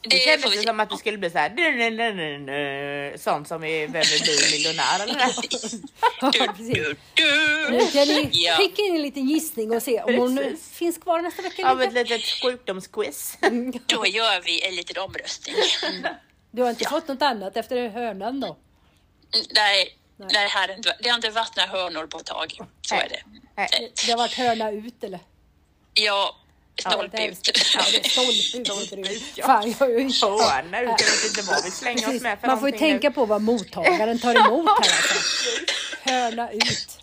Det 0.00 0.08
det 0.08 0.18
kändes 0.18 0.52
vi 0.52 0.62
som 0.62 0.80
att 0.80 0.90
det 0.90 0.96
skulle 0.96 1.18
bli 1.18 1.30
så 1.30 1.38
här. 1.38 3.16
Sånt 3.18 3.48
som 3.48 3.64
i 3.64 3.86
Vem 3.86 4.02
vill 4.02 4.20
bli 4.22 4.38
miljonär 4.52 5.02
eller? 5.02 5.20
Ja, 6.20 6.32
Du, 6.58 6.96
du. 7.14 7.70
Nu 7.70 7.86
kan 7.92 8.08
ni 8.08 8.28
Ja. 8.32 8.56
skicka 8.56 8.82
in 8.82 8.94
en 8.96 9.02
liten 9.02 9.28
gissning 9.28 9.70
och 9.76 9.82
se 9.82 10.00
om 10.02 10.14
hon 10.14 10.56
finns 10.72 10.98
kvar 10.98 11.20
nästa 11.20 11.42
vecka. 11.42 11.70
Av 11.70 11.82
ett 11.82 11.92
litet 11.92 12.22
sjukdomsquiz. 12.42 13.38
Då 13.86 14.06
gör 14.06 14.40
vi 14.44 14.66
en 14.66 14.74
liten 14.76 15.02
omröstning. 15.02 15.54
Du 16.50 16.62
har 16.62 16.70
inte 16.70 16.84
fått 16.84 17.08
något 17.08 17.22
annat 17.22 17.56
efter 17.56 17.88
hörnan 17.88 18.40
då? 18.40 18.56
Nej, 19.54 19.96
Nej. 20.26 20.32
det, 20.32 20.38
här, 20.48 20.76
inte- 20.76 20.96
det 21.02 21.08
har 21.08 21.16
inte 21.16 21.30
varit 21.30 21.56
några 21.56 21.68
hönor 21.70 22.06
på 22.06 22.18
ett 22.18 22.26
tag. 22.26 22.52
Så 22.82 22.94
Nej. 22.94 23.04
är 23.04 23.08
det. 23.08 23.22
Nej. 23.56 23.92
Det 24.06 24.10
har 24.12 24.18
varit 24.18 24.34
hörna 24.34 24.70
ut 24.70 25.04
eller? 25.04 25.20
Ja, 25.94 26.36
stolpe 26.80 27.26
ut. 27.26 27.38
Ja, 27.48 27.54
stolpe 28.04 29.12
ut. 29.12 29.22
ja. 29.34 29.46
Fan, 29.46 29.74
jag, 29.78 29.90
jag, 29.90 30.32
Åh, 30.32 30.62
nu 30.70 30.70
vet 30.86 31.00
jag 31.00 31.26
inte 31.28 31.42
vad 31.42 31.64
vi 31.64 31.70
slänger 31.70 32.16
oss 32.16 32.22
med 32.22 32.40
för 32.40 32.46
Man 32.46 32.60
får 32.60 32.70
ju 32.70 32.78
tänka 32.78 33.08
nu. 33.08 33.14
på 33.14 33.26
vad 33.26 33.42
mottagaren 33.42 34.18
tar 34.18 34.34
emot 34.34 34.68
här 34.68 34.76
alltså. 34.78 35.14
Hörna 36.02 36.50
ut. 36.52 36.98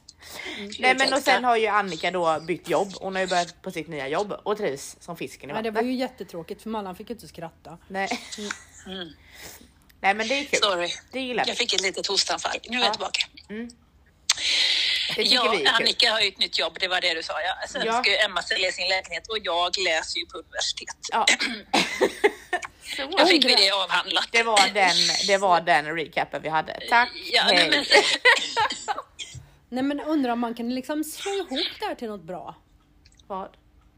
Nej 0.80 0.96
men 0.98 1.14
och 1.14 1.20
sen 1.20 1.44
har 1.44 1.56
ju 1.58 1.68
Annika 1.68 2.12
då 2.12 2.40
bytt 2.40 2.70
jobb. 2.70 2.94
Hon 3.02 3.16
har 3.16 3.22
ju 3.22 3.28
börjat 3.28 3.62
på 3.62 3.72
sitt 3.72 3.88
nya 3.88 4.08
jobb 4.08 4.34
och 4.44 4.58
trivs 4.58 4.96
som 5.00 5.18
fisken 5.18 5.50
i 5.50 5.54
Men 5.54 5.64
det 5.64 5.70
vattnet. 5.72 5.84
var 5.86 5.92
ju 5.92 5.98
jättetråkigt 5.98 6.62
för 6.62 6.70
Mallan 6.70 6.96
fick 6.96 7.10
ju 7.10 7.16
inte 7.16 7.28
skratta. 7.28 7.78
Nej. 7.88 8.10
Mm. 8.88 9.10
Nej 10.02 10.14
men 10.14 10.28
det 10.28 10.34
är 10.40 10.46
kul. 10.46 10.60
Sorry. 10.60 10.90
Det 11.12 11.20
gillar 11.22 11.44
vi. 11.46 11.50
Jag 11.50 11.58
fick 11.58 11.74
ett 11.74 11.82
litet 11.82 12.08
hostanfall. 12.08 12.58
Nu 12.70 12.78
är 12.80 12.84
jag 12.84 12.94
tillbaka. 12.94 13.22
Tycker 15.16 15.36
Ja. 15.36 15.70
Annika 15.72 16.12
har 16.12 16.20
ju 16.22 16.28
ett 16.28 16.40
nytt 16.40 16.60
jobb, 16.60 16.78
det 16.80 16.88
var 16.88 17.02
det 17.02 17.14
du 17.14 17.24
sa. 17.24 17.34
Ja. 17.42 17.68
Sen 17.68 17.82
Ja. 17.86 18.02
ska 18.02 18.12
ju 18.12 18.18
Emma 18.18 18.42
sälja 18.42 18.72
sin 18.72 18.90
lägenhet 18.90 19.28
och 19.28 19.38
jag 19.44 19.78
läser 19.78 20.20
ju 20.20 20.26
på 20.26 20.38
universitet. 20.38 20.96
Ja. 21.12 21.26
Så, 22.96 23.02
Jag 23.18 23.30
fick 23.30 23.46
vi 23.46 23.56
det 23.56 23.72
avhandlat. 23.72 24.28
det, 24.32 24.44
var 24.44 24.74
den, 24.74 24.96
det 25.28 25.38
var 25.38 25.62
den 25.62 25.86
recapen 25.96 26.42
vi 26.42 26.50
hade. 26.50 26.80
Tack. 26.90 27.10
Ja, 27.34 27.44
nej, 27.46 27.56
Hej. 27.58 27.70
men, 27.70 27.86
Nej 29.70 29.84
men 29.84 30.00
undrar 30.00 30.32
om 30.32 30.40
man 30.40 30.54
kan 30.56 30.76
liksom 30.76 31.04
slå 31.04 31.32
ihop 31.32 31.68
det 31.80 31.86
här 31.86 31.96
till 31.96 32.08
något 32.08 32.24
bra? 32.24 32.56
Vad? 33.28 33.50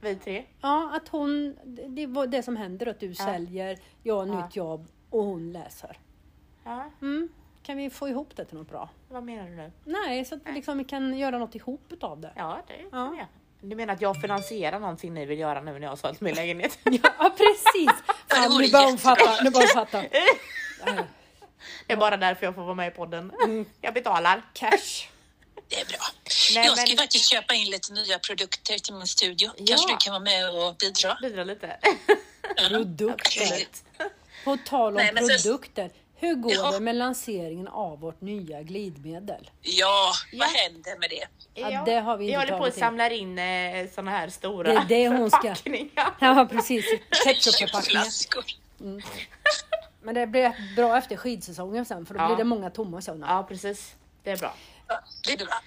Vi 0.02 0.16
tre? 0.16 0.44
Ja, 0.62 0.92
att 0.96 1.08
hon, 1.10 1.56
det- 1.66 1.88
det 1.96 2.08
var 2.08 2.28
det 2.28 2.44
som 2.44 2.58
händer 2.58 2.86
att 2.88 3.00
du 3.00 3.16
säljer, 3.16 3.78
jag 4.04 4.16
har 4.18 4.26
Ja. 4.28 4.46
nytt 4.46 4.56
jobb 4.56 4.88
och 5.12 5.24
hon 5.24 5.52
läser. 5.54 5.98
Ja, 6.64 6.92
Mm. 7.02 7.30
Kan 7.64 7.78
vi 7.78 7.90
få 7.90 8.10
ihop 8.10 8.30
det 8.36 8.46
till 8.46 8.58
något 8.58 8.70
bra? 8.70 8.90
vad 9.10 9.24
menar 9.24 9.50
du 9.50 9.56
nu? 9.56 9.72
Nej, 9.86 10.26
så 10.26 10.36
att 10.36 10.42
vi 10.46 10.52
liksom 10.52 10.86
kan 10.86 11.18
göra 11.18 11.38
något 11.38 11.56
ihop 11.56 11.82
utav 11.90 12.22
det. 12.22 12.32
Ja, 12.36 12.62
det 12.68 12.74
kan 12.74 13.00
Ja. 13.00 13.10
vi 13.10 13.18
göra. 13.18 13.28
Du 13.62 13.76
menar 13.76 13.94
att 13.94 14.02
jag 14.02 14.22
finansierar 14.22 14.80
någonting 14.80 15.14
ni 15.14 15.26
vill 15.26 15.40
göra 15.40 15.62
nu 15.62 15.72
när 15.74 15.80
jag 15.82 15.90
har 15.90 15.96
sålt 15.96 16.22
min 16.22 16.36
lägenhet? 16.36 16.80
Ja, 16.84 17.34
precis! 17.38 17.92
det 18.28 18.36
Fan, 18.36 18.58
nu 18.62 18.72
börjar 18.72 18.86
hon 18.86 18.98
fatta. 18.98 19.44
Nu 19.44 19.50
börjar 19.52 19.76
hon 19.76 19.86
fatta. 19.86 20.04
Det 21.88 21.94
är 21.94 21.98
bara 21.98 22.18
därför 22.18 22.46
jag 22.46 22.56
får 22.56 22.62
vara 22.64 22.76
med 22.76 22.88
i 22.88 22.92
podden. 22.92 23.32
Jag 23.82 23.94
betalar. 23.94 24.42
Cash. 24.54 25.08
det 25.68 25.76
är 25.82 25.86
bra. 25.86 25.98
Nej, 26.56 26.66
jag 26.66 26.78
ska 26.78 26.90
men- 26.92 26.98
faktiskt 26.98 27.30
köpa 27.30 27.54
in 27.54 27.70
lite 27.70 27.94
nya 27.94 28.20
produkter 28.20 28.78
till 28.78 28.94
min 28.94 29.08
studio. 29.08 29.50
Ja. 29.58 29.66
Kanske 29.68 29.94
du 29.94 29.98
kan 29.98 30.12
vara 30.14 30.24
med 30.24 30.50
och 30.68 30.76
bidra? 30.76 31.18
Bidra 31.22 31.44
lite. 31.44 31.78
Produkter. 32.70 33.42
Absolut. 33.42 33.84
På 34.44 34.58
tal 34.66 34.88
om 34.88 34.94
Nej, 34.94 35.12
men 35.14 35.28
så- 35.28 35.44
produkter. 35.44 35.92
Hur 36.16 36.36
går 36.36 36.52
Ja. 36.54 36.72
det 36.72 36.80
med 36.80 36.96
lanseringen 36.96 37.68
av 37.68 38.00
vårt 38.00 38.22
nya 38.22 38.62
glidmedel? 38.62 39.50
Ja, 39.62 40.12
vad 40.34 40.48
Ja. 40.48 40.52
händer 40.56 41.00
med 41.00 41.10
det? 41.10 41.28
Ja, 41.62 41.84
det 41.86 41.96
har 42.00 42.18
vi 42.18 42.24
inte 42.26 42.34
jag 42.34 42.40
håller 42.40 42.52
på 42.52 42.58
tagit 42.58 42.72
att 42.74 42.78
in. 42.78 42.82
samla 42.82 43.10
in 43.10 43.40
eh, 43.40 43.90
såna 43.96 44.12
här 44.12 44.30
stora 44.30 44.74
Det 44.74 44.96
är 44.96 45.10
det 45.10 45.18
hon 45.18 45.32
ska-. 45.32 45.56
Ja, 46.20 46.48
precis. 46.52 46.86
Ketchupförpackningar. 47.26 48.02
Flaskor. 48.02 48.44
Men 50.02 50.16
det 50.16 50.28
blir 50.28 50.76
bra 50.76 50.98
efter 50.98 51.18
skidsäsongen 51.18 51.86
sen 51.86 52.06
för 52.06 52.14
då 52.14 52.20
Ja. 52.20 52.28
blir 52.28 52.38
det 52.38 52.44
många 52.44 52.70
tomma 52.70 53.02
sådana. 53.02 53.28
Ja, 53.30 53.44
precis. 53.44 53.96
Det 54.24 54.32
är 54.32 54.38
bra. 54.38 54.54
Ja, 54.88 55.00
det 55.28 55.34
är 55.34 55.38
bra. 55.46 55.62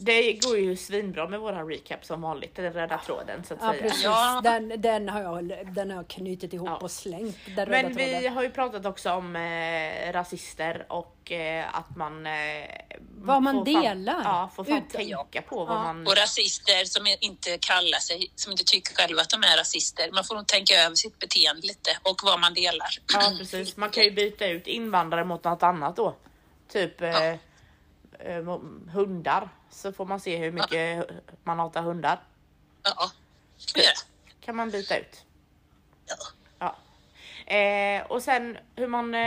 Det 0.00 0.32
går 0.32 0.58
ju 0.58 0.76
svinbra 0.76 1.28
med 1.28 1.40
våran 1.40 1.68
recap 1.68 2.04
som 2.04 2.20
vanligt, 2.22 2.54
den 2.56 2.72
röda 2.72 2.98
tråden 3.06 3.44
så 3.44 3.54
att 3.54 3.60
Ja, 3.62 3.70
säga. 3.70 3.82
precis. 3.82 4.04
Ja. 4.04 4.40
Den, 4.44 4.80
den, 4.80 5.08
har 5.08 5.20
jag, 5.20 5.66
den 5.74 5.90
har 5.90 5.96
jag 5.96 6.08
knutit 6.08 6.52
ihop 6.52 6.68
Ja. 6.68 6.76
och 6.76 6.90
slängt. 6.90 7.36
Den 7.46 7.66
röda 7.66 7.70
Men 7.88 7.96
vi 7.96 8.12
tråden. 8.12 8.32
har 8.32 8.42
ju 8.42 8.50
pratat 8.50 8.86
också 8.86 9.12
om 9.12 9.36
eh, 9.36 10.12
rasister 10.12 10.86
och 10.88 11.32
eh, 11.32 11.64
att 11.78 11.96
man... 11.96 12.26
Eh, 12.26 12.32
Vad 13.18 13.42
man 13.42 13.54
får 13.54 13.72
fan- 13.72 13.82
delar. 13.82 14.20
Ja, 14.24 14.50
får 14.56 14.64
fan 14.64 14.78
Ut- 14.78 14.90
tänka 14.90 15.42
på 15.42 15.64
vad 15.64 15.76
man... 15.80 16.06
Och 16.06 16.16
rasister 16.16 16.84
som 16.84 17.06
inte 17.20 17.58
kallar 17.60 17.98
sig, 17.98 18.30
som 18.34 18.52
inte 18.52 18.64
tycker 18.64 18.94
själva 18.94 19.20
att 19.22 19.30
de 19.30 19.42
är 19.42 19.56
rasister. 19.56 20.10
Man 20.12 20.24
får 20.24 20.34
nog 20.34 20.46
tänka 20.46 20.74
över 20.74 20.94
sitt 20.96 21.18
beteende 21.18 21.62
lite 21.66 21.90
och 22.02 22.20
vad 22.24 22.40
man 22.40 22.54
delar. 22.54 22.88
Ja 23.14 23.32
precis, 23.38 23.76
man 23.76 23.90
kan 23.90 24.04
ju 24.04 24.10
byta 24.10 24.46
ut 24.46 24.66
invandrare 24.66 25.24
mot 25.24 25.44
något 25.44 25.62
annat 25.62 25.96
då. 25.96 26.14
Typ 26.72 27.00
eh, 27.02 27.08
Ja. 27.08 27.38
eh, 28.18 28.58
hundar, 28.92 29.48
så 29.70 29.92
får 29.92 30.04
man 30.06 30.20
se 30.20 30.36
hur 30.36 30.52
mycket 30.52 31.06
man 31.44 31.58
hatar 31.58 31.82
hundar. 31.82 32.20
Ja, 32.82 33.10
det. 33.74 33.92
Kan 34.40 34.56
man 34.56 34.70
byta 34.70 34.98
ut. 34.98 35.24
Ja. 36.06 36.16
Ja. 36.58 36.76
Eh, 37.54 38.06
och 38.06 38.22
sen 38.22 38.58
hur 38.76 38.86
man, 38.86 39.14
eh, 39.14 39.20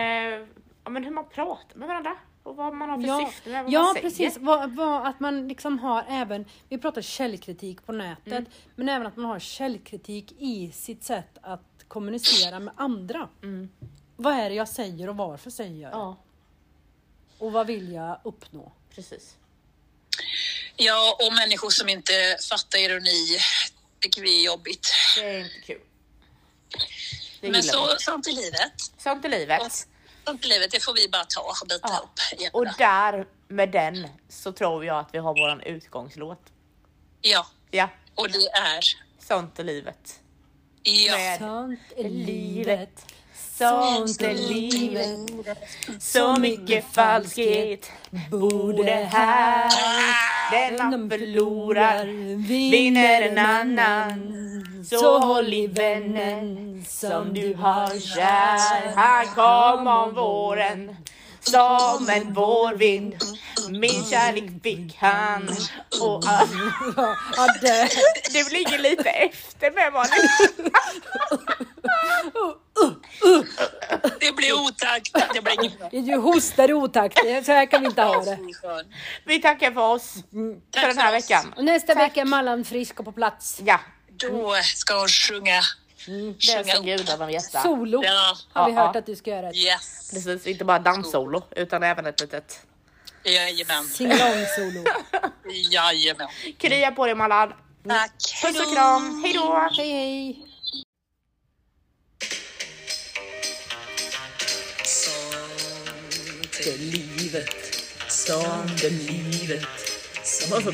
ja, 0.83 0.89
men 0.89 1.03
hur 1.03 1.11
man 1.11 1.25
pratar 1.29 1.75
med 1.77 1.87
varandra 1.87 2.15
och 2.43 2.55
vad 2.55 2.73
man 2.75 2.89
har 2.89 2.97
för 3.01 3.07
Ja, 3.07 3.25
syfte 3.31 3.49
med 3.49 3.63
vad 3.63 3.73
ja 3.73 3.81
man 3.83 3.93
säger. 3.93 4.09
precis. 4.09 4.37
Vad, 4.37 4.71
vad, 4.75 5.07
att 5.07 5.19
man 5.19 5.47
liksom 5.47 5.79
har 5.79 6.05
även, 6.09 6.45
vi 6.69 6.77
pratar 6.77 7.01
källkritik 7.01 7.85
på 7.85 7.91
nätet, 7.91 8.27
Mm. 8.33 8.45
men 8.75 8.89
även 8.89 9.07
att 9.07 9.15
man 9.17 9.25
har 9.25 9.39
källkritik 9.39 10.31
i 10.37 10.71
sitt 10.71 11.03
sätt 11.03 11.37
att 11.41 11.85
kommunicera 11.87 12.59
med 12.59 12.73
andra. 12.77 13.29
Vad 14.15 14.33
är 14.33 14.49
det 14.49 14.55
jag 14.55 14.67
säger 14.67 15.09
och 15.09 15.17
varför 15.17 15.49
säger 15.49 15.81
jag 15.81 15.91
det? 15.91 15.95
Mm. 15.95 16.07
Ja, 16.07 16.15
Och 17.39 17.51
vad 17.51 17.67
vill 17.67 17.91
jag 17.91 18.19
uppnå? 18.23 18.71
precis. 18.95 19.37
Ja, 20.85 21.17
och 21.27 21.33
människor 21.33 21.69
som 21.69 21.89
inte 21.89 22.37
fattar 22.49 22.79
ironi 22.79 23.39
tycker 23.99 24.21
vi 24.21 24.41
är 24.41 24.45
jobbigt. 24.45 24.87
Det 25.15 25.21
är 25.29 25.39
inte 25.39 25.61
kul. 25.67 25.81
Det 27.41 27.51
Men 27.51 27.63
så, 27.63 27.85
vi. 27.87 28.03
sånt 28.03 28.27
är 28.27 28.31
livet. 28.31 28.73
Sånt 28.97 29.25
är 29.25 29.29
livet. 29.29 29.87
Sånt 30.25 30.45
är 30.45 30.49
livet, 30.49 30.71
det 30.71 30.83
får 30.83 30.93
vi 30.93 31.09
bara 31.09 31.25
ta 31.25 31.41
och 31.41 31.67
bita 31.69 31.87
Ja. 31.89 31.99
upp. 32.03 32.53
Och 32.55 32.65
där 32.77 33.25
med 33.47 33.71
den 33.71 34.07
så 34.29 34.51
tror 34.51 34.85
jag 34.85 34.99
att 34.99 35.09
vi 35.13 35.17
har 35.17 35.33
våran 35.33 35.61
utgångslåt. 35.61 36.41
Ja, 37.21 37.47
Ja, 37.71 37.89
och 38.15 38.31
det 38.31 38.47
är... 38.49 38.79
sånt 39.27 39.59
är 39.59 39.63
livet. 39.63 40.19
Ja, 40.83 41.17
Med 41.17 41.39
Sånt 41.39 41.79
är 41.97 42.09
livet. 42.09 43.05
Sånt 43.61 44.21
är 44.21 44.33
livet. 44.33 45.57
Så 45.99 46.39
mycket 46.39 46.85
falskhet 46.93 47.91
borde 48.31 48.91
här. 48.91 49.71
Den 50.51 50.77
man 50.77 51.09
förlorar 51.09 52.05
vinner 52.47 53.21
en 53.21 53.37
annan. 53.37 54.37
Så 54.89 55.19
håll 55.19 55.53
i 55.53 55.67
vännen 55.67 56.85
som 56.87 57.33
du 57.33 57.53
har 57.53 57.99
kär. 57.99 58.95
Han 58.95 59.25
kom 59.25 59.87
om 59.87 60.13
våren 60.15 60.95
som 61.41 62.09
en 62.09 62.33
vårvind. 62.33 63.15
Min 63.69 64.05
kärlek 64.05 64.63
fick 64.63 64.95
han. 64.97 65.49
Och 66.01 66.23
Ja, 67.37 67.47
det. 67.61 67.89
du 68.33 68.49
ligger 68.49 68.79
lite 68.79 69.09
efter 69.09 69.71
med 69.71 69.93
Malin. 69.93 70.29
det 74.19 74.35
blir 74.35 74.53
otakt. 74.53 75.13
Det 75.33 75.41
blir. 75.41 76.01
Du 76.01 76.15
hostar 76.17 76.69
i 76.69 76.73
otakt. 76.73 77.17
Så 77.45 77.51
här 77.51 77.65
kan 77.65 77.81
vi 77.81 77.87
inte 77.87 78.01
ha 78.01 78.23
det. 78.23 78.37
Vi 79.25 79.41
tackar 79.41 79.71
för 79.71 79.81
oss 79.81 80.13
för 80.75 80.87
den 80.87 80.97
här 80.97 81.11
veckan. 81.11 81.53
Och 81.57 81.63
nästa 81.65 81.93
vecka 81.95 82.21
är 82.21 82.25
Mallan 82.25 82.65
frisk 82.65 82.99
och 82.99 83.05
på 83.05 83.11
plats. 83.11 83.61
Ja, 83.65 83.79
Då 84.09 84.55
ska 84.63 84.99
hon 84.99 85.07
sjunga. 85.07 85.61
Det 86.05 86.67
ska 86.67 86.79
gudarna 86.81 87.25
veta. 87.25 87.61
Solo 87.61 88.03
Ja, 88.03 88.35
har 88.53 88.69
vi 88.69 88.75
hört 88.75 88.95
att 88.95 89.05
du 89.05 89.15
ska 89.15 89.29
göra. 89.31 89.53
yes. 89.53 90.11
Precis, 90.13 90.47
inte 90.47 90.65
bara 90.65 90.79
danssolo 90.79 91.43
utan 91.55 91.83
även 91.83 92.05
ett 92.05 92.21
litet 92.21 92.59
Jajamän. 93.23 93.83
Singalong-solo. 93.83 94.83
Jajamän. 95.71 96.27
krya 96.57 96.91
på 96.91 97.05
dig 97.05 97.15
Mallan. 97.15 97.53
Tack. 97.87 98.41
Puss 98.41 98.59
och 98.67 98.73
kram, 98.73 99.23
hejdå! 99.23 99.69
Hej 99.77 99.89
hej! 99.91 100.45
Sånt 104.83 106.67
är 106.67 106.77
livet, 106.77 107.49
sånt 108.07 108.83
är 108.83 108.89
livet 108.89 109.67
som 110.23 110.49
borde 110.49 110.71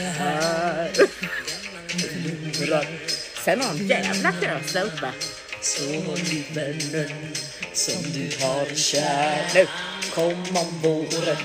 här 0.00 0.92
förlorar 0.92 0.92
Sen 3.44 3.60
har 3.60 3.70
en 3.70 3.86
jävla 3.86 4.32
kös 4.32 4.72
där 4.72 4.84
uppe. 4.84 5.12
Så 5.60 5.82
håll 5.82 6.18
i 6.18 6.44
vännen 6.54 7.10
som 7.72 8.02
du 8.12 8.44
har 8.44 8.74
kär 8.74 9.50
Nu 9.54 9.66
kom 10.14 10.56
om 10.56 10.80
våren 10.82 11.36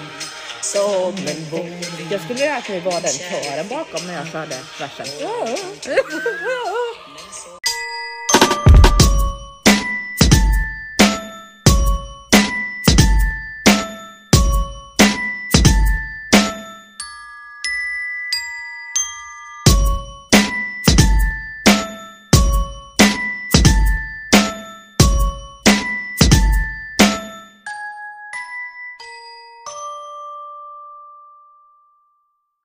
som 0.61 1.15
en 1.27 1.45
vår 1.51 1.69
Jag 2.11 2.21
skulle 2.21 2.39
göra 2.39 2.57
att 2.57 2.69
vi 2.69 2.79
var 2.79 3.01
den 3.01 3.11
kören 3.11 3.67
bakom 3.67 4.07
när 4.07 4.13
jag 4.13 4.27
körde 4.27 4.55
versen. 4.79 5.05